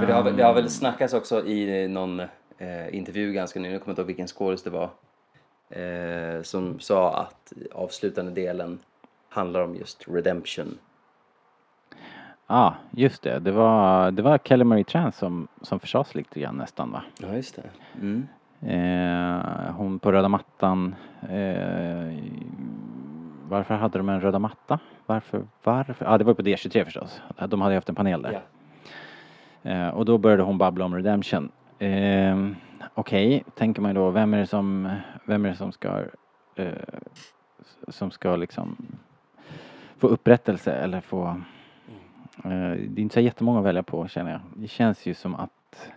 För 0.00 0.06
det 0.06 0.12
har, 0.12 0.22
väl- 0.22 0.36
det 0.36 0.44
har 0.44 0.54
väl 0.54 0.64
ehm, 0.64 0.70
snackats 0.70 1.14
också 1.14 1.46
i 1.46 1.88
någon 1.88 2.20
eh, 2.58 2.94
intervju 2.94 3.32
ganska 3.32 3.58
nyligen, 3.60 3.72
jag 3.72 3.82
kommer 3.82 3.92
inte 3.92 4.00
ihåg 4.02 4.06
vilken 4.06 4.26
skådis 4.26 4.62
det 4.62 4.70
var, 4.70 4.90
eh, 5.70 6.42
som 6.42 6.80
sa 6.80 7.16
att 7.16 7.52
avslutande 7.72 8.30
delen 8.32 8.78
handlar 9.28 9.60
om 9.60 9.76
just 9.76 10.08
redemption. 10.08 10.78
Ja, 12.46 12.74
just 12.90 13.22
det. 13.22 13.38
Det 13.38 13.52
var, 13.52 14.10
det 14.10 14.22
var 14.22 14.38
Kelly 14.38 14.64
Marie 14.64 14.84
Tran 14.84 15.12
som, 15.12 15.48
som 15.60 15.80
försades 15.80 16.14
lite 16.14 16.40
grann 16.40 16.56
nästan 16.56 16.92
va? 16.92 17.02
Ja, 17.18 17.34
just 17.34 17.56
det. 17.56 17.62
Mm. 18.00 18.28
Eh, 18.60 19.72
hon 19.74 19.98
på 19.98 20.12
röda 20.12 20.28
mattan. 20.28 20.94
Eh, 21.22 22.18
varför 23.48 23.74
hade 23.74 23.98
de 23.98 24.08
en 24.08 24.20
röda 24.20 24.38
matta? 24.38 24.78
Varför? 25.06 25.42
Varför? 25.62 26.04
Ja, 26.04 26.18
det 26.18 26.24
var 26.24 26.34
på 26.34 26.42
D23 26.42 26.84
förstås. 26.84 27.20
De 27.48 27.60
hade 27.60 27.74
haft 27.74 27.88
en 27.88 27.94
panel 27.94 28.22
där. 28.22 28.42
Ja. 29.62 29.70
Eh, 29.70 29.88
och 29.88 30.04
då 30.04 30.18
började 30.18 30.42
hon 30.42 30.58
babbla 30.58 30.84
om 30.84 30.94
redemption. 30.94 31.50
Eh, 31.78 32.36
Okej, 32.94 33.44
tänker 33.54 33.82
man 33.82 33.90
ju 33.90 33.94
då, 33.94 34.10
vem 34.10 34.34
är 34.34 34.38
det 34.38 34.46
som, 34.46 34.96
vem 35.24 35.44
är 35.44 35.48
det 35.48 35.56
som 35.56 35.72
ska, 35.72 36.02
eh, 36.56 36.72
som 37.88 38.10
ska 38.10 38.36
liksom 38.36 38.76
få 39.98 40.06
upprättelse 40.08 40.72
eller 40.72 41.00
få, 41.00 41.40
Eh, 42.36 42.50
det 42.88 43.00
är 43.00 43.02
inte 43.02 43.14
så 43.14 43.20
jättemånga 43.20 43.58
att 43.58 43.64
välja 43.64 43.82
på 43.82 44.08
känner 44.08 44.30
jag. 44.30 44.40
Det 44.54 44.68
känns 44.68 45.06
ju 45.06 45.14
som 45.14 45.34
att, 45.34 45.92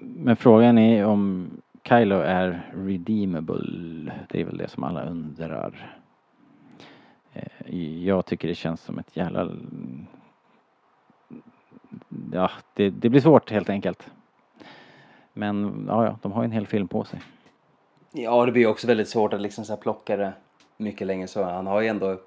men 0.00 0.36
frågan 0.36 0.78
är 0.78 1.04
om 1.04 1.50
Kylo 1.84 2.16
är 2.16 2.70
redeemable. 2.74 4.12
Det 4.28 4.40
är 4.40 4.44
väl 4.44 4.56
det 4.56 4.68
som 4.68 4.84
alla 4.84 5.04
undrar. 5.04 5.96
Eh, 7.32 8.04
jag 8.04 8.26
tycker 8.26 8.48
det 8.48 8.54
känns 8.54 8.80
som 8.80 8.98
ett 8.98 9.16
jävla 9.16 9.50
ja, 12.32 12.50
det, 12.74 12.90
det 12.90 13.08
blir 13.08 13.20
svårt 13.20 13.50
helt 13.50 13.70
enkelt. 13.70 14.10
Men 15.32 15.84
ja, 15.88 16.04
ja, 16.04 16.18
de 16.22 16.32
har 16.32 16.42
ju 16.42 16.44
en 16.44 16.52
hel 16.52 16.66
film 16.66 16.88
på 16.88 17.04
sig. 17.04 17.22
Ja, 18.12 18.46
det 18.46 18.52
blir 18.52 18.66
också 18.66 18.86
väldigt 18.86 19.08
svårt 19.08 19.32
att 19.32 19.40
liksom 19.40 19.64
så 19.64 19.72
här 19.72 19.80
plocka 19.80 20.16
det 20.16 20.32
mycket 20.76 21.06
längre 21.06 21.26
så. 21.26 21.44
Han 21.44 21.66
har 21.66 21.80
ju 21.80 21.88
ändå 21.88 22.18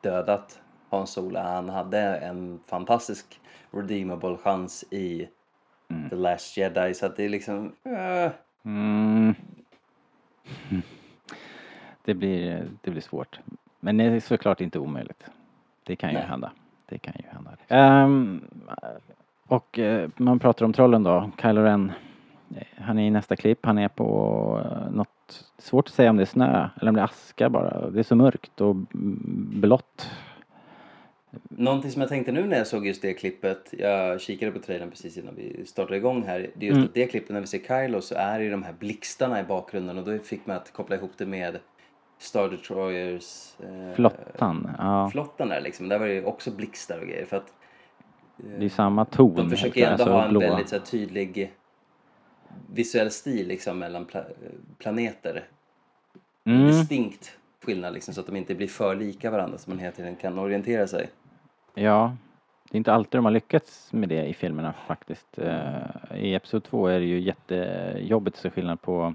dödat 0.00 0.60
Hans 0.90 1.10
Solo. 1.10 1.38
Han 1.40 1.68
hade 1.68 1.98
en 2.16 2.60
fantastisk 2.66 3.40
redeemable 3.70 4.36
chans 4.36 4.84
i 4.90 5.28
The 6.10 6.16
Last 6.16 6.56
Jedi 6.56 6.94
så 6.94 7.06
att 7.06 7.16
det 7.16 7.24
är 7.24 7.28
liksom... 7.28 7.72
eh, 7.84 8.30
Mm. 8.64 9.34
Det 12.04 12.14
blir, 12.14 12.66
det 12.80 12.90
blir 12.90 13.00
svårt. 13.00 13.40
Men 13.80 13.96
det 13.96 14.04
är 14.04 14.20
såklart 14.20 14.60
inte 14.60 14.78
omöjligt. 14.78 15.24
Det 15.84 15.96
kan 15.96 16.10
ju 16.10 16.16
Nej. 16.16 16.26
hända. 16.26 16.50
Det 16.86 16.98
kan 16.98 17.14
ju 17.18 17.24
hända. 17.30 17.50
Ehm, 17.68 18.40
och 19.46 19.78
eh, 19.78 20.10
man 20.16 20.38
pratar 20.38 20.64
om 20.66 20.72
trollen 20.72 21.02
då. 21.02 21.30
Kylo 21.42 21.62
Ren. 21.62 21.92
eh, 22.56 22.62
Han 22.76 22.98
är 22.98 23.06
i 23.06 23.10
nästa 23.10 23.36
klipp. 23.36 23.66
Han 23.66 23.78
är 23.78 23.88
på 23.88 24.60
uh, 24.64 24.90
något, 24.90 25.44
svårt 25.58 25.88
att 25.88 25.94
säga 25.94 26.10
om 26.10 26.16
det 26.16 26.22
är 26.22 26.26
snö 26.26 26.68
eller 26.80 26.88
om 26.88 26.94
det 26.94 27.00
är 27.00 27.04
aska 27.04 27.50
bara. 27.50 27.90
Det 27.90 27.98
är 27.98 28.02
så 28.02 28.16
mörkt 28.16 28.60
och 28.60 28.70
mm, 28.70 29.50
blått. 29.60 30.10
Någonting 31.48 31.90
som 31.90 32.00
jag 32.00 32.08
tänkte 32.08 32.32
nu 32.32 32.46
när 32.46 32.58
jag 32.58 32.66
såg 32.66 32.86
just 32.86 33.02
det 33.02 33.14
klippet, 33.14 33.74
jag 33.78 34.20
kikade 34.20 34.52
på 34.52 34.58
trailern 34.58 34.90
precis 34.90 35.16
innan 35.16 35.34
vi 35.34 35.66
startade 35.66 35.96
igång 35.96 36.22
här. 36.22 36.50
Det 36.54 36.66
är 36.66 36.68
just 36.68 36.76
Mm. 36.76 36.88
att 36.88 36.94
det 36.94 37.06
klippet 37.06 37.30
när 37.30 37.40
vi 37.40 37.46
ser 37.46 37.58
Kylo 37.86 38.00
så 38.00 38.14
är 38.14 38.38
det 38.38 38.44
ju 38.44 38.50
de 38.50 38.62
här 38.62 38.72
blixtarna 38.72 39.40
i 39.40 39.44
bakgrunden 39.44 39.98
och 39.98 40.04
då 40.04 40.18
fick 40.18 40.46
man 40.46 40.56
att 40.56 40.72
koppla 40.72 40.96
ihop 40.96 41.10
det 41.16 41.26
med 41.26 41.58
Star 42.18 42.48
Destroyers 42.48 43.54
eh, 43.60 43.94
Flottan, 43.94 44.70
ja. 44.78 45.10
flottan 45.12 45.48
där 45.48 45.60
liksom. 45.60 45.88
Där 45.88 45.98
var 45.98 46.06
det 46.06 46.14
ju 46.14 46.24
också 46.24 46.50
blixtar 46.50 46.98
och 47.00 47.06
grejer 47.06 47.24
för 47.26 47.36
att 47.36 47.52
Det 48.58 48.64
är 48.64 48.68
samma 48.68 49.04
ton. 49.04 49.34
de 49.36 49.50
försöker 49.50 49.80
helt 49.86 50.00
ändå 50.00 50.04
klart, 50.04 50.14
ha 50.14 50.18
en 50.18 50.24
alltså 50.24 50.38
blåa. 50.38 50.50
väldigt 50.50 50.68
så 50.68 50.76
här, 50.76 50.82
tydlig 50.84 51.52
visuell 52.72 53.10
stil 53.10 53.48
liksom 53.48 53.78
mellan 53.78 54.06
pla- 54.06 54.32
planeter. 54.78 55.44
Mm. 56.44 56.66
Distinkt 56.66 57.36
skillnad 57.64 57.94
liksom 57.94 58.14
så 58.14 58.20
att 58.20 58.26
de 58.26 58.36
inte 58.36 58.54
blir 58.54 58.68
för 58.68 58.94
lika 58.94 59.30
varandra 59.30 59.58
så 59.58 59.70
man 59.70 59.78
hela 59.78 59.92
tiden 59.92 60.16
kan 60.16 60.38
orientera 60.38 60.86
sig. 60.86 61.08
Ja, 61.74 62.16
det 62.70 62.76
är 62.76 62.78
inte 62.78 62.92
alltid 62.92 63.18
de 63.18 63.24
har 63.24 63.32
lyckats 63.32 63.92
med 63.92 64.08
det 64.08 64.26
i 64.26 64.34
filmerna 64.34 64.72
faktiskt. 64.72 65.38
Eh, 65.38 66.16
I 66.16 66.34
Episod 66.34 66.64
2 66.64 66.86
är 66.86 67.00
det 67.00 67.06
ju 67.06 67.20
jättejobbigt 67.20 68.36
att 68.36 68.42
se 68.42 68.50
skillnad 68.50 68.82
på 68.82 69.14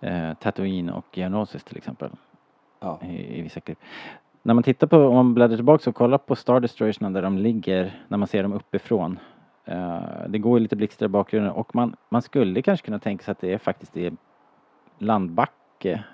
eh, 0.00 0.34
Tatooine 0.34 0.90
och 0.90 1.18
Geonosis 1.18 1.64
till 1.64 1.76
exempel. 1.76 2.10
Ja. 2.80 3.00
I, 3.02 3.38
I 3.38 3.42
vissa 3.42 3.60
klipp. 3.60 3.78
När 4.42 4.54
man 4.54 4.62
tittar 4.62 4.86
på, 4.86 4.96
om 4.96 5.14
man 5.14 5.34
bläddrar 5.34 5.56
tillbaka 5.56 5.90
och 5.90 5.96
kollar 5.96 6.18
på 6.18 6.36
Star 6.36 6.60
Destroyersna 6.60 7.10
där 7.10 7.22
de 7.22 7.38
ligger, 7.38 8.02
när 8.08 8.18
man 8.18 8.28
ser 8.28 8.42
dem 8.42 8.52
uppifrån. 8.52 9.18
Eh, 9.64 10.02
det 10.28 10.38
går 10.38 10.58
ju 10.58 10.62
lite 10.62 10.76
blixtar 10.76 11.06
i 11.06 11.08
bakgrunden 11.08 11.52
och 11.52 11.74
man, 11.74 11.96
man 12.08 12.22
skulle 12.22 12.62
kanske 12.62 12.84
kunna 12.84 12.98
tänka 12.98 13.24
sig 13.24 13.32
att 13.32 13.40
det 13.40 13.52
är 13.52 13.58
faktiskt 13.58 13.96
är 13.96 14.12
landbacke 14.98 16.04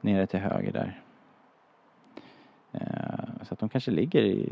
nere 0.00 0.26
till 0.26 0.40
höger 0.40 0.72
där. 0.72 1.00
Så 3.42 3.54
att 3.54 3.60
de 3.60 3.68
kanske 3.68 3.90
ligger 3.90 4.22
i, 4.22 4.50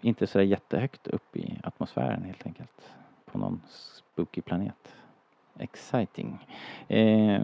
inte 0.00 0.26
så 0.26 0.38
där 0.38 0.44
jättehögt 0.44 1.06
upp 1.06 1.36
i 1.36 1.58
atmosfären 1.62 2.22
helt 2.22 2.46
enkelt. 2.46 2.92
På 3.24 3.38
någon 3.38 3.60
spooky 3.68 4.40
planet. 4.40 4.94
Exciting. 5.58 6.46
Eh, 6.88 7.42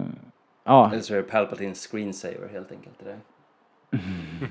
ja, 0.65 0.91
Eller 0.93 1.03
så 1.03 1.15
är 1.15 1.17
det 1.17 1.23
Palpatines 1.23 1.87
screensaver 1.87 2.49
helt 2.53 2.73
enkelt. 2.73 2.99
Det 2.99 3.05
där. 3.05 3.19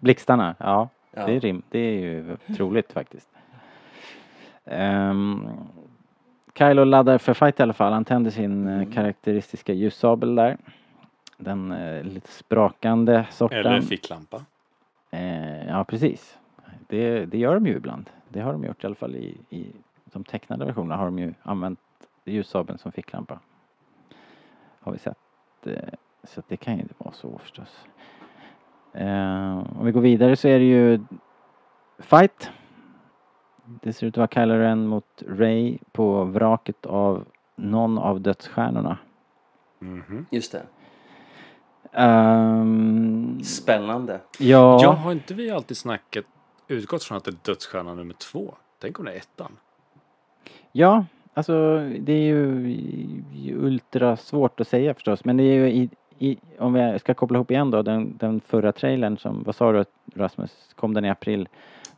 blixtarna. 0.00 0.54
Ja, 0.58 0.88
Ja. 1.16 1.26
Det, 1.26 1.32
är 1.32 1.40
rim, 1.40 1.62
det 1.68 1.78
är 1.78 2.00
ju 2.00 2.36
troligt 2.56 2.92
faktiskt. 2.92 3.28
Um, 4.64 5.50
Kylo 6.54 6.84
laddar 6.84 7.18
för 7.18 7.34
fight 7.34 7.60
i 7.60 7.62
alla 7.62 7.72
fall. 7.72 7.92
Han 7.92 8.04
tänder 8.04 8.30
sin 8.30 8.68
eh, 8.68 8.92
karaktäristiska 8.92 9.72
ljussabel 9.72 10.34
där. 10.34 10.56
Den 11.36 11.72
eh, 11.72 12.02
lite 12.02 12.28
sprakande 12.28 13.26
sorten. 13.30 13.58
Eller 13.58 13.80
ficklampa. 13.80 14.44
Eh, 15.14 15.66
ja, 15.68 15.84
precis. 15.84 16.38
Det, 16.88 17.26
det 17.26 17.38
gör 17.38 17.54
de 17.54 17.66
ju 17.66 17.76
ibland. 17.76 18.10
Det 18.28 18.40
har 18.40 18.52
de 18.52 18.64
gjort 18.64 18.84
i 18.84 18.86
alla 18.86 18.94
fall 18.94 19.16
i, 19.16 19.38
i 19.50 19.72
de 20.04 20.24
tecknade 20.24 20.64
versionerna 20.64 20.96
har 20.96 21.04
de 21.04 21.18
ju 21.18 21.34
använt 21.42 21.80
ljussabeln 22.24 22.78
som 22.78 22.92
ficklampa. 22.92 23.38
Har 24.80 24.92
vi 24.92 24.98
sett. 24.98 25.18
Eh, 25.66 25.94
så 26.24 26.42
det 26.48 26.56
kan 26.56 26.74
ju 26.74 26.82
inte 26.82 26.94
vara 26.98 27.12
så 27.12 27.38
förstås. 27.38 27.86
Eh, 28.92 29.58
om 29.78 29.84
vi 29.84 29.92
går 29.92 30.00
vidare 30.00 30.36
så 30.36 30.48
är 30.48 30.58
det 30.58 30.64
ju 30.64 31.00
fight. 31.98 32.50
Det 33.64 33.92
ser 33.92 34.06
ut 34.06 34.14
att 34.14 34.16
vara 34.16 34.46
Kylo 34.46 34.54
Ren 34.54 34.86
mot 34.86 35.22
Ray 35.28 35.78
på 35.92 36.24
vraket 36.24 36.86
av 36.86 37.24
någon 37.56 37.98
av 37.98 38.20
dödsstjärnorna. 38.20 38.98
Mhm. 39.78 40.26
Just 40.30 40.52
det. 40.52 40.62
Ehm, 41.94 43.40
Spännande. 43.44 44.20
ja, 44.38 44.82
Ja, 44.82 44.92
har 44.92 45.12
inte 45.12 45.34
vi 45.34 45.50
alltid 45.50 45.76
snacket 45.76 46.24
utgått 46.68 47.04
från 47.04 47.16
att 47.18 47.24
det 47.24 47.30
är 47.30 47.36
dödsstjärna 47.42 47.94
nummer 47.94 48.14
två? 48.14 48.54
Tänk 48.80 48.98
om 48.98 49.04
det 49.04 49.12
är 49.12 49.16
ettan? 49.16 49.52
Ja, 50.72 51.04
alltså 51.34 51.78
det 52.00 52.12
är 52.12 52.22
ju 52.26 52.68
ju 53.32 53.56
ultra 53.58 54.16
svårt 54.16 54.60
att 54.60 54.68
säga 54.68 54.94
förstås. 54.94 55.24
Men 55.24 55.36
det 55.36 55.42
är 55.42 55.54
ju 55.54 55.68
i, 55.70 55.90
i, 56.18 56.38
om 56.58 56.72
vi 56.72 56.98
ska 56.98 57.14
koppla 57.14 57.36
ihop 57.38 57.50
igen 57.50 57.70
då, 57.70 57.82
den, 57.82 58.16
den 58.16 58.40
förra 58.40 58.72
trailern 58.72 59.18
som, 59.18 59.42
vad 59.42 59.54
sa 59.54 59.72
du 59.72 59.84
Rasmus, 60.14 60.70
kom 60.74 60.94
den 60.94 61.04
i 61.04 61.10
april? 61.10 61.48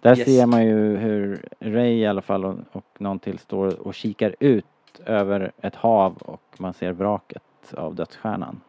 Där 0.00 0.16
Yes. 0.16 0.24
ser 0.24 0.46
man 0.46 0.66
ju 0.66 0.96
hur 0.96 1.48
Ray 1.60 1.98
i 1.98 2.06
alla 2.06 2.22
fall 2.22 2.44
och, 2.44 2.56
och 2.72 2.84
någon 2.98 3.18
till 3.18 3.38
står 3.38 3.80
och 3.86 3.94
kikar 3.94 4.36
ut 4.40 4.64
över 5.06 5.52
ett 5.62 5.74
hav 5.74 6.16
och 6.20 6.42
man 6.58 6.74
ser 6.74 6.92
vraket 6.92 7.42
av 7.76 7.94
dödsstjärnan. 7.94 8.60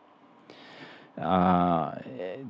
Ah, 1.22 1.92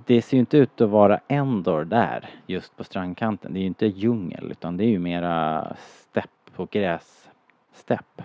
det 0.06 0.22
ser 0.22 0.38
ju 0.38 0.40
inte 0.40 0.58
ut 0.58 0.82
att 0.82 0.90
vara 0.90 1.20
Endor 1.28 1.86
där 1.86 2.30
just 2.48 2.78
på 2.78 2.84
strandkanten. 2.84 3.54
Det 3.54 3.60
är 3.60 3.62
ju 3.62 3.68
inte 3.68 3.86
djungel 3.86 4.52
utan 4.52 4.78
det 4.78 4.84
är 4.84 4.90
ju 4.90 5.00
mera 5.00 5.68
stepp 5.80 6.30
och 6.56 6.70
grässtepp. 6.70 8.22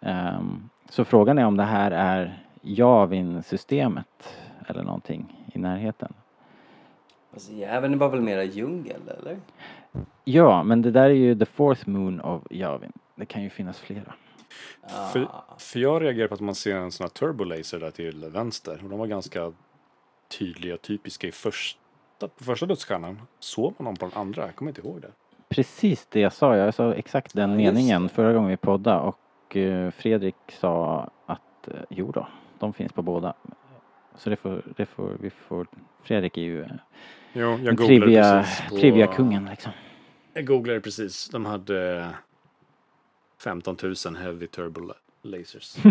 Ehm, 0.00 0.68
så 0.88 1.04
frågan 1.04 1.38
är 1.38 1.46
om 1.46 1.56
det 1.56 1.64
här 1.64 1.90
är 1.90 2.42
Javin-systemet 2.62 4.38
eller 4.66 4.82
någonting 4.82 5.46
i 5.52 5.58
närheten. 5.58 6.12
Alltså, 7.32 7.52
Jäveln 7.52 7.98
var 7.98 8.08
väl 8.08 8.20
mera 8.20 8.44
djungel 8.44 9.00
eller? 9.20 9.36
Ja, 10.24 10.62
men 10.62 10.82
det 10.82 10.90
där 10.90 11.04
är 11.04 11.14
ju 11.14 11.38
the 11.38 11.46
fourth 11.46 11.88
moon 11.88 12.20
of 12.20 12.42
Javin. 12.50 12.92
Det 13.14 13.26
kan 13.26 13.42
ju 13.42 13.50
finnas 13.50 13.78
flera. 13.78 14.14
För, 15.12 15.28
för 15.58 15.80
jag 15.80 16.02
reagerar 16.02 16.28
på 16.28 16.34
att 16.34 16.40
man 16.40 16.54
ser 16.54 16.76
en 16.76 16.90
sån 16.92 17.04
här 17.04 17.08
turbolaser 17.08 17.80
där 17.80 17.90
till 17.90 18.24
vänster. 18.24 18.80
Och 18.82 18.90
de 18.90 18.98
var 18.98 19.06
ganska 19.06 19.52
tydliga 20.38 20.74
och 20.74 20.82
typiska 20.82 21.26
i 21.26 21.32
första, 21.32 22.28
på 22.28 22.44
första 22.44 22.66
dödsstjärnan. 22.66 23.20
Såg 23.38 23.74
man 23.78 23.84
dem 23.84 23.96
på 23.96 24.06
den 24.06 24.18
andra? 24.18 24.46
Jag 24.46 24.56
kommer 24.56 24.70
inte 24.70 24.80
ihåg 24.80 25.00
det. 25.00 25.10
Precis 25.48 26.06
det 26.06 26.20
jag 26.20 26.32
sa. 26.32 26.56
Jag 26.56 26.74
sa 26.74 26.94
exakt 26.94 27.34
den 27.34 27.56
meningen 27.56 28.08
förra 28.08 28.32
gången 28.32 28.50
vi 28.50 28.56
poddade 28.56 29.00
och 29.00 29.56
eh, 29.56 29.90
Fredrik 29.90 30.36
sa 30.48 31.10
att 31.26 31.68
eh, 31.68 31.74
jo 31.88 32.12
då, 32.12 32.28
de 32.58 32.72
finns 32.72 32.92
på 32.92 33.02
båda. 33.02 33.34
Så 34.16 34.30
det 34.30 34.36
får, 34.36 34.62
det 34.76 34.86
får 34.86 35.16
vi 35.20 35.30
får, 35.30 35.66
Fredrik 36.02 36.38
är 36.38 36.42
ju 36.42 36.62
eh, 36.62 36.70
Jo, 37.32 37.58
jag 37.64 37.78
trivia, 37.78 38.40
precis 38.40 38.68
på... 38.68 38.76
trivia-kungen 38.76 39.48
liksom. 39.50 39.72
Jag 40.32 40.46
googlade 40.46 40.80
precis. 40.80 41.28
De 41.28 41.46
hade 41.46 42.08
15 43.44 43.76
000 44.06 44.16
heavy 44.16 44.46
turbo 44.46 44.92
lasers. 45.22 45.76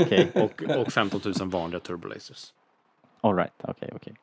Okej, 0.00 0.30
och, 0.34 0.62
och 0.62 0.92
15 0.92 1.20
000 1.40 1.48
vanliga 1.50 1.80
turbolasers. 1.80 2.52
alright, 3.20 3.52
okej, 3.58 3.90
okej. 3.94 4.14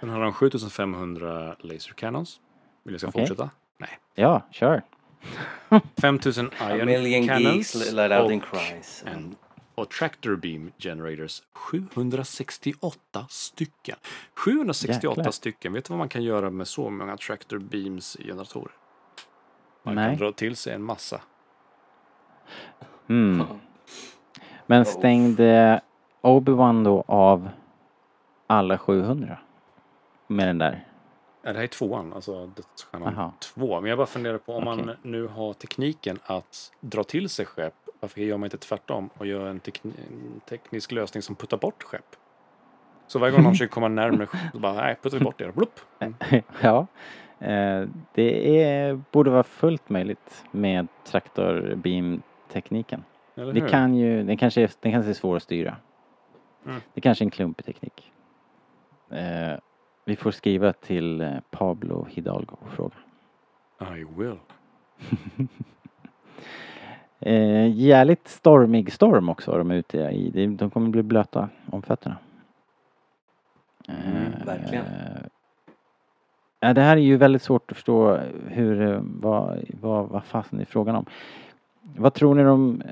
Sen 0.00 0.08
har 0.10 0.20
de 0.20 0.32
7500 0.32 1.56
laser 1.60 1.92
cannons. 1.92 2.40
Vill 2.82 2.94
jag 2.94 3.00
ska 3.00 3.08
Okej. 3.08 3.26
fortsätta? 3.26 3.50
Nej. 3.78 3.98
Ja, 4.14 4.46
kör. 4.50 4.82
A 5.68 5.80
5000 6.00 6.50
iron 6.60 6.86
million 6.86 7.26
cannons. 7.28 7.74
geeks 7.74 7.92
let 7.92 8.20
out 8.22 8.30
in 8.32 8.40
och, 8.40 8.46
cries. 8.46 9.04
en, 9.06 9.36
och 9.74 9.90
tractor 9.90 10.36
beam 10.36 10.72
generators. 10.78 11.42
768 11.52 13.26
stycken. 13.28 13.96
768 14.34 15.20
Jäklar. 15.20 15.32
stycken. 15.32 15.72
Vet 15.72 15.84
du 15.84 15.88
vad 15.92 15.98
man 15.98 16.08
kan 16.08 16.22
göra 16.22 16.50
med 16.50 16.68
så 16.68 16.90
många 16.90 17.16
tractor 17.16 17.58
beams 17.58 18.16
generatorer? 18.20 18.72
Man 19.82 19.94
Nej. 19.94 20.10
kan 20.10 20.18
dra 20.26 20.32
till 20.32 20.56
sig 20.56 20.74
en 20.74 20.82
massa. 20.82 21.20
Mm. 23.08 23.46
Men 24.66 24.84
stängde 24.84 25.80
Obi-Wan 26.22 26.84
då 26.84 27.04
av 27.06 27.48
alla 28.46 28.78
700? 28.78 29.38
Med 30.26 30.48
den 30.48 30.58
där? 30.58 30.86
Ja, 31.42 31.52
det 31.52 31.56
här 31.58 31.62
är 31.62 31.66
tvåan, 31.68 32.12
alltså 32.12 32.46
Dödsstjärnan. 32.46 33.32
2. 33.40 33.80
Men 33.80 33.88
jag 33.88 33.98
bara 33.98 34.06
funderar 34.06 34.38
på 34.38 34.54
om 34.54 34.64
man 34.64 34.80
Okej. 34.80 34.96
nu 35.02 35.26
har 35.26 35.52
tekniken 35.52 36.18
att 36.24 36.72
dra 36.80 37.04
till 37.04 37.28
sig 37.28 37.46
skepp, 37.46 37.74
varför 38.00 38.20
gör 38.20 38.36
man 38.36 38.46
inte 38.46 38.58
tvärtom 38.58 39.10
och 39.18 39.26
gör 39.26 39.46
en, 39.46 39.60
tekni- 39.60 39.92
en 40.08 40.40
teknisk 40.48 40.92
lösning 40.92 41.22
som 41.22 41.36
puttar 41.36 41.56
bort 41.56 41.82
skepp? 41.82 42.16
Så 43.06 43.18
varje 43.18 43.32
gång 43.32 43.42
någon 43.42 43.52
försöker 43.54 43.72
komma 43.72 43.88
närmare 43.88 44.28
så 44.52 44.58
bara 44.58 44.72
nej, 44.72 44.96
puttar 45.02 45.18
vi 45.18 45.24
bort 45.24 45.38
det. 45.38 45.52
Blupp. 45.52 45.80
Mm. 45.98 46.14
ja. 46.62 46.86
Eh, 47.40 47.88
det 48.14 48.62
är, 48.64 49.00
borde 49.10 49.30
vara 49.30 49.42
fullt 49.42 49.88
möjligt 49.90 50.44
med 50.50 50.86
traktorbeam-tekniken. 51.04 53.04
Det 53.34 53.42
kan 53.70 53.94
ju, 53.94 54.22
den 54.22 54.36
kanske, 54.36 54.62
är, 54.62 54.70
den 54.80 54.92
kanske 54.92 55.10
är 55.10 55.14
svår 55.14 55.36
att 55.36 55.42
styra. 55.42 55.76
Mm. 56.66 56.80
Det 56.94 57.00
kanske 57.00 57.24
är 57.24 57.26
en 57.26 57.30
klumpig 57.30 57.66
teknik. 57.66 58.12
Eh, 59.10 59.52
vi 60.04 60.16
får 60.16 60.30
skriva 60.30 60.72
till 60.72 61.20
eh, 61.20 61.32
Pablo 61.50 62.06
Hidalgo 62.10 62.56
och 62.60 62.70
fråga. 62.72 62.94
I 63.98 64.04
will. 64.16 64.36
Eh, 67.22 67.66
jävligt 67.76 68.28
stormig 68.28 68.92
storm 68.92 69.28
också 69.28 69.52
är 69.52 69.58
de 69.58 69.70
ute 69.70 69.98
i. 69.98 70.30
De- 70.30 70.56
De 70.56 70.70
kommer 70.70 70.88
bli 70.88 71.02
blöta 71.02 71.48
om 71.70 71.82
fötterna. 71.82 72.16
Mm, 73.88 74.32
verkligen. 74.46 74.84
Eh, 74.84 75.09
ja, 76.60 76.74
det 76.74 76.80
här 76.80 76.96
är 76.96 77.00
ju 77.00 77.16
väldigt 77.16 77.42
svårt 77.42 77.70
att 77.70 77.76
förstå 77.76 78.18
hur, 78.48 78.80
eh, 78.82 79.00
vad, 79.02 79.58
vad, 79.80 80.08
vad 80.08 80.24
fasen 80.24 80.60
är 80.60 80.64
frågan 80.64 80.96
om. 80.96 81.06
Vad 81.96 82.14
tror 82.14 82.34
ni 82.34 82.42
de 82.42 82.82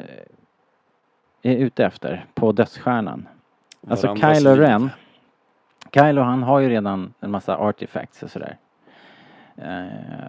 eh, 1.42 1.52
är 1.52 1.56
ute 1.56 1.84
efter 1.84 2.26
på 2.34 2.52
dödsstjärnan? 2.52 3.28
Alltså 3.88 4.16
Kylo. 4.16 4.50
Ren. 4.54 4.90
Kylo 5.94 6.22
han 6.22 6.42
har 6.42 6.58
ju 6.60 6.68
redan 6.68 7.14
en 7.20 7.30
massa 7.30 7.56
artifacts 7.56 8.22
och 8.22 8.30
sådär. 8.30 8.56
Eh, 9.56 10.28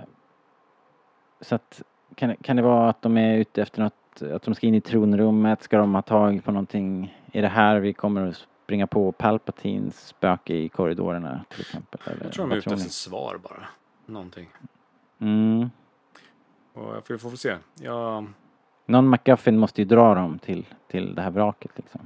så 1.42 1.56
att 1.56 1.82
kan, 2.16 2.30
det- 2.30 2.36
kan 2.42 2.56
det 2.56 2.62
vara 2.62 2.90
att 2.90 3.02
de 3.02 3.18
är 3.18 3.38
ute 3.38 3.62
efter 3.62 3.82
något, 3.82 4.22
att 4.36 4.42
de 4.44 4.56
ska 4.56 4.68
in 4.68 4.76
i 4.76 4.82
tronrummet, 4.82 5.64
ska 5.64 5.78
de 5.78 5.96
ha 5.96 6.02
tag 6.02 6.44
på 6.44 6.52
någonting? 6.52 7.18
Är 7.34 7.42
det 7.42 7.48
här 7.48 7.80
vi 7.80 7.94
kommer 7.94 8.28
att 8.28 8.48
springa 8.70 8.88
på 8.88 9.12
Palpatines 9.12 10.08
spöke 10.08 10.54
i 10.54 10.70
korridorerna 10.70 11.46
till 11.50 11.62
exempel? 11.62 12.00
Eller, 12.04 12.24
Jag 12.24 12.34
tror 12.34 12.46
de 12.48 12.52
är 12.52 12.56
ute 12.58 12.70
efter 12.70 12.86
ett 12.86 12.92
svar 12.92 13.40
bara. 13.44 13.68
Någonting. 14.06 14.50
Mm. 15.20 15.70
Och 16.74 16.96
jag 16.96 17.08
får, 17.08 17.18
får 17.18 17.30
se. 17.30 17.58
Jag, 17.80 18.26
Någon 18.86 19.10
McGuffin 19.10 19.60
måste 19.60 19.82
ju 19.82 19.86
dra 19.86 20.16
dem 20.16 20.40
till, 20.40 20.66
till 20.88 21.16
det 21.16 21.22
här 21.22 21.32
vraket 21.32 21.72
liksom. 21.76 22.02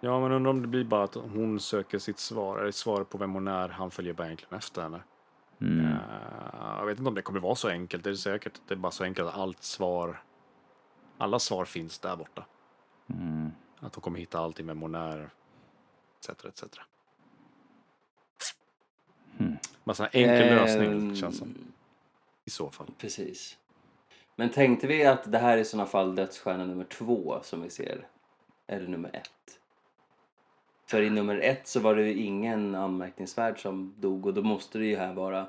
ja, 0.00 0.20
men 0.20 0.32
undrar 0.32 0.50
om 0.50 0.62
det 0.62 0.68
blir 0.68 0.84
bara 0.84 1.04
att 1.04 1.14
hon 1.14 1.60
söker 1.60 1.98
sitt 1.98 2.18
svar, 2.18 2.58
eller 2.58 2.72
svar 2.72 3.04
på 3.04 3.18
vem 3.18 3.32
hon 3.32 3.48
är. 3.48 3.68
Han 3.68 3.90
följer 3.90 4.12
bara 4.12 4.26
egentligen 4.26 4.58
efter 4.58 4.82
henne. 4.82 5.00
Mm. 5.60 5.86
Eh, 5.86 5.98
jag 6.78 6.86
vet 6.86 6.98
inte 6.98 7.08
om 7.08 7.14
det 7.14 7.22
kommer 7.22 7.40
vara 7.40 7.54
så 7.54 7.68
enkelt. 7.68 8.04
Det 8.04 8.10
är 8.10 8.14
säkert 8.14 8.52
att 8.56 8.68
det 8.68 8.74
är 8.74 8.78
bara 8.78 8.92
så 8.92 9.04
enkelt 9.04 9.28
att 9.28 9.38
allt 9.38 9.62
svar, 9.62 10.22
alla 11.18 11.38
svar 11.38 11.64
finns 11.64 11.98
där 11.98 12.16
borta. 12.16 12.44
Mm. 13.08 13.50
Att 13.80 13.94
hon 13.94 14.02
kommer 14.02 14.18
hitta 14.18 14.38
allting 14.38 14.66
vem 14.66 14.80
hon 14.80 14.94
är, 14.94 15.30
etc. 16.20 16.44
etc. 16.44 16.62
Mm. 19.38 19.56
Sån 19.94 20.06
här 20.12 20.16
enkel 20.16 20.54
lösning 20.56 20.92
Ehm, 20.92 21.16
känns 21.16 21.38
som. 21.38 21.54
I 22.44 22.50
så 22.50 22.70
fall. 22.70 22.86
Precis. 22.98 23.58
Men 24.36 24.50
tänkte 24.50 24.86
vi 24.86 25.04
att 25.06 25.32
det 25.32 25.38
här 25.38 25.56
är 25.56 25.60
i 25.60 25.64
sådana 25.64 25.86
fall 25.86 26.14
dödsstjärna 26.14 26.64
nummer 26.66 26.84
två 26.84 27.38
som 27.42 27.62
vi 27.62 27.70
ser? 27.70 28.06
Eller 28.66 28.88
nummer 28.88 29.10
ett? 29.12 29.58
För 30.86 31.02
i 31.02 31.10
nummer 31.10 31.36
ett 31.38 31.68
så 31.68 31.80
var 31.80 31.94
det 31.94 32.02
ju 32.02 32.22
ingen 32.22 32.74
anmärkningsvärd 32.74 33.62
som 33.62 33.94
dog 33.98 34.26
och 34.26 34.34
då 34.34 34.42
måste 34.42 34.78
det 34.78 34.84
ju 34.86 34.96
här 34.96 35.12
vara 35.14 35.46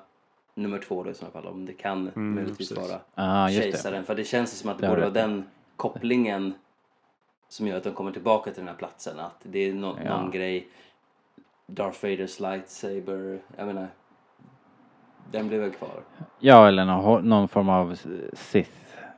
nummer 0.55 0.79
två 0.79 1.03
då 1.03 1.11
i 1.11 1.13
sådana 1.13 1.31
fall 1.33 1.47
om 1.47 1.65
det 1.65 1.73
kan 1.73 2.07
Mm, 2.07 2.35
möjligtvis 2.35 2.69
precis. 2.69 2.89
vara 2.89 3.01
Ah, 3.15 3.49
kejsaren. 3.49 4.05
För 4.05 4.15
det 4.15 4.23
känns 4.23 4.59
som 4.59 4.69
att 4.69 4.77
det 4.77 4.85
Det 4.85 4.89
borde 4.89 5.01
vara 5.01 5.11
den 5.13 5.49
kopplingen 5.75 6.53
som 7.51 7.67
gör 7.67 7.77
att 7.77 7.83
de 7.83 7.93
kommer 7.93 8.11
tillbaka 8.11 8.51
till 8.51 8.59
den 8.61 8.67
här 8.67 8.75
platsen. 8.75 9.19
Att 9.19 9.37
det 9.43 9.59
är 9.59 9.73
nå- 9.73 9.97
Ja. 10.05 10.17
någon 10.17 10.31
grej. 10.31 10.67
Darth 11.67 12.03
Vaders 12.05 12.39
lightsaber. 12.39 13.39
Jag 13.57 13.67
menar. 13.67 13.87
Den 15.31 15.47
blir 15.47 15.59
väl 15.59 15.71
kvar. 15.71 16.03
Ja, 16.39 16.67
eller 16.67 16.85
någon, 16.85 17.29
någon 17.29 17.47
form 17.47 17.69
av 17.69 17.95
Sith 18.33 18.71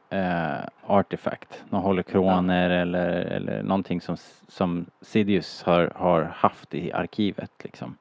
eh, 0.09 0.57
artefakt. 0.85 1.63
Någon 1.69 1.81
holokroner 1.81 2.69
eller, 2.69 3.09
eller 3.09 3.63
någonting 3.63 4.01
som, 4.01 4.17
som 4.47 4.85
Sidious 5.01 5.63
har, 5.63 5.91
har 5.95 6.23
haft 6.23 6.73
i 6.73 6.91
arkivet 6.91 7.51
liksom. 7.63 7.97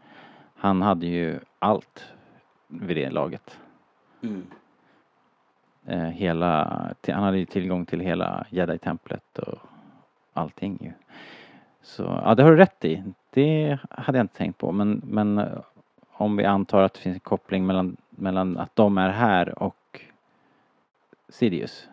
Han 0.57 0.83
hade 0.83 1.07
ju 1.07 1.41
allt 1.59 2.05
vid 2.68 2.97
det 2.97 3.11
laget. 3.11 3.59
Mm. 4.22 4.47
Eh, 5.87 5.99
hela, 5.99 6.64
han 7.07 7.22
hade 7.22 7.39
ju 7.39 7.45
tillgång 7.47 7.87
till 7.87 8.01
hela 8.01 8.47
Jedi-templet 8.51 9.39
och 9.39 9.59
allting 10.33 10.78
ju. 10.80 10.93
Så 11.83 12.03
ja, 12.03 12.35
det 12.35 12.43
har 12.43 12.51
du 12.51 12.57
rätt 12.57 12.85
i. 12.85 13.03
Det 13.30 13.78
hade 13.91 14.18
jag 14.18 14.24
inte 14.24 14.37
tänkt 14.37 14.59
på 14.59 14.72
men, 14.72 15.03
men 15.05 15.39
eh, 15.39 15.59
om 16.12 16.37
vi 16.37 16.45
antar 16.45 16.83
att 16.83 16.95
det 16.95 17.01
finns 17.01 17.14
en 17.14 17.20
koppling 17.20 17.66
mellan, 17.66 17.97
mellan 18.11 18.59
att 18.59 18.76
de 18.76 18.99
är 18.99 19.09
här 19.09 19.62
och 19.62 20.01
Sidious. 21.28 21.89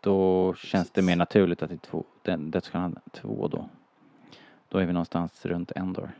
Då 0.00 0.54
känns 0.54 0.90
det 0.90 1.02
mer 1.02 1.16
naturligt 1.16 1.62
att 1.62 1.68
det 1.68 1.74
är 1.74 1.78
två, 1.78 2.04
den 2.22 2.50
dödsstjärnan 2.50 2.96
två 3.12 3.48
då. 3.48 3.68
Då 4.68 4.78
är 4.78 4.86
vi 4.86 4.92
någonstans 4.92 5.46
runt 5.46 5.72
Endor. 5.72 6.10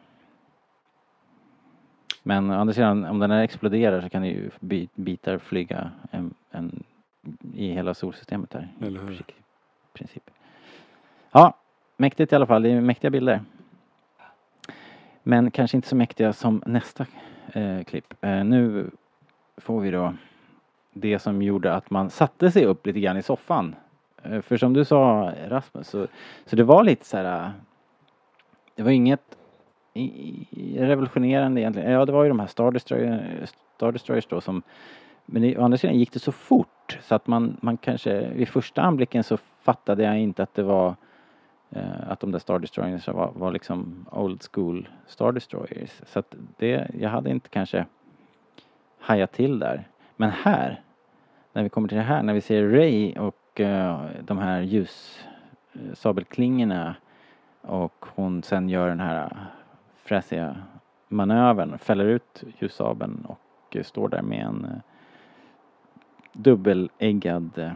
Men 2.22 2.50
å 2.50 2.54
andra 2.54 2.74
sidan, 2.74 3.04
om 3.04 3.18
den 3.18 3.30
här 3.30 3.42
exploderar 3.42 4.00
så 4.00 4.08
kan 4.08 4.22
det 4.22 4.28
ju 4.28 4.50
bi- 4.60 4.88
bitar 4.94 5.38
flyga 5.38 5.90
en, 6.10 6.34
en, 6.50 6.82
i 7.54 7.72
hela 7.72 7.94
solsystemet 7.94 8.52
här. 8.54 8.68
i 8.80 8.86
Eller 8.86 9.00
hur? 9.00 9.06
princip- 9.08 9.34
princip. 9.92 10.30
Ja, 11.38 11.54
mäktigt 11.96 12.32
i 12.32 12.36
alla 12.36 12.46
fall. 12.46 12.62
Det 12.62 12.70
är 12.70 12.80
mäktiga 12.80 13.10
bilder. 13.10 13.40
Men 15.22 15.50
kanske 15.50 15.76
inte 15.76 15.88
så 15.88 15.96
mäktiga 15.96 16.32
som 16.32 16.62
nästa 16.66 17.06
eh, 17.52 17.82
klipp. 17.82 18.14
Eh, 18.20 18.44
nu 18.44 18.90
får 19.56 19.80
vi 19.80 19.90
då 19.90 20.14
det 20.92 21.18
som 21.18 21.42
gjorde 21.42 21.74
att 21.74 21.90
man 21.90 22.10
satte 22.10 22.50
sig 22.50 22.66
upp 22.66 22.86
lite 22.86 23.00
grann 23.00 23.16
i 23.16 23.22
soffan. 23.22 23.74
Eh, 24.22 24.40
för 24.40 24.56
som 24.56 24.72
du 24.72 24.84
sa 24.84 25.32
Rasmus, 25.48 25.88
så, 25.88 26.06
så 26.46 26.56
det 26.56 26.64
var 26.64 26.84
lite 26.84 27.06
så 27.06 27.16
här. 27.16 27.44
Eh, 27.44 27.50
det 28.74 28.82
var 28.82 28.90
inget 28.90 29.38
revolutionerande 30.76 31.60
egentligen. 31.60 31.90
Ja, 31.90 32.04
det 32.04 32.12
var 32.12 32.22
ju 32.22 32.28
de 32.28 32.40
här 32.40 32.46
Star 32.46 32.70
Destroyers, 32.70 33.50
Star 33.76 33.92
Destroyers 33.92 34.26
då 34.26 34.40
som 34.40 34.62
men 35.26 35.56
å 35.58 35.64
andra 35.64 35.78
sidan 35.78 35.98
gick 35.98 36.12
det 36.12 36.18
så 36.18 36.32
fort 36.32 36.98
så 37.02 37.14
att 37.14 37.26
man, 37.26 37.56
man 37.60 37.76
kanske 37.76 38.28
vid 38.28 38.48
första 38.48 38.82
anblicken 38.82 39.24
så 39.24 39.38
fattade 39.62 40.02
jag 40.02 40.18
inte 40.18 40.42
att 40.42 40.54
det 40.54 40.62
var 40.62 40.88
eh, 40.88 40.94
Eh, 41.70 42.10
att 42.10 42.20
de 42.20 42.32
där 42.32 42.38
Star 42.38 42.58
Destroyers 42.58 43.08
var, 43.08 43.32
var 43.34 43.52
liksom 43.52 44.06
old 44.12 44.42
school 44.52 44.88
Star 45.06 45.32
Destroyers. 45.32 46.02
Så 46.06 46.18
att 46.18 46.34
det, 46.56 46.90
jag 46.98 47.10
hade 47.10 47.30
inte 47.30 47.48
kanske 47.48 47.86
hajat 48.98 49.32
till 49.32 49.58
där. 49.58 49.88
Men 50.16 50.30
här, 50.30 50.82
när 51.52 51.62
vi 51.62 51.68
kommer 51.68 51.88
till 51.88 51.98
det 51.98 52.04
här, 52.04 52.22
när 52.22 52.34
vi 52.34 52.40
ser 52.40 52.68
Ray 52.68 53.18
och 53.18 53.60
eh, 53.60 54.00
de 54.20 54.38
här 54.38 54.60
ljussabelklingorna 54.60 56.88
eh, 56.88 56.94
och 57.70 58.04
hon 58.14 58.42
sen 58.42 58.68
gör 58.68 58.88
den 58.88 59.00
här 59.00 59.46
fräsiga 59.96 60.56
manövern, 61.08 61.78
fäller 61.78 62.04
ut 62.04 62.44
ljussabeln 62.58 63.24
och 63.24 63.76
eh, 63.76 63.82
står 63.82 64.08
där 64.08 64.22
med 64.22 64.46
en 64.46 64.64
eh, 64.64 64.80
dubbeläggad 66.32 67.58
eh, 67.58 67.72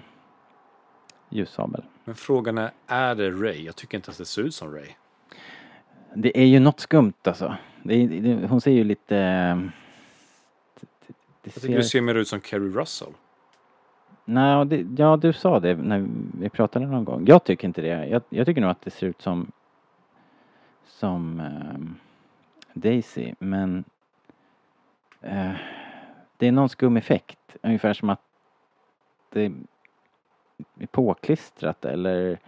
ljussabel. 1.29 1.83
Men 2.05 2.15
frågan 2.15 2.59
är, 2.59 2.71
är 2.87 3.15
det 3.15 3.31
Ray? 3.31 3.65
Jag 3.65 3.77
tycker 3.77 3.99
inte 3.99 4.09
ens 4.09 4.19
det 4.19 4.25
ser 4.25 4.43
ut 4.43 4.55
som 4.55 4.75
Ray. 4.75 4.89
Det 6.15 6.39
är 6.41 6.45
ju 6.47 6.59
något 6.61 6.81
skumt 6.81 7.13
alltså. 7.23 7.57
Det 7.83 7.95
är, 7.95 8.09
det, 8.09 8.47
hon 8.47 8.61
ser 8.61 8.71
ju 8.71 8.85
lite... 8.85 9.17
eh, 9.17 9.57
det- 10.81 10.87
det- 11.07 11.15
det 11.43 11.51
Jag 11.55 11.55
tycker 11.63 11.77
det 11.77 11.85
ser 11.85 12.01
mer 12.01 12.15
ut 12.15 12.29
som 12.29 12.41
Kerry 12.41 12.69
Russell. 12.73 13.13
Nej, 14.25 14.67
det, 14.67 14.87
ja 15.03 15.17
du 15.17 15.33
sa 15.33 15.61
det 15.61 15.75
när 15.77 16.09
vi 16.41 16.49
pratade 16.49 16.87
någon 16.87 17.05
gång. 17.05 17.25
Jag 17.27 17.45
tycker 17.45 17.69
inte 17.69 17.81
det. 17.83 18.07
Jag, 18.07 18.23
jag 18.29 18.47
tycker 18.47 18.61
nog 18.61 18.71
att 18.71 18.83
det 18.83 18.91
ser 18.91 19.07
ut 19.07 19.23
som 19.23 19.53
som 20.87 21.41
ehm, 21.41 21.95
Daisy 22.73 23.35
men 23.39 23.85
eh, 25.21 25.53
det 26.37 26.47
är 26.47 26.53
någon 26.53 26.69
skum 26.69 26.97
effekt. 26.97 27.57
Ungefär 27.63 27.95
som 27.95 28.11
att 28.11 28.21
det 29.33 29.53
påklistrat 30.87 31.85
eller 31.85 32.39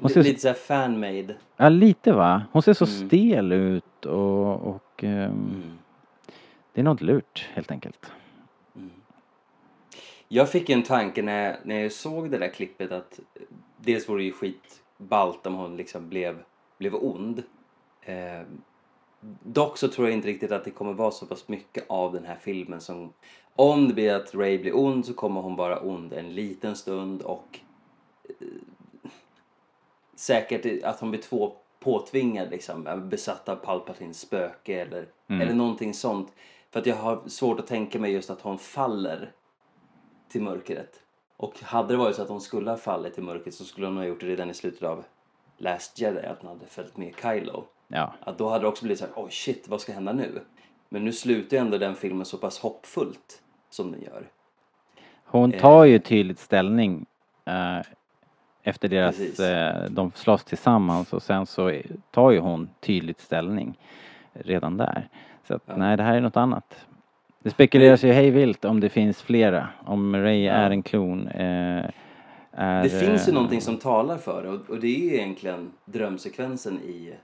Hon 0.00 0.10
ser- 0.10 0.22
Lite 0.22 0.40
såhär 0.40 0.54
fan-made. 0.54 1.34
ja 1.56 1.68
lite 1.68 2.12
va. 2.12 2.42
Hon 2.52 2.62
ser 2.62 2.74
så 2.74 2.84
Mm. 2.84 3.08
stel 3.08 3.52
ut 3.52 4.06
och, 4.06 4.54
och 4.66 5.04
ehm, 5.04 5.30
Mm. 5.30 5.78
det 6.72 6.80
är 6.80 6.84
något 6.84 7.00
lurt 7.00 7.48
helt 7.52 7.70
enkelt. 7.70 8.12
Jag 10.28 10.50
fick 10.50 10.70
en 10.70 10.82
tanke 10.82 11.22
när 11.22 11.44
jag, 11.44 11.56
när 11.62 11.80
jag 11.82 11.92
såg 11.92 12.30
det 12.30 12.38
där 12.38 12.48
klippet 12.48 12.92
att 12.92 13.20
dels 13.76 14.08
vore 14.08 14.20
det 14.20 14.24
ju 14.24 14.32
skitballt 14.32 15.46
om 15.46 15.54
hon 15.54 15.76
liksom 15.76 16.08
blev, 16.08 16.38
blev 16.78 16.94
ond. 16.94 17.42
Eh, 18.02 18.42
dock 19.42 19.78
så 19.78 19.88
tror 19.88 20.06
jag 20.08 20.16
inte 20.16 20.28
riktigt 20.28 20.52
att 20.52 20.64
det 20.64 20.70
kommer 20.70 20.92
vara 20.92 21.10
så 21.10 21.26
pass 21.26 21.48
mycket 21.48 21.84
av 21.88 22.12
den 22.12 22.24
här 22.24 22.36
filmen 22.40 22.80
som 22.80 23.12
om 23.56 23.88
det 23.88 23.94
blir 23.94 24.14
att 24.14 24.34
Ray 24.34 24.58
blir 24.58 24.76
ond 24.76 25.06
så 25.06 25.14
kommer 25.14 25.40
hon 25.40 25.56
vara 25.56 25.80
ond 25.80 26.12
en 26.12 26.34
liten 26.34 26.76
stund 26.76 27.22
och 27.22 27.60
säkert 30.14 30.84
att 30.84 31.00
hon 31.00 31.10
blir 31.10 31.20
två 31.20 31.52
påtvingad 31.80 32.50
liksom, 32.50 33.08
besatt 33.08 33.48
av 33.48 33.56
Palpatines 33.56 34.20
spöke 34.20 34.80
eller, 34.82 35.06
eller 35.28 35.54
någonting 35.54 35.94
sånt. 35.94 36.32
För 36.70 36.80
att 36.80 36.86
jag 36.86 36.96
har 36.96 37.28
svårt 37.28 37.60
att 37.60 37.66
tänka 37.66 37.98
mig 37.98 38.12
just 38.12 38.30
att 38.30 38.40
hon 38.40 38.58
faller 38.58 39.32
till 40.28 40.42
mörkret. 40.42 41.00
Och 41.36 41.60
hade 41.62 41.88
det 41.92 41.96
varit 41.96 42.16
så 42.16 42.22
att 42.22 42.28
hon 42.28 42.40
skulle 42.40 42.70
ha 42.70 42.76
fallit 42.76 43.14
till 43.14 43.22
mörkret 43.22 43.54
så 43.54 43.64
skulle 43.64 43.86
hon 43.86 43.96
ha 43.96 44.04
gjort 44.04 44.20
det 44.20 44.26
redan 44.26 44.50
i 44.50 44.54
slutet 44.54 44.82
av 44.82 45.04
Last 45.58 45.98
Jedi, 46.00 46.26
att 46.26 46.38
hon 46.40 46.48
hade 46.48 46.66
följt 46.66 46.96
med 46.96 47.14
Kylo. 47.22 47.64
Ja, 47.88 48.12
Att 48.20 48.38
då 48.38 48.48
hade 48.48 48.64
det 48.64 48.68
också 48.68 48.84
blivit 48.84 48.98
så 48.98 49.04
här, 49.06 49.12
oj 49.16 49.30
shit, 49.30 49.68
vad 49.68 49.80
ska 49.80 49.92
hända 49.92 50.12
nu? 50.12 50.40
Men 50.88 51.04
nu 51.04 51.12
slutar 51.12 51.56
ju 51.56 51.60
ändå 51.60 51.78
den 51.78 51.94
filmen 51.96 52.26
så 52.26 52.38
pass 52.38 52.58
hoppfullt 52.58 53.42
som 53.70 53.92
den 53.92 54.02
gör. 54.02 54.28
Hon 55.24 55.52
Eh. 55.54 55.60
tar 55.60 55.84
ju 55.84 55.98
tydligt 55.98 56.38
ställning 56.38 57.06
eh, 57.44 57.78
efter 58.66 58.88
deras, 58.88 59.40
eh, 59.40 59.90
de 59.90 60.12
slåss 60.14 60.44
tillsammans 60.44 61.12
och 61.12 61.22
sen 61.22 61.46
så 61.46 61.80
tar 62.10 62.30
ju 62.30 62.38
hon 62.38 62.68
tydligt 62.80 63.20
ställning 63.20 63.78
redan 64.32 64.76
där. 64.76 65.08
Så 65.48 65.54
att, 65.54 65.62
Ja. 65.66 65.76
nej, 65.76 65.96
det 65.96 66.02
här 66.02 66.16
är 66.16 66.20
något 66.20 66.36
annat. 66.36 66.86
Det 67.42 67.50
spekuleras 67.50 68.04
ju 68.04 68.12
hej 68.12 68.30
vilt 68.30 68.64
om 68.64 68.80
det 68.80 68.88
finns 68.88 69.22
flera, 69.22 69.68
om 69.84 70.16
Ray 70.16 70.44
Ja. 70.44 70.52
är 70.52 70.70
en 70.70 70.82
klon. 70.82 71.28
Eh, 71.28 71.84
är, 72.52 72.82
Det 72.82 72.88
finns 72.90 73.28
ju 73.28 73.30
eh, 73.30 73.34
någonting 73.34 73.60
som 73.60 73.76
talar 73.76 74.18
för 74.18 74.42
det 74.42 74.48
och, 74.48 74.70
och 74.70 74.80
det 74.80 74.86
är 74.86 75.00
ju 75.10 75.14
egentligen 75.14 75.70
drömsekvensen 75.84 76.80
i 76.80 77.14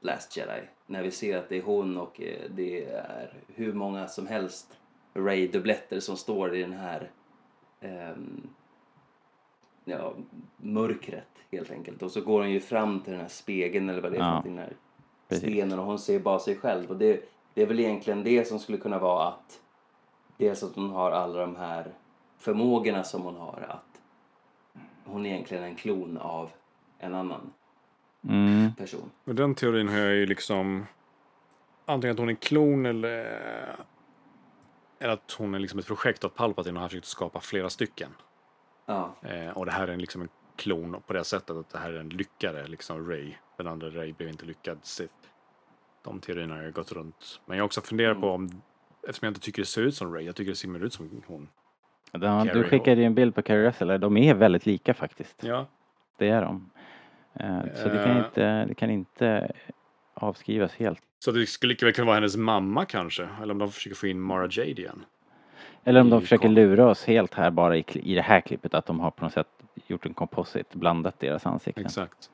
Last 0.00 0.36
Jedi. 0.36 0.60
När 0.86 1.02
vi 1.02 1.10
ser 1.10 1.38
att 1.38 1.48
det 1.48 1.56
är 1.58 1.62
hon 1.62 1.96
och 1.98 2.20
eh, 2.20 2.50
det 2.50 2.84
är 2.84 3.30
hur 3.54 3.72
många 3.72 4.06
som 4.08 4.26
helst 4.26 4.66
Ray-dubbletter 5.14 6.00
som 6.00 6.16
står 6.16 6.54
i 6.56 6.62
den 6.62 6.72
här 6.72 7.10
ehm, 7.80 8.48
ja, 9.84 10.14
mörkret 10.56 11.26
helt 11.52 11.70
enkelt. 11.70 12.02
Och 12.02 12.10
så 12.10 12.20
går 12.20 12.40
hon 12.40 12.50
ju 12.50 12.60
fram 12.60 13.00
till 13.00 13.12
den 13.12 13.20
här 13.20 13.28
spegeln 13.28 13.88
eller 13.88 14.02
vad 14.02 14.12
det 14.12 14.18
är 14.18 14.22
Ja, 14.22 14.40
den 14.44 14.58
här 14.58 14.72
precis. 15.28 15.44
stenen 15.50 15.78
och 15.78 15.84
hon 15.84 15.98
ser 15.98 16.18
bara 16.20 16.38
sig 16.38 16.56
själv. 16.56 16.90
Och 16.90 16.96
det, 16.96 17.30
det 17.54 17.62
är 17.62 17.66
väl 17.66 17.80
egentligen 17.80 18.24
det 18.24 18.48
som 18.48 18.58
skulle 18.58 18.78
kunna 18.78 18.98
vara 18.98 19.28
att 19.28 19.60
dels 20.36 20.62
att 20.62 20.74
hon 20.76 20.90
har 20.90 21.10
alla 21.10 21.40
de 21.40 21.56
här 21.56 21.92
förmågorna 22.38 23.04
som 23.04 23.22
hon 23.22 23.36
har 23.36 23.66
att 23.68 24.00
hon 25.04 25.26
egentligen 25.26 25.64
är 25.64 25.68
en 25.68 25.76
klon 25.76 26.18
av 26.18 26.50
en 26.98 27.14
annan 27.14 27.52
Mm. 28.28 28.74
person. 28.74 29.10
Och 29.24 29.34
den 29.34 29.54
teorin 29.54 29.88
har 29.88 29.98
jag 29.98 30.14
ju 30.14 30.26
liksom... 30.26 30.86
Antingen 31.86 32.14
att 32.14 32.18
hon 32.20 32.28
är 32.28 32.34
klon 32.34 32.86
eller... 32.86 33.24
Eller 34.98 35.12
att 35.12 35.32
hon 35.38 35.54
är 35.54 35.58
liksom 35.58 35.78
ett 35.78 35.86
projekt 35.86 36.24
av 36.24 36.28
Palpatine 36.28 36.76
och 36.76 36.80
har 36.82 36.88
försökt 36.88 37.06
skapa 37.06 37.40
flera 37.40 37.70
stycken. 37.70 38.10
Ja, 38.90 39.14
Eh, 39.22 39.50
och 39.56 39.66
det 39.66 39.72
här 39.72 39.88
är 39.88 39.92
en, 39.92 40.00
liksom 40.00 40.22
en 40.22 40.28
klon 40.56 41.02
på 41.06 41.12
det 41.12 41.24
sättet 41.24 41.56
att 41.56 41.70
det 41.70 41.78
här 41.78 41.92
är 41.92 42.00
en 42.00 42.08
lyckare, 42.08 42.66
liksom 42.66 43.08
Ray. 43.10 43.32
Den 43.56 43.66
andra 43.66 43.88
Ray 43.90 44.12
blev 44.12 44.28
inte 44.28 44.46
lyckad 44.46 44.78
Sith. 44.82 45.14
De 46.04 46.20
teorierna 46.20 46.54
har 46.54 46.62
jag 46.62 46.72
gått 46.72 46.92
runt. 46.92 47.40
Men 47.46 47.56
jag 47.56 47.62
har 47.62 47.66
också 47.66 47.80
funderat 47.80 48.20
på 48.20 48.30
om, 48.30 48.62
eftersom 49.08 49.26
jag 49.26 49.30
inte 49.30 49.40
tycker 49.40 49.62
det 49.62 49.66
ser 49.66 49.82
ut 49.82 49.94
som 49.94 50.14
Ray, 50.14 50.24
jag 50.24 50.36
tycker 50.36 50.50
det 50.50 50.56
ser 50.56 50.68
mer 50.68 50.80
ut 50.80 50.92
som 50.92 51.22
hon. 51.26 51.48
Ja, 52.12 52.46
du 52.52 52.64
skickade 52.64 53.00
ju 53.00 53.06
en 53.06 53.14
bild 53.14 53.34
på 53.34 53.42
Carrie 53.42 53.68
Russell, 53.68 54.00
de 54.00 54.16
är 54.16 54.34
väldigt 54.34 54.66
lika 54.66 54.94
faktiskt. 54.94 55.44
Ja, 55.44 55.66
Det 56.18 56.28
är 56.28 56.42
de. 56.42 56.70
Eh, 57.34 57.60
Så 57.74 57.88
det 57.88 58.04
kan 58.04 58.16
Eh. 58.16 58.24
inte, 58.26 58.64
det 58.64 58.74
kan 58.74 58.90
inte 58.90 59.52
avskrivas 60.14 60.72
helt. 60.74 61.00
så 61.18 61.30
det 61.32 61.46
skulle 61.46 61.70
lika 61.72 61.86
väl 61.86 61.94
kunna 61.94 62.06
vara 62.06 62.14
hennes 62.14 62.36
mamma 62.36 62.84
kanske. 62.84 63.28
Eller 63.42 63.52
om 63.54 63.58
de 63.58 63.70
försöker 63.72 63.96
få 63.96 64.06
in 64.06 64.20
Mara 64.20 64.42
Jade 64.50 64.70
igen. 64.80 65.04
Eller 65.84 66.00
om 66.00 66.10
de 66.10 66.20
försöker 66.20 66.48
lura 66.48 66.86
oss 66.86 67.04
helt 67.04 67.34
här 67.34 67.50
bara 67.50 67.76
i, 67.76 67.84
i 67.92 68.14
det 68.14 68.22
här 68.22 68.40
klippet 68.40 68.74
att 68.74 68.86
de 68.86 69.00
har 69.00 69.10
på 69.10 69.24
något 69.24 69.32
sätt 69.32 69.48
gjort 69.86 70.06
en 70.06 70.14
composite, 70.14 70.78
blandat 70.78 71.20
deras 71.20 71.46
ansikten. 71.46 71.84
Exakt. 71.84 72.30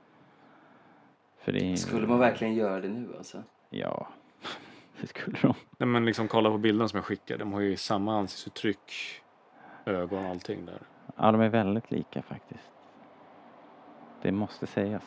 För 1.38 1.52
det 1.52 1.72
är, 1.72 1.76
skulle 1.76 2.06
man 2.06 2.18
verkligen 2.18 2.54
göra 2.54 2.80
det 2.80 2.88
nu 2.88 3.08
alltså? 3.16 3.42
Ja, 3.70 4.08
det 5.00 5.06
skulle 5.06 5.38
de. 5.42 5.54
Nej 5.78 5.88
men 5.88 6.04
liksom 6.04 6.28
kolla 6.28 6.50
på 6.50 6.58
bilderna 6.58 6.88
som 6.88 6.96
jag 6.96 7.04
skickade. 7.04 7.38
De 7.38 7.52
har 7.52 7.60
ju 7.60 7.76
samma 7.76 8.18
ansiktsuttryck, 8.18 8.92
ögon 9.84 10.24
och 10.24 10.30
allting 10.30 10.66
där. 10.66 10.78
Ja, 11.16 11.32
de 11.32 11.40
är 11.40 11.48
väldigt 11.48 11.90
lika 11.90 12.22
faktiskt. 12.22 12.70
Det 14.22 14.32
måste 14.32 14.66
sägas. 14.66 15.02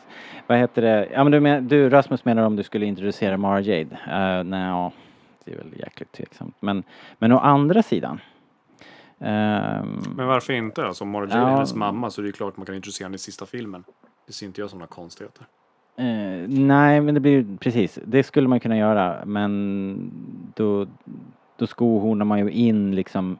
Vad 0.46 0.58
heter 0.58 0.82
det? 0.82 1.08
Ja, 1.12 1.24
men 1.24 1.32
du, 1.32 1.40
men, 1.40 1.68
du 1.68 1.90
Rasmus 1.90 2.24
menar 2.24 2.42
om 2.42 2.56
du 2.56 2.62
skulle 2.62 2.86
introducera 2.86 3.36
Mara 3.36 3.60
Jade? 3.60 3.94
Uh, 3.94 4.44
Nej, 4.44 4.68
ja, 4.68 4.92
det 5.44 5.52
är 5.52 5.56
väl 5.56 5.78
jäkligt 5.78 6.12
tveksamt. 6.12 6.56
Men, 6.60 6.82
men 7.18 7.32
å 7.32 7.38
andra 7.38 7.82
sidan. 7.82 8.20
ehm, 9.18 10.02
Men 10.16 10.26
varför 10.26 10.52
inte? 10.52 10.86
Alltså 10.86 11.04
om 11.04 11.10
Mara 11.10 11.24
Jade 11.26 11.36
är 11.38 11.40
Ja. 11.40 11.46
hennes 11.54 11.74
mamma 11.74 12.10
så 12.10 12.20
är 12.20 12.22
det 12.22 12.26
ju 12.26 12.32
klart 12.32 12.52
att 12.52 12.56
man 12.56 12.66
kan 12.66 12.74
introducera 12.74 13.04
henne 13.06 13.14
i 13.14 13.18
sista 13.18 13.46
filmen. 13.46 13.84
Det 14.26 14.32
ser 14.32 14.46
inte 14.46 14.60
jag 14.60 14.70
som 14.70 14.78
några 14.78 14.88
konstigheter. 14.88 15.46
Eh, 15.96 16.48
nej, 16.48 17.00
men 17.00 17.14
det 17.14 17.20
blir 17.20 17.32
ju 17.32 17.56
precis. 17.56 17.98
Det 18.04 18.22
skulle 18.22 18.48
man 18.48 18.60
kunna 18.60 18.76
göra, 18.78 19.24
men 19.24 20.12
då, 20.56 20.86
då 21.56 21.66
skohornar 21.66 22.24
man 22.24 22.38
ju 22.38 22.50
in 22.50 22.94
liksom 22.94 23.38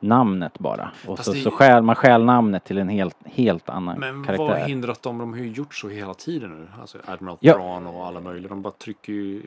namnet 0.00 0.58
bara. 0.58 0.90
Och 1.06 1.16
Fast 1.16 1.24
så, 1.24 1.32
det- 1.32 1.40
så 1.40 1.50
stjäl 1.50 1.82
man 1.82 1.94
stjäl 1.94 2.24
namnet 2.24 2.64
till 2.64 2.78
en 2.78 2.88
helt, 2.88 3.16
helt 3.24 3.68
annan 3.68 4.00
Men 4.00 4.24
karaktär. 4.24 4.44
vad 4.46 4.58
hindrat 4.60 5.02
dem? 5.02 5.18
De 5.18 5.32
har 5.32 5.38
ju 5.40 5.48
gjort 5.52 5.74
så 5.74 5.88
hela 5.88 6.14
tiden 6.14 6.50
nu. 6.50 6.68
Alltså 6.80 6.98
Admiral 7.06 7.36
Ja. 7.40 7.52
Thrawn 7.52 7.86
och 7.86 8.06
alla 8.06 8.20
möjliga. 8.20 8.48
De 8.48 8.62
bara 8.62 8.72
trycker 8.72 9.12
ju 9.12 9.42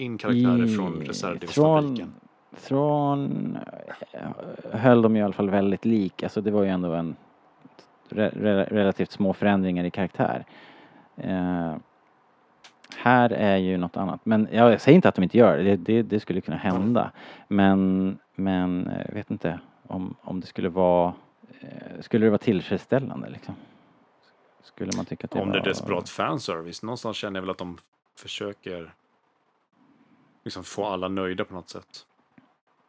in 0.00 0.18
karaktärer 0.18 0.64
I- 0.64 0.76
från 0.76 0.92
från, 0.92 1.02
reservdelsfabriken. 1.06 2.14
från 2.52 3.58
eh, 4.12 4.78
höll 4.80 5.02
de 5.02 5.16
ju 5.16 5.20
i 5.22 5.24
alla 5.24 5.32
fall 5.32 5.50
väldigt 5.50 5.84
lik. 5.84 6.22
Alltså 6.22 6.40
det 6.40 6.50
var 6.50 6.62
ju 6.62 6.68
ändå 6.68 6.92
en 6.92 7.16
re, 8.08 8.28
re, 8.34 8.64
relativt 8.64 9.10
små 9.10 9.32
förändringar 9.32 9.84
i 9.84 9.90
karaktär. 9.90 10.44
Eh, 11.16 11.74
här 12.96 13.30
är 13.32 13.56
ju 13.56 13.76
något 13.76 13.96
annat. 13.96 14.20
Men 14.24 14.48
ja, 14.52 14.70
jag 14.70 14.80
säger 14.80 14.96
inte 14.96 15.08
att 15.08 15.14
de 15.14 15.22
inte 15.22 15.38
gör 15.38 15.58
det. 15.58 15.62
Det, 15.62 15.76
det, 15.76 16.02
det 16.02 16.20
skulle 16.20 16.40
kunna 16.40 16.56
hända. 16.56 17.10
Men, 17.48 18.18
men 18.34 18.86
eh, 18.86 19.02
jag 19.06 19.14
vet 19.14 19.30
inte 19.30 19.60
om, 19.86 20.14
om 20.22 20.40
det 20.40 20.46
skulle 20.46 20.68
vara 20.68 21.12
eh, 21.60 22.00
skulle 22.00 22.26
det 22.26 22.30
vara 22.30 22.38
tillfredsställande 22.38 23.28
liksom? 23.30 23.54
Skulle 24.62 24.90
man 24.96 25.04
tycka 25.04 25.24
att 25.24 25.30
det 25.30 25.40
Om 25.40 25.48
var... 25.48 25.54
det 25.54 25.60
är 25.60 25.64
desperat 25.64 26.08
fanservice. 26.08 26.82
Någonstans 26.82 27.16
känner 27.16 27.36
jag 27.36 27.42
väl 27.42 27.50
att 27.50 27.58
de 27.58 27.78
försöker 28.18 28.92
liksom 30.44 30.64
få 30.64 30.84
alla 30.84 31.08
nöjda 31.08 31.44
på 31.44 31.54
något 31.54 31.68
sätt. 31.68 32.06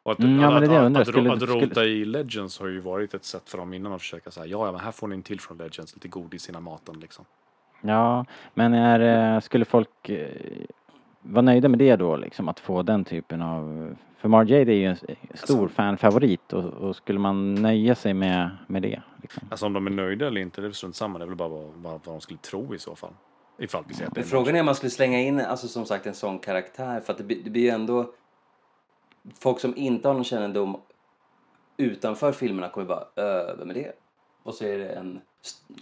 Och 0.04 0.12
att, 0.12 0.20
Mm, 0.20 0.40
ja, 0.40 0.48
att, 0.58 0.64
att, 0.64 0.98
att, 0.98 1.08
Skulle- 1.08 1.34
att, 1.34 1.42
skulle- 1.42 1.66
rota 1.66 1.86
i 1.86 2.06
Legends 2.06 2.60
har 2.60 2.68
ju 2.68 2.80
varit 2.80 3.14
ett 3.14 3.24
sätt 3.26 3.50
för 3.50 3.58
dem 3.58 3.74
innan 3.74 3.94
att 3.94 4.02
försöka 4.02 4.32
säga 4.32 4.46
ja, 4.46 4.66
ja, 4.66 4.72
men 4.72 4.82
här 4.82 4.92
får 4.92 5.08
ni 5.08 5.16
en 5.16 5.24
till 5.24 5.40
från 5.40 5.58
Legends, 5.58 5.94
lite 5.96 6.08
godis 6.08 6.50
innan 6.50 6.64
maten 6.64 7.00
liksom. 7.00 7.26
Ja, 7.82 8.26
men 8.54 8.74
är, 8.74 9.34
eh, 9.36 9.40
skulle 9.40 9.66
folk 9.66 10.10
eh, 10.10 10.28
vara 11.22 11.42
nöjda 11.42 11.70
med 11.70 11.80
det 11.80 11.96
då 11.96 12.16
liksom 12.18 12.50
att 12.50 12.60
få 12.60 12.82
den 12.84 13.06
typen 13.06 13.42
av... 13.42 13.96
För 14.18 14.30
Mara 14.30 14.44
Jade 14.44 14.72
är 14.72 14.76
ju 14.76 14.86
en 14.86 14.92
s- 14.94 15.04
stor 15.34 15.62
Alltså- 15.62 15.76
fanfavorit 15.76 16.54
och, 16.54 16.64
och 16.66 16.96
skulle 16.96 17.20
man 17.20 17.54
nöja 17.56 17.96
sig 17.96 18.14
med, 18.14 18.50
med 18.68 18.82
det? 18.82 19.02
Liksom? 19.22 19.48
Alltså 19.52 19.66
om 19.66 19.74
de 19.74 19.88
är 19.88 19.92
nöjda 19.92 20.28
eller 20.28 20.42
inte, 20.42 20.62
det 20.62 20.68
är 20.68 20.72
strunt 20.72 20.96
samma. 20.96 21.20
Det 21.20 21.26
är 21.26 21.28
väl 21.28 21.36
bara 21.36 21.50
vad, 21.50 21.70
vad 21.76 22.00
de 22.04 22.22
skulle 22.22 22.40
tro 22.40 22.76
i 22.76 22.80
så 22.80 22.96
fall. 22.96 23.14
Ifall 23.64 23.84
vi 23.88 23.94
säger 23.94 24.08
att 24.08 24.14
det 24.16 24.20
Men 24.22 24.26
är 24.28 24.30
frågan 24.30 24.56
är 24.56 24.60
om 24.60 24.66
man 24.66 24.76
skulle 24.76 24.90
slänga 24.90 25.20
in 25.20 25.40
alltså 25.40 25.68
som 25.68 25.86
sagt 25.86 26.06
en 26.06 26.14
sån 26.14 26.40
karaktär 26.40 27.00
för 27.00 27.14
att 27.14 27.18
det, 27.18 27.24
blir- 27.24 27.44
det 27.44 27.50
blir 27.50 27.62
ju 27.62 27.70
ändå 27.70 28.14
folk 29.40 29.60
som 29.60 29.78
inte 29.78 30.08
har 30.08 30.16
någon 30.16 30.24
kännedom 30.24 30.78
utanför 31.78 32.32
filmerna 32.32 32.70
kommer 32.70 32.88
bara 32.88 33.00
äh, 33.50 33.58
vem 33.58 33.70
är 33.70 33.74
det? 33.74 33.92
Och 34.44 34.54
så 34.54 34.66
är 34.66 34.78
det 34.78 34.90
en 34.90 35.22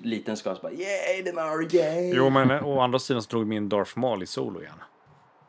liten 0.03 0.37
skara 0.37 0.55
som 0.55 0.61
bara 0.61 0.73
yay 0.73 1.21
det 1.23 1.29
är 1.29 1.75
Jade! 1.75 2.15
Jo, 2.15 2.29
men 2.29 2.51
eh, 2.51 2.67
å 2.67 2.79
andra 2.79 2.99
sidan 2.99 3.21
så 3.21 3.29
drog 3.29 3.41
de 3.43 3.51
in 3.51 3.69
Darth 3.69 3.97
Maul 3.97 4.23
i 4.23 4.25
solo 4.25 4.61
igen. 4.61 4.73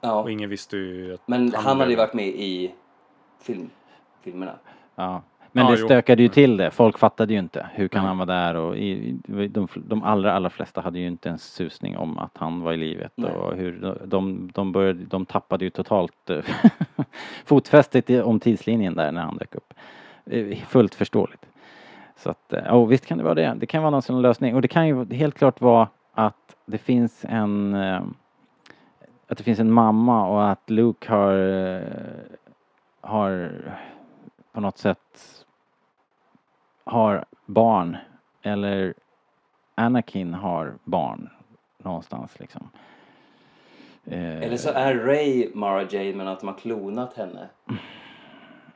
ja, 0.01 0.22
Och 0.22 0.31
ingen 0.31 0.51
visste 0.51 0.76
ju 0.76 1.14
att 1.14 1.28
men 1.28 1.55
han 1.55 1.78
hade 1.81 1.91
ju 1.91 1.97
varit 1.97 2.14
med 2.14 2.26
i 2.28 2.74
film, 3.43 3.70
filmerna. 4.22 4.59
Ja. 4.95 5.22
Men 5.53 5.64
Ja, 5.64 5.70
det 5.70 5.78
jo. 5.80 5.86
stökade 5.86 6.22
ju 6.22 6.28
till 6.28 6.57
det. 6.57 6.70
Folk 6.70 6.98
fattade 6.98 7.32
ju 7.32 7.38
inte. 7.38 7.66
Hur 7.74 7.88
kan 7.88 8.05
han 8.05 8.18
vara 8.18 8.26
där? 8.26 8.55
Och 8.55 8.76
i, 8.76 9.18
de, 9.51 9.68
de 9.74 10.03
allra, 10.03 10.32
allra 10.32 10.51
flesta 10.51 10.80
hade 10.80 10.98
ju 10.98 11.07
inte 11.07 11.30
en 11.30 11.38
susning 11.38 11.96
om 11.96 12.18
att 12.18 12.36
han 12.36 12.61
var 12.61 12.72
i 12.72 12.76
livet. 12.76 13.12
Nej. 13.14 13.32
Och 13.32 13.57
hur 13.57 13.96
de, 14.07 14.51
de, 14.55 14.72
började, 14.72 15.05
de 15.05 15.26
tappade 15.26 15.64
ju 15.64 15.70
totalt 15.70 16.30
eh, 16.30 16.38
fotfästet 17.44 18.24
om 18.24 18.40
tidslinjen 18.40 18.94
där 18.94 19.12
när 19.12 19.22
han 19.22 19.36
dök 19.36 19.55
upp. 19.55 19.74
Eh, 20.26 20.57
Fullt 20.57 20.94
förståeligt. 20.94 21.46
Så 22.16 22.30
att, 22.30 22.53
oh, 22.53 22.88
visst 22.88 23.07
kan 23.07 23.18
det 23.18 23.24
vara 23.24 23.34
det. 23.34 23.55
Det 23.59 23.66
kan 23.66 23.82
vara 23.82 23.90
någon 23.90 24.03
sån 24.03 24.22
lösning. 24.22 24.55
Och 24.55 24.62
det 24.62 24.68
kan 24.68 24.88
ju 24.88 25.14
helt 25.14 25.38
klart 25.38 25.61
vara 25.61 25.88
att 26.14 26.57
det 26.66 26.78
finns 26.78 27.24
en 27.28 27.74
att 29.30 29.38
det 29.38 29.44
finns 29.44 29.59
en 29.59 29.72
mamma 29.72 30.26
och 30.26 30.51
att 30.51 30.70
Luke 30.70 31.12
har 31.12 31.34
har 33.01 33.53
på 34.53 34.61
något 34.61 34.78
sätt 34.78 35.39
har 36.91 37.24
barn 37.47 37.97
eller 38.43 38.95
Anakin 39.74 40.34
har 40.34 40.74
barn 40.84 41.28
någonstans 41.78 42.38
liksom. 42.41 42.70
Eh, 44.05 44.36
Eller 44.43 44.57
så 44.57 44.70
är 44.70 44.95
Ray 44.95 45.51
Mara 45.55 45.82
Jade 45.82 46.14
men 46.14 46.28
att 46.28 46.41
de 46.41 46.49
har 46.49 46.59
klonat 46.59 47.16
henne. 47.16 47.49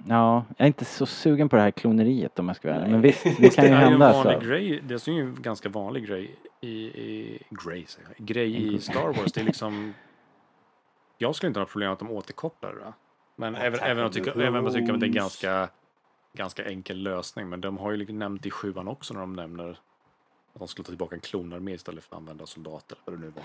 Ja, 0.08 0.44
jag 0.56 0.64
är 0.64 0.66
inte 0.66 0.84
så 0.84 1.06
sugen 1.06 1.48
på 1.48 1.56
det 1.56 1.62
här 1.62 1.70
kloneriet 1.70 2.38
om 2.38 2.46
jag 2.48 2.56
ska 2.56 2.68
vara 2.68 2.80
ärlig. 2.80 2.90
Men 2.92 3.00
visst, 3.00 3.24
det 3.40 3.54
kan 3.56 3.64
ju 3.64 3.70
det 3.70 3.76
är 3.76 3.80
ju 3.80 3.84
en 3.84 3.90
hända. 3.90 4.12
vanlig 4.12 4.38
Så. 4.42 4.46
grej. 4.48 4.80
Det 4.84 5.08
är 5.08 5.12
ju 5.12 5.20
en 5.20 5.42
ganska 5.42 5.68
vanlig 5.68 6.06
grej 6.06 6.34
i, 6.60 6.68
i 6.86 7.38
grej, 7.50 7.84
säger 7.86 8.08
jag. 8.16 8.26
grej 8.26 8.74
i 8.74 8.78
Star 8.78 9.06
Wars. 9.06 9.32
Det 9.32 9.40
är 9.40 9.44
liksom... 9.44 9.94
Jag 11.18 11.34
skulle 11.34 11.48
inte 11.48 11.60
ha 11.60 11.66
problem 11.66 11.92
att 11.92 11.98
de 11.98 12.10
återkopplar 12.10 12.72
det. 12.72 12.92
Men 13.36 13.54
även, 13.54 13.80
även, 13.80 14.02
jag 14.02 14.12
tycker, 14.12 14.40
även 14.40 14.56
om 14.56 14.64
jag 14.64 14.74
tycker 14.74 14.94
att 14.94 15.00
det 15.00 15.06
är 15.06 15.08
ganska, 15.08 15.68
ganska 16.34 16.64
enkel 16.64 17.02
lösning. 17.02 17.48
Men 17.48 17.60
de 17.60 17.78
har 17.78 17.90
ju 17.90 17.96
liksom 17.96 18.18
nämnt 18.18 18.46
i 18.46 18.50
sjuan 18.50 18.88
också 18.88 19.14
när 19.14 19.20
de 19.20 19.32
nämner 19.32 19.70
att 20.52 20.58
de 20.58 20.68
skulle 20.68 20.84
ta 20.84 20.90
tillbaka 20.90 21.14
en 21.14 21.20
klonarmé 21.20 21.72
istället 21.72 22.04
för 22.04 22.16
att 22.16 22.20
använda 22.20 22.46
soldater. 22.46 22.98
Vad 23.04 23.16
det 23.16 23.20
nu 23.20 23.30
var. 23.30 23.42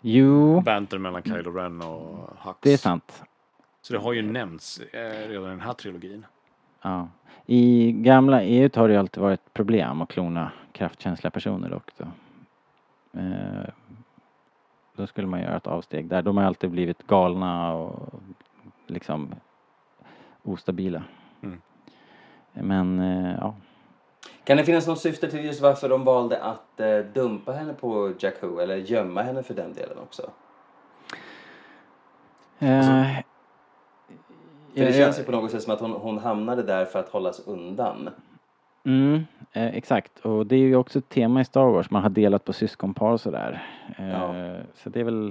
Jo, 0.00 0.60
Banter 0.60 0.98
mellan 0.98 1.22
Kylo 1.22 1.50
Ren 1.50 1.82
och 1.82 2.30
Hux. 2.38 2.58
det 2.62 2.72
är 2.72 2.76
sant. 2.76 3.22
Så 3.82 3.92
det 3.92 3.98
har 3.98 4.12
ju 4.12 4.22
nämnts 4.22 4.80
eh, 4.80 5.28
redan 5.28 5.46
i 5.46 5.48
den 5.48 5.60
här 5.60 5.72
trilogin. 5.72 6.26
Ja. 6.82 7.08
I 7.46 7.92
gamla 7.92 8.42
EU 8.42 8.70
har 8.74 8.88
det 8.88 8.94
ju 8.94 9.00
alltid 9.00 9.22
varit 9.22 9.52
problem 9.54 10.02
att 10.02 10.08
klona 10.08 10.52
kraftkänsliga 10.72 11.30
personer 11.30 11.68
dock. 11.70 11.90
Då. 11.96 12.04
Eh, 13.20 13.68
då 14.96 15.06
skulle 15.06 15.26
man 15.26 15.40
göra 15.40 15.56
ett 15.56 15.66
avsteg 15.66 16.08
där. 16.08 16.22
De 16.22 16.36
har 16.36 16.44
alltid 16.44 16.70
blivit 16.70 17.06
galna 17.06 17.72
och 17.72 18.20
liksom 18.86 19.34
ostabila. 20.42 21.02
Men 22.62 22.98
eh, 23.00 23.36
ja, 23.40 23.54
Kan 24.44 24.56
det 24.56 24.64
finnas 24.64 24.86
något 24.86 25.00
syfte 25.00 25.30
till 25.30 25.44
just 25.44 25.60
varför 25.60 25.88
de 25.88 26.04
valde 26.04 26.42
att 26.42 26.80
eh, 26.80 26.98
dumpa 26.98 27.52
henne 27.52 27.74
på 27.74 28.12
Jakku 28.18 28.60
eller 28.60 28.76
gömma 28.76 29.22
henne 29.22 29.42
för 29.42 29.54
den 29.54 29.72
delen 29.72 29.98
också? 29.98 30.30
Eh, 32.58 33.20
För 34.74 34.84
det 34.84 34.92
känns 34.92 35.18
ju 35.18 35.22
på 35.24 35.32
något 35.32 35.50
sätt 35.50 35.62
som 35.62 35.72
att 35.72 35.80
hon, 35.80 35.92
hon 35.92 36.18
hamnade 36.18 36.62
där 36.62 36.84
för 36.84 36.98
att 36.98 37.08
hållas 37.08 37.40
undan. 37.46 38.10
Mm, 38.84 39.24
eh, 39.52 39.66
exakt, 39.66 40.18
och 40.18 40.46
det 40.46 40.56
är 40.56 40.60
ju 40.60 40.76
också 40.76 40.98
ett 40.98 41.08
tema 41.08 41.40
i 41.40 41.44
Star 41.44 41.66
Wars, 41.66 41.90
man 41.90 42.02
har 42.02 42.10
delat 42.10 42.44
på 42.44 42.52
syskonpar 42.52 43.10
och 43.12 43.20
sådär. 43.20 43.66
Eh, 43.98 44.08
Ja. 44.08 44.56
Så 44.74 44.90
det 44.90 45.00
är 45.00 45.04
väl, 45.04 45.28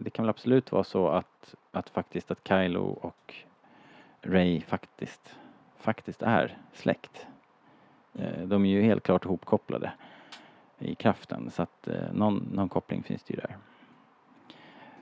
det 0.00 0.10
kan 0.10 0.24
väl 0.24 0.30
absolut 0.30 0.72
vara 0.72 0.84
så 0.84 1.08
att, 1.08 1.54
att 1.72 1.88
faktiskt 1.90 2.30
att 2.30 2.48
Kylo 2.48 2.98
och 3.00 3.34
Ray 4.22 4.60
faktiskt, 4.60 5.36
faktiskt 5.88 6.22
är 6.22 6.58
släkt. 6.72 7.26
Eh, 8.14 8.42
de 8.46 8.64
är 8.64 8.68
ju 8.68 8.82
helt 8.82 9.02
klart 9.02 9.24
ihopkopplade 9.24 9.92
i 10.78 10.94
kraften 10.94 11.50
så 11.50 11.62
att 11.62 11.88
eh, 11.88 12.12
någon, 12.12 12.48
någon 12.52 12.68
koppling 12.68 13.02
finns 13.02 13.22
det 13.22 13.34
ju 13.34 13.40
där. 13.40 13.56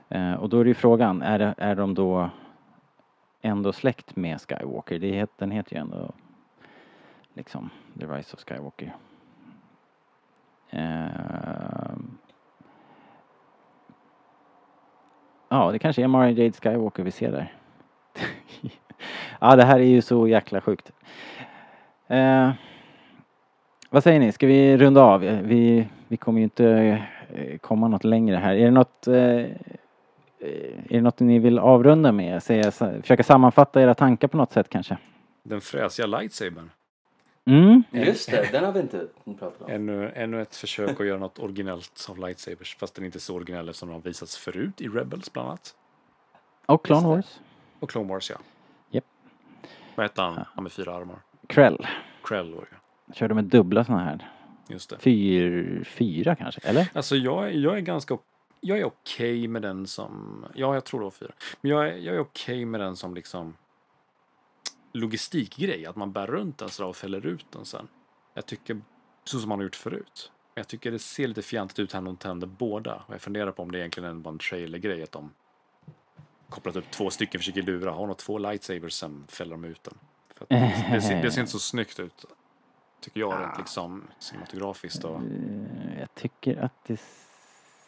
Eh, 0.09 0.33
och 0.33 0.49
då 0.49 0.59
är 0.59 0.63
det 0.63 0.67
ju 0.67 0.73
frågan, 0.73 1.21
är, 1.21 1.39
det, 1.39 1.55
är 1.57 1.75
de 1.75 1.93
då 1.93 2.29
ändå 3.41 3.73
släkt 3.73 4.15
med 4.15 4.41
Skywalker? 4.41 4.99
Det, 4.99 5.31
den 5.37 5.51
heter 5.51 5.75
ju 5.75 5.81
ändå 5.81 6.11
liksom 7.33 7.69
The 7.99 8.05
Rise 8.05 8.33
of 8.35 8.43
Skywalker. 8.43 8.95
Ehm. 10.69 12.17
Ja, 15.49 15.71
det 15.71 15.79
kanske 15.79 16.03
är 16.03 16.07
Mara 16.07 16.29
Jade 16.29 16.51
Skywalker 16.51 17.03
vi 17.03 17.11
ser 17.11 17.31
där. 17.31 17.53
ja, 19.41 19.55
det 19.55 19.63
här 19.63 19.79
är 19.79 19.83
ju 19.83 20.01
så 20.01 20.27
jäkla 20.27 20.61
sjukt. 20.61 20.91
Eh, 22.07 22.51
vad 23.89 24.03
säger 24.03 24.19
ni, 24.19 24.31
ska 24.31 24.47
vi 24.47 24.77
runda 24.77 25.01
av? 25.01 25.21
Vi, 25.21 25.87
vi 26.07 26.17
kommer 26.17 26.39
ju 26.39 26.43
inte 26.43 26.67
eh, 27.33 27.57
komma 27.57 27.87
något 27.87 28.03
längre 28.03 28.35
här. 28.35 28.55
Är 28.55 28.65
det 28.65 28.71
något, 28.71 29.07
eh, 29.07 29.15
eh, 29.15 29.47
är 30.39 30.87
det 30.89 31.01
något 31.01 31.19
ni 31.19 31.39
vill 31.39 31.59
avrunda 31.59 32.11
med? 32.11 32.43
Säga, 32.43 32.71
försöka 32.71 33.23
sammanfatta 33.23 33.81
era 33.81 33.93
tankar 33.95 34.27
på 34.27 34.37
något 34.37 34.53
sätt 34.53 34.69
kanske? 34.69 34.97
Den 35.43 35.61
fräsiga 35.61 36.05
lightsabern. 36.05 36.71
Mm, 37.45 37.83
Just 37.91 38.31
det, 38.31 38.49
den 38.51 38.63
har 38.65 38.71
vi 38.71 38.79
inte 38.79 39.07
pratat 39.39 39.61
om. 39.61 39.71
Ännu, 39.71 40.11
ännu 40.15 40.41
ett 40.41 40.55
försök 40.55 40.99
att 41.01 41.07
göra 41.07 41.19
något 41.19 41.39
originellt 41.39 42.07
av 42.09 42.17
lightsabers. 42.17 42.75
Fast 42.79 42.95
den 42.95 43.05
inte 43.05 43.17
är 43.17 43.19
så 43.19 43.35
originell 43.35 43.69
eftersom 43.69 43.89
den 43.89 43.95
har 43.95 44.01
visats 44.01 44.37
förut 44.37 44.81
i 44.81 44.87
Rebels 44.87 45.33
bland 45.33 45.49
annat. 45.49 45.75
och 46.65 46.85
Clone. 46.85 47.07
Wars. 47.07 47.39
Och 47.79 47.89
Clone 47.89 48.09
Wars 48.09 48.29
ja. 48.29 48.37
Vad 49.97 50.03
hette 50.03 50.21
han? 50.21 50.45
Han 50.53 50.63
med 50.63 50.71
fyra 50.71 50.95
armar. 50.95 51.19
Krell. 51.47 51.87
Krell 52.23 52.53
var 52.53 52.67
det 53.07 53.13
Körde 53.13 53.33
med 53.33 53.43
dubbla 53.43 53.85
såna 53.85 54.03
här. 54.03 54.31
Just 54.67 54.89
det. 54.89 54.99
Fyr, 54.99 55.83
fyra 55.83 56.35
kanske, 56.35 56.61
eller? 56.63 56.89
Alltså 56.93 57.15
jag, 57.15 57.55
jag 57.55 57.77
är 57.77 57.81
ganska 57.81 58.17
jag 58.61 58.79
är 58.79 58.85
okej 58.85 59.47
med 59.47 59.61
den 59.61 59.87
som, 59.87 60.45
ja 60.55 60.73
jag 60.73 60.85
tror 60.85 60.99
det 60.99 61.03
var 61.03 61.11
fyra. 61.11 61.31
Men 61.61 61.71
jag 61.71 61.87
är, 61.87 61.97
jag 61.97 62.15
är 62.15 62.19
okej 62.19 62.65
med 62.65 62.79
den 62.79 62.95
som 62.95 63.15
liksom 63.15 63.55
logistikgrej, 64.93 65.85
att 65.85 65.95
man 65.95 66.11
bär 66.11 66.27
runt 66.27 66.57
den 66.57 66.69
sådär 66.69 66.89
och 66.89 66.95
fäller 66.95 67.25
ut 67.25 67.45
den 67.51 67.65
sen. 67.65 67.87
Jag 68.33 68.45
tycker, 68.45 68.81
så 69.23 69.39
som 69.39 69.49
man 69.49 69.59
har 69.59 69.63
gjort 69.63 69.75
förut. 69.75 70.31
Jag 70.55 70.67
tycker 70.67 70.91
det 70.91 70.99
ser 70.99 71.27
lite 71.27 71.41
fjantigt 71.41 71.79
ut 71.79 71.93
här 71.93 72.01
när 72.01 72.11
de 72.11 72.17
tänder 72.17 72.47
båda. 72.47 73.03
Och 73.07 73.13
jag 73.13 73.21
funderar 73.21 73.51
på 73.51 73.63
om 73.63 73.71
det 73.71 73.79
egentligen 73.79 74.09
är 74.09 74.13
bara 74.13 74.29
en 74.29 74.39
trailergrej, 74.39 75.03
att 75.03 75.11
de 75.11 75.31
kopplat 76.49 76.75
upp 76.75 76.91
två 76.91 77.09
stycken, 77.09 77.39
försöker 77.39 77.61
lura, 77.61 77.91
har 77.91 78.07
de 78.07 78.15
två 78.15 78.37
lightsabers 78.37 78.93
sen 78.93 79.25
fäller 79.29 79.51
de 79.51 79.63
ut 79.65 79.83
den. 79.83 79.97
Det, 80.91 81.01
ser, 81.01 81.21
det 81.21 81.31
ser 81.31 81.41
inte 81.41 81.51
så 81.51 81.59
snyggt 81.59 81.99
ut. 81.99 82.25
Tycker 83.01 83.19
jag 83.19 83.41
rent 83.41 83.57
liksom 83.57 84.07
cinematografiskt 84.19 85.03
och... 85.03 85.15
Eh, 85.15 85.99
Jag 85.99 86.15
tycker 86.15 86.57
att 86.63 86.73
det 86.87 86.99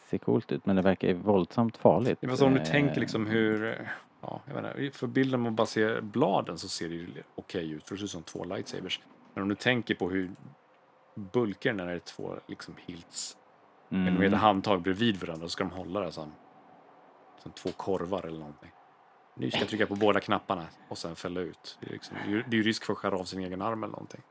ser 0.10 0.18
coolt 0.18 0.52
ut 0.52 0.66
men 0.66 0.76
det 0.76 0.82
verkar 0.82 1.08
ju 1.08 1.14
våldsamt 1.14 1.78
farligt. 1.78 2.18
Ja, 2.22 2.30
fast 2.30 2.42
om 2.42 2.54
du 2.54 2.60
Eh, 2.60 2.66
tänker 2.66 3.00
liksom 3.00 3.28
hur, 3.28 3.88
ja, 4.22 4.42
jag 4.46 4.54
inte, 4.58 4.98
för 4.98 5.08
bilden 5.08 5.40
man 5.40 5.56
bara 5.56 5.68
ser 5.68 6.02
bladen 6.02 6.58
så 6.58 6.68
ser 6.68 6.90
det 6.90 6.96
ju 6.96 7.08
okej 7.36 7.72
ut 7.72 7.88
för 7.88 7.96
det 7.96 8.00
ser 8.00 8.06
ut 8.06 8.12
som 8.12 8.24
två 8.24 8.44
lightsabers. 8.44 9.00
Men 9.34 9.44
om 9.44 9.50
du 9.50 9.56
tänker 9.56 9.96
på 9.96 10.10
hur 10.10 10.32
bulkar 11.16 11.74
när 11.74 11.86
det 11.86 11.94
är 11.94 12.00
två 12.00 12.36
liksom 12.48 12.74
hilts 12.86 13.38
mm, 13.90 14.14
med 14.14 14.34
handtag 14.34 14.82
bredvid 14.82 15.18
varandra 15.22 15.46
så 15.48 15.50
ska 15.50 15.64
de 15.64 15.72
hålla 15.74 16.00
det 16.00 16.12
som, 16.12 16.32
som 17.44 17.52
två 17.52 17.70
korvar 17.72 18.26
eller 18.26 18.40
någonting. 18.40 18.70
Nu 19.36 19.52
ska 19.52 19.60
jag 19.60 19.68
trycka 19.70 19.86
på 19.88 19.96
båda 19.96 20.20
knapparna 20.20 20.66
och 20.90 20.98
sen 20.98 21.16
fälla 21.16 21.40
ut. 21.42 21.78
Det 21.82 21.88
är, 21.88 21.92
liksom, 21.94 22.18
det 22.26 22.30
är 22.32 22.36
ju- 22.36 22.44
det 22.48 22.60
är 22.60 22.64
risk 22.64 22.84
för 22.86 22.94
att 22.94 23.00
skära 23.00 23.16
av 23.18 23.24
sin 23.24 23.40
egen 23.44 23.62
arm 23.62 23.84
eller 23.84 23.92
någonting. 23.92 24.22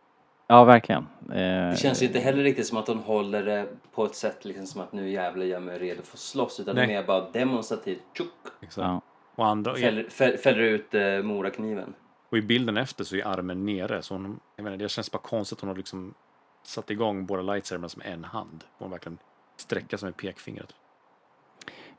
Ja, 0.47 0.65
verkligen. 0.65 1.07
Eh, 1.31 1.71
Det 1.71 1.79
känns 1.79 2.03
ju 2.03 2.07
inte 2.07 2.19
heller 2.19 2.43
riktigt 2.43 2.67
som 2.67 2.79
att 2.79 2.89
hon 2.89 2.99
håller 2.99 3.45
det 3.45 3.69
på 3.95 4.05
ett 4.05 4.15
sätt 4.15 4.45
liksom 4.45 4.67
som 4.67 4.81
att 4.81 4.93
nu 4.93 5.11
jävlar 5.11 5.47
jag 5.47 5.63
mig 5.63 5.79
redo 5.79 6.03
för 6.03 6.17
att 6.17 6.19
slåss 6.19 6.61
utan 6.61 6.75
det 6.77 6.83
är 6.83 6.87
Nej. 6.87 6.97
mer 6.97 7.07
bara 7.07 7.31
demonstrativt 7.31 8.03
tjock. 8.15 8.29
Ja. 8.77 9.01
Och, 9.35 9.47
andra, 9.47 9.75
fäller, 9.75 10.05
fäll- 10.05 10.37
fäller 10.37 10.61
ut 10.61 10.95
eh, 10.95 11.23
morakniven. 11.23 11.95
och 12.31 12.39
i 12.39 12.43
bilden 12.43 12.77
efter 12.77 13.05
så 13.05 13.17
är 13.17 13.27
armen 13.27 13.67
nere. 13.67 14.03
Så 14.03 14.15
hon, 14.15 14.41
jag 14.57 14.65
menar, 14.65 14.77
det 14.77 14.89
känns 14.89 15.11
bara 15.13 15.19
konstigt 15.19 15.57
att 15.57 15.61
hon 15.61 15.69
har 15.69 15.77
liksom 15.77 16.15
satt 16.63 16.91
igång 16.91 17.27
båda 17.27 17.43
lightsaberna 17.43 17.89
med 17.97 18.07
en 18.07 18.25
hand. 18.25 18.65
Hon 18.79 18.91
verkligen 18.91 19.19
sträcka 19.57 19.99
sig 19.99 20.07
med 20.07 20.17
pekfingret. 20.17 20.75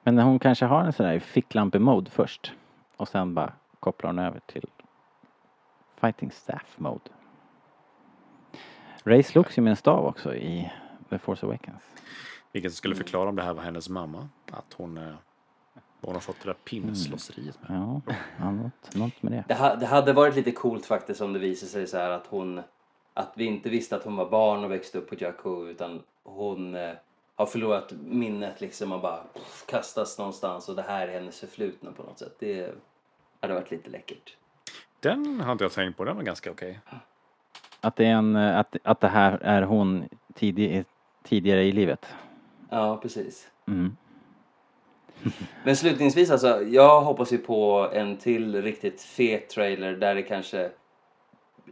Men 0.03 0.19
hon 0.19 0.39
kanske 0.39 0.65
har 0.65 0.83
en 0.83 0.93
sån 0.93 1.05
där 1.05 1.19
ficklampe-mode 1.19 2.11
först. 2.11 2.53
Och 2.97 3.07
sen 3.07 3.33
bara 3.33 3.53
kopplar 3.79 4.09
hon 4.09 4.19
över 4.19 4.39
till 4.45 4.65
fighting 6.01 6.31
staff 6.31 6.75
mode. 6.77 7.09
Ray 9.03 9.23
slogs 9.23 9.57
ju 9.57 9.61
med 9.61 9.71
en 9.71 9.77
stav 9.77 10.05
också 10.05 10.35
i 10.35 10.71
The 11.09 11.17
Force 11.17 11.45
Awakens. 11.45 11.83
Vilket 12.51 12.73
skulle 12.73 12.95
förklara 12.95 13.29
om 13.29 13.35
det 13.35 13.43
här 13.43 13.53
var 13.53 13.63
hennes 13.63 13.89
mamma. 13.89 14.29
Att 14.51 14.73
hon, 14.73 14.97
eh, 14.97 15.13
hon 16.01 16.13
har 16.13 16.21
fått 16.21 16.41
det 16.43 16.49
där 16.49 16.57
pinneslåsseriet 16.63 17.57
med. 17.61 17.77
Ja, 17.77 18.01
ja 18.39 18.51
något, 18.51 18.95
något 18.95 19.23
med 19.23 19.31
det. 19.31 19.43
Det, 19.47 19.53
ha, 19.53 19.75
det 19.75 19.85
hade 19.85 20.13
varit 20.13 20.35
lite 20.35 20.51
coolt 20.51 20.85
faktiskt 20.85 21.21
om 21.21 21.33
det 21.33 21.39
visade 21.39 21.71
sig 21.71 21.87
så 21.87 21.97
här 21.97 22.09
att 22.09 22.27
hon 22.27 22.61
att 23.13 23.33
vi 23.35 23.45
inte 23.45 23.69
visste 23.69 23.95
att 23.95 24.03
hon 24.03 24.15
var 24.15 24.29
barn 24.29 24.63
och 24.63 24.71
växte 24.71 24.97
upp 24.97 25.09
på 25.09 25.15
Jakku 25.19 25.67
utan 25.69 26.01
hon 26.23 26.75
eh, 26.75 26.91
har 27.39 27.45
förlorat 27.45 27.91
minnet 27.91 28.61
liksom 28.61 28.91
och 28.91 29.01
bara 29.01 29.17
pff, 29.33 29.65
kastas 29.67 30.17
någonstans 30.17 30.69
och 30.69 30.75
det 30.75 30.81
här 30.81 31.07
är 31.07 31.13
hennes 31.13 31.39
förflutna 31.39 31.91
på 31.91 32.03
något 32.03 32.19
sätt. 32.19 32.35
Det 32.39 32.75
hade 33.39 33.53
varit 33.53 33.71
lite 33.71 33.89
läckert. 33.89 34.37
Den 34.99 35.41
har 35.41 35.51
inte 35.51 35.63
jag 35.63 35.71
tänkt 35.71 35.97
på. 35.97 36.03
Den 36.03 36.15
var 36.15 36.23
ganska 36.23 36.51
okej. 36.51 36.79
Att 37.81 37.95
det, 37.95 38.05
är 38.05 38.11
en, 38.11 38.35
att, 38.35 38.75
att 38.83 38.99
det 38.99 39.07
här 39.07 39.39
är 39.41 39.61
hon 39.61 40.09
tidig, 40.33 40.85
tidigare 41.23 41.63
i 41.63 41.71
livet. 41.71 42.05
Ja, 42.69 42.97
precis. 43.01 43.47
Mm. 43.67 43.97
Men 45.63 45.75
slutningsvis 45.75 46.31
alltså, 46.31 46.61
jag 46.63 47.01
hoppas 47.01 47.33
ju 47.33 47.37
på 47.37 47.89
en 47.93 48.17
till 48.17 48.61
riktigt 48.61 49.01
fet 49.01 49.49
trailer 49.49 49.93
där 49.93 50.15
det 50.15 50.23
kanske 50.23 50.71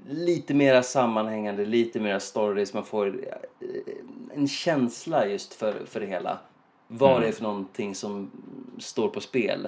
lite 0.08 0.54
mera 0.54 0.84
sammanhängande, 0.84 1.66
lite 1.66 2.00
mera 2.00 2.20
stories, 2.20 2.74
man 2.74 2.84
får 2.86 3.08
eh, 3.08 3.94
en 4.36 4.48
känsla 4.48 5.28
just 5.28 5.54
för, 5.54 5.86
för 5.86 6.00
det 6.00 6.06
hela. 6.06 6.40
Vad 6.88 7.22
det 7.22 7.28
är 7.28 7.32
för 7.32 7.44
någonting 7.44 7.96
som 7.96 8.32
står 8.80 9.10
på 9.10 9.20
spel. 9.22 9.68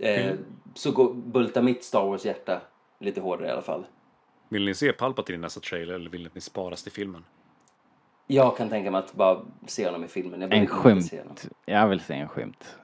Eh, 0.00 0.26
Mm. 0.26 0.38
så 0.74 0.92
går, 0.92 1.14
bultar 1.14 1.62
mitt 1.62 1.84
Star 1.84 2.04
Wars-hjärta 2.06 2.60
lite 3.00 3.20
hårdare 3.20 3.48
i 3.48 3.50
alla 3.50 3.62
fall. 3.62 3.86
Vill 4.48 4.64
ni 4.64 4.74
se 4.74 4.92
Palpatine 4.92 5.34
i 5.38 5.40
nästa 5.40 5.60
trailer 5.60 5.94
eller 5.94 6.10
vill 6.10 6.28
ni 6.32 6.40
sparas 6.40 6.82
till 6.82 6.92
filmen? 6.92 7.24
Jag 8.26 8.56
kan 8.56 8.68
tänka 8.68 8.90
mig 8.90 8.98
att 8.98 9.12
bara 9.14 9.40
se 9.66 9.86
honom 9.86 10.04
i 10.04 10.08
filmen. 10.08 10.40
Jag 10.40 10.52
En 10.54 10.66
skymt. 10.66 11.06
se 11.06 11.20
honom. 11.20 11.36
Jag 11.66 11.88
vill 11.88 12.00
se 12.00 12.14
en 12.14 12.28
skymt. 12.28 12.76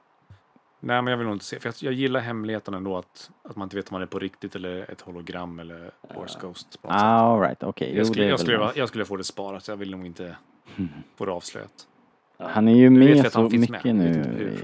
Nej, 0.87 1.01
men 1.01 1.11
jag 1.11 1.17
vill 1.17 1.27
nog 1.27 1.35
inte 1.35 1.45
se. 1.45 1.59
För 1.59 1.67
jag, 1.69 1.75
jag 1.79 1.93
gillar 1.93 2.19
hemligheten 2.19 2.73
ändå 2.73 2.97
att, 2.97 3.31
att 3.43 3.55
man 3.55 3.65
inte 3.65 3.75
vet 3.75 3.89
om 3.89 3.93
man 3.95 4.01
är 4.01 4.05
på 4.05 4.19
riktigt 4.19 4.55
eller 4.55 4.91
ett 4.91 5.01
hologram 5.01 5.59
eller 5.59 5.91
Force 6.13 6.39
Ghost. 6.41 6.81
På 6.81 6.87
något 6.87 6.97
sätt. 6.99 7.03
All 7.03 7.39
right, 7.39 7.63
okej. 7.63 7.89
Jo, 7.91 7.97
Jag 7.97 8.07
skulle, 8.07 8.25
jag, 8.25 8.39
skulle, 8.39 8.71
jag 8.75 8.87
skulle 8.87 9.05
få 9.05 9.15
det 9.15 9.23
sparat. 9.23 9.67
Jag 9.67 9.75
vill 9.77 9.91
nog 9.91 10.05
inte 10.05 10.35
få 11.15 11.25
det 11.25 11.31
avslöjat. 11.31 11.87
Han 12.37 12.67
är 12.67 12.75
ju 12.75 12.89
vi 12.89 13.15
med 13.21 13.31
så 13.31 13.41
mycket 13.41 13.95
med. 13.95 13.95
Nu. 13.95 14.57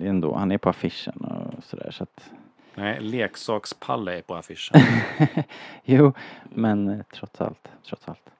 Ändå, 0.00 0.34
han 0.34 0.52
är 0.52 0.58
på 0.58 0.68
affischen 0.68 1.16
och 1.24 1.64
sådär 1.64 1.90
så 1.90 2.02
att 2.02 2.30
Nej, 2.74 3.00
leksakspalle 3.00 4.18
är 4.18 4.22
på 4.22 4.34
affischen. 4.34 4.80
Jo, 5.84 6.12
men 6.44 6.88
eh, 6.88 7.00
trots 7.14 7.40
allt, 7.40 7.68
trots 7.88 8.08
allt. 8.08 8.30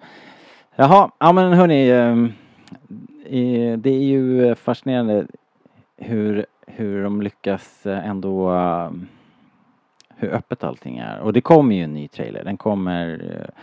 Jaha, 0.77 1.11
ja 1.19 1.33
men 1.33 1.53
hörni. 1.53 1.91
ehm, 1.91 2.33
eh, 3.25 3.79
Det 3.79 3.91
är 3.91 4.03
ju 4.05 4.47
eh, 4.47 4.55
fascinerande 4.55 5.27
hur, 5.97 6.47
hur 6.67 7.03
de 7.03 7.23
lyckas 7.23 7.87
eh, 7.87 8.09
ändå 8.09 8.55
eh, 8.55 8.91
hur 10.17 10.29
öppet 10.35 10.65
allting 10.65 10.99
är. 10.99 11.21
Och 11.21 11.33
det 11.33 11.41
kommer 11.41 11.77
ju 11.77 11.83
en 11.83 11.95
ny 11.95 12.09
trailer. 12.09 12.45
Den 12.45 12.57
kommer 12.57 13.31
eh, 13.41 13.63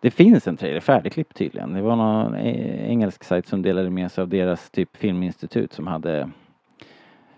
det 0.00 0.10
finns 0.10 0.48
en 0.48 0.56
trailer 0.56 0.80
färdigklippt 0.80 1.36
tydligen. 1.36 1.72
Det 1.72 1.82
var 1.82 1.96
någon 1.96 2.34
e-, 2.34 2.86
engelsk 2.88 3.24
sajt 3.24 3.46
som 3.46 3.62
delade 3.62 3.90
med 3.90 4.12
sig 4.12 4.22
av 4.22 4.28
deras 4.28 4.70
typ 4.70 4.96
filminstitut 4.96 5.72
som 5.72 5.86
hade 5.86 6.30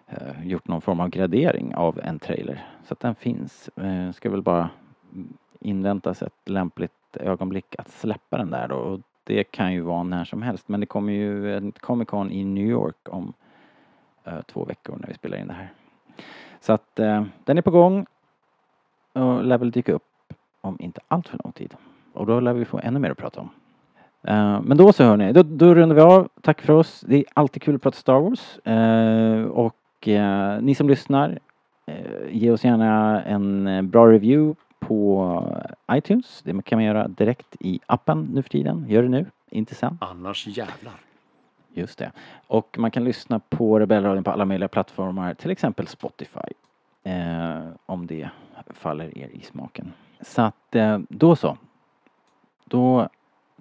eh, 0.09 0.47
gjort 0.47 0.69
någon 0.69 0.81
form 0.81 1.01
av 1.01 1.09
gradering 1.09 1.75
av 1.75 2.01
en 2.01 2.19
trailer. 2.19 2.67
Så 2.85 2.93
att 2.93 3.01
den 3.01 3.15
finns. 3.15 3.71
Eh, 3.77 4.13
ska 4.13 4.31
väl 4.31 4.43
bara 4.43 4.71
inväntas 5.61 6.23
ett 6.23 6.49
lämpligt 6.49 7.17
ögonblick 7.21 7.75
att 7.79 7.89
släppa 7.89 8.39
den 8.39 8.51
där 8.51 8.69
då. 8.69 8.75
Och 8.75 9.01
det 9.25 9.45
kan 9.45 9.73
ju 9.73 9.81
vara 9.81 10.03
när 10.03 10.25
som 10.25 10.43
helst. 10.43 10.69
Men 10.69 10.81
det 10.81 10.87
kommer 10.87 11.13
ju 11.13 11.57
en 11.57 11.73
Comic 11.73 12.09
Con 12.09 12.31
i 12.31 12.45
New 12.45 12.67
York 12.67 13.09
om 13.09 13.33
Eh, 14.25 14.41
två 14.47 14.65
veckor 14.65 14.97
när 15.01 15.09
vi 15.09 15.15
spelar 15.15 15.39
in 15.39 15.47
det 15.47 15.55
här. 15.55 15.73
Så 16.61 16.73
att 16.73 16.99
eh, 16.99 17.25
den 17.45 17.59
är 17.59 17.63
på 17.63 17.71
gång 17.71 18.07
och 19.13 19.45
lär 19.45 19.59
väl 19.59 19.71
dyka 19.71 19.93
upp 19.93 20.03
om 20.61 20.77
inte 20.81 21.01
allt 21.09 21.29
för 21.29 21.41
lång 21.45 21.53
tid. 21.53 21.75
Och 22.13 22.27
då 22.27 22.41
lär 22.41 22.53
vi 22.53 22.65
få 22.65 22.81
ännu 22.83 22.99
mer 22.99 23.11
att 23.11 23.19
prata 23.19 23.41
om. 23.41 23.49
Eh, 24.23 24.61
men 24.63 24.77
då 24.77 24.93
så 24.93 25.05
hörni, 25.05 25.33
då, 25.33 25.43
då 25.43 25.75
rundar 25.75 25.97
vi 25.97 26.03
av. 26.03 26.29
Tack 26.41 26.61
för 26.61 26.73
oss. 26.73 27.01
Det 27.01 27.17
är 27.17 27.25
alltid 27.35 27.63
kul 27.63 27.75
att 27.75 27.83
prata 27.83 27.97
Star 27.97 28.21
Wars. 28.21 28.59
Eh, 28.59 29.45
och 29.45 30.09
eh, 30.09 30.63
ni 30.63 30.75
som 30.75 30.89
lyssnar, 30.89 31.39
eh, 31.87 31.97
ge 32.31 32.51
oss 32.51 32.65
gärna 32.65 33.23
en 33.23 33.67
eh, 33.67 33.83
bra 33.83 34.07
review 34.07 34.61
på 34.79 35.63
iTunes. 35.93 36.43
Det 36.43 36.63
kan 36.65 36.77
man 36.77 36.85
göra 36.85 37.09
direkt 37.09 37.57
i 37.61 37.81
appen 37.87 38.31
nu 38.35 38.43
för 38.43 38.51
tiden. 38.51 38.85
Gör 38.89 39.03
det 39.03 39.09
nu, 39.09 39.27
inte 39.51 39.75
sen. 39.75 39.99
Annars 40.01 40.47
jävlar. 40.47 40.95
Just 41.75 41.99
det. 41.99 42.13
Och 42.47 42.77
man 42.79 42.91
kan 42.91 43.05
lyssna 43.05 43.39
på 43.39 43.79
Rebellradion 43.79 44.25
på 44.25 44.31
alla 44.31 44.45
möjliga 44.45 44.69
plattformar, 44.69 45.35
till 45.35 45.51
exempel 45.51 45.87
Spotify. 45.87 46.39
Eh, 47.05 47.59
om 47.87 48.07
det 48.07 48.29
faller 48.71 49.19
er 49.19 49.29
i 49.33 49.41
smaken. 49.41 49.93
Så 50.21 50.43
att 50.43 50.75
eh, 50.75 50.99
då 51.09 51.37
så. 51.37 51.57
Då 52.65 53.09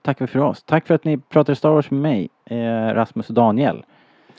tackar 0.01 0.26
vi 0.26 0.32
för 0.32 0.39
oss. 0.39 0.64
Tack 0.64 0.88
för 0.88 0.93
att 0.93 1.03
ni 1.03 1.18
pratade 1.18 1.55
Star 1.55 1.70
Wars 1.70 1.91
med 1.91 2.01
mig, 2.01 2.30
eh, 2.45 2.93
Rasmus 2.93 3.30
och 3.30 3.36
Daniel. 3.36 3.86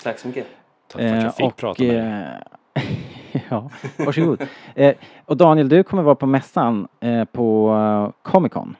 Tack 0.03 0.19
så 0.19 0.29
mycket. 0.29 0.47
Tack 0.89 1.01
för 1.01 1.17
att 1.17 1.23
jag 1.23 1.37
fick 1.37 1.47
och, 1.47 1.57
prata 1.57 1.83
med 1.83 1.95
dig. 1.95 2.83
eh, 2.85 3.43
ja, 3.49 3.71
varsågod. 3.99 4.43
eh, 4.75 4.95
och 5.25 5.37
Daniel, 5.37 5.69
du 5.69 5.83
kommer 5.83 6.03
vara 6.03 6.15
på 6.15 6.27
mässan 6.27 6.89
eh, 7.01 7.25
på 7.25 7.75
eh, 7.75 8.31
Comic 8.31 8.53
Con. 8.53 8.77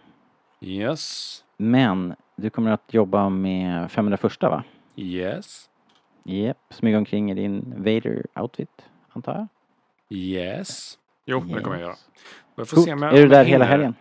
Yes. 0.61 1.45
Men 1.57 2.15
du 2.37 2.51
kommer 2.51 2.71
att 2.71 2.95
jobba 2.95 3.29
med 3.29 3.91
501 3.91 4.43
va? 4.43 4.63
Yes. 4.97 5.69
Japp, 6.25 6.59
smyga 6.71 6.99
omkring 6.99 7.31
i 7.31 7.35
din 7.35 7.75
Vader-outfit, 7.77 8.69
antar 9.09 9.35
jag? 9.35 9.47
Yes. 10.19 10.99
Jo, 11.27 11.41
det 11.41 11.61
kommer 11.61 11.77
jag 11.77 11.81
göra. 11.81 11.91
Yes. 11.91 12.09
Jag 12.57 12.69
får 12.69 12.77
Coolt. 12.77 12.87
se 12.87 12.93
om 12.93 13.03
jag, 13.03 13.13
Är 13.13 13.17
du 13.17 13.21
jag 13.23 13.31
där 13.31 13.45
hela 13.45 13.65
helgen? 13.65 13.95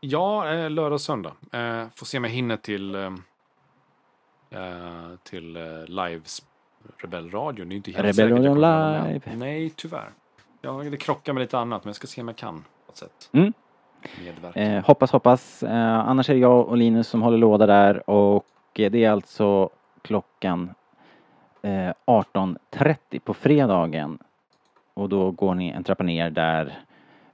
Ja, 0.00 0.52
eh, 0.54 0.70
lördag 0.70 0.92
och 0.92 1.00
söndag. 1.00 1.32
Eh, 1.52 1.86
får 1.96 2.06
se 2.06 2.18
om 2.18 2.24
jag 2.24 2.30
hinner 2.30 2.56
till, 2.56 2.94
eh, 2.94 3.12
till 5.22 5.56
eh, 5.56 5.62
lives 5.86 6.42
Rebellradion. 6.98 7.68
Det 7.68 7.74
är 7.74 7.76
inte 7.76 7.90
helt 7.90 8.18
Rebellradion 8.18 8.44
jag 8.44 8.56
med. 8.60 9.12
live. 9.24 9.36
Nej, 9.36 9.70
tyvärr. 9.76 10.10
Ja, 10.60 10.72
det 10.72 10.96
krockar 10.96 11.32
med 11.32 11.40
lite 11.40 11.58
annat, 11.58 11.84
men 11.84 11.88
jag 11.88 11.96
ska 11.96 12.06
se 12.06 12.20
om 12.20 12.28
jag 12.28 12.36
kan 12.36 12.64
på 12.86 12.92
ett 12.92 12.96
sätt. 12.96 13.30
Mm. 13.32 13.52
Medverka. 14.24 14.60
Eh, 14.60 14.84
hoppas, 14.84 15.10
hoppas. 15.12 15.62
Eh, 15.62 15.98
annars 16.08 16.30
är 16.30 16.34
det 16.34 16.40
jag 16.40 16.68
och 16.68 16.76
Linus 16.76 17.08
som 17.08 17.22
håller 17.22 17.38
låda 17.38 17.66
där 17.66 18.10
och 18.10 18.44
det 18.72 19.04
är 19.04 19.10
alltså 19.10 19.70
klockan 20.04 20.74
eh, 21.62 21.92
18.30 22.06 23.18
på 23.24 23.34
fredagen. 23.34 24.18
Och 24.94 25.08
då 25.08 25.30
går 25.30 25.54
ni 25.54 25.68
en 25.68 25.84
trappa 25.84 26.04
ner 26.04 26.30
där 26.30 26.78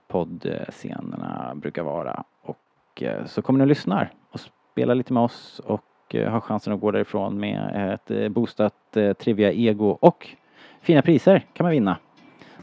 poddscenerna 0.08 1.52
brukar 1.54 1.82
vara. 1.82 2.24
Och 2.42 3.02
eh, 3.02 3.24
så 3.26 3.42
kommer 3.42 3.58
ni 3.58 3.64
och 3.64 3.68
lyssnar 3.68 4.12
och 4.30 4.40
spelar 4.72 4.94
lite 4.94 5.12
med 5.12 5.22
oss 5.22 5.60
och 5.64 6.14
eh, 6.14 6.30
har 6.30 6.40
chansen 6.40 6.72
att 6.72 6.80
gå 6.80 6.90
därifrån 6.90 7.40
med 7.40 7.92
ett 7.94 8.10
eh, 8.10 8.28
boostat 8.28 8.96
eh, 8.96 9.12
Trivia 9.12 9.52
Ego 9.52 9.98
och 10.00 10.28
fina 10.80 11.02
priser 11.02 11.46
kan 11.52 11.64
man 11.64 11.70
vinna. 11.70 11.96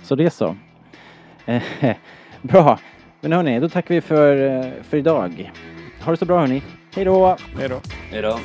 Så 0.03 0.15
det 0.15 0.25
är 0.25 0.29
så. 0.29 0.55
Eh, 1.45 1.63
Bra. 2.41 2.79
Men 3.21 3.31
hörni, 3.31 3.59
då 3.59 3.69
tackar 3.69 3.95
vi 3.95 4.01
för, 4.01 4.65
eh, 4.65 4.83
för 4.83 4.97
idag. 4.97 5.51
Ha 6.05 6.11
det 6.11 6.17
så 6.17 6.25
bra 6.25 6.39
hörni. 6.39 6.63
Hej 6.95 7.05
då! 7.05 7.37
Hej 7.57 7.69
då. 7.69 7.79
Hej 8.11 8.21
då. 8.21 8.37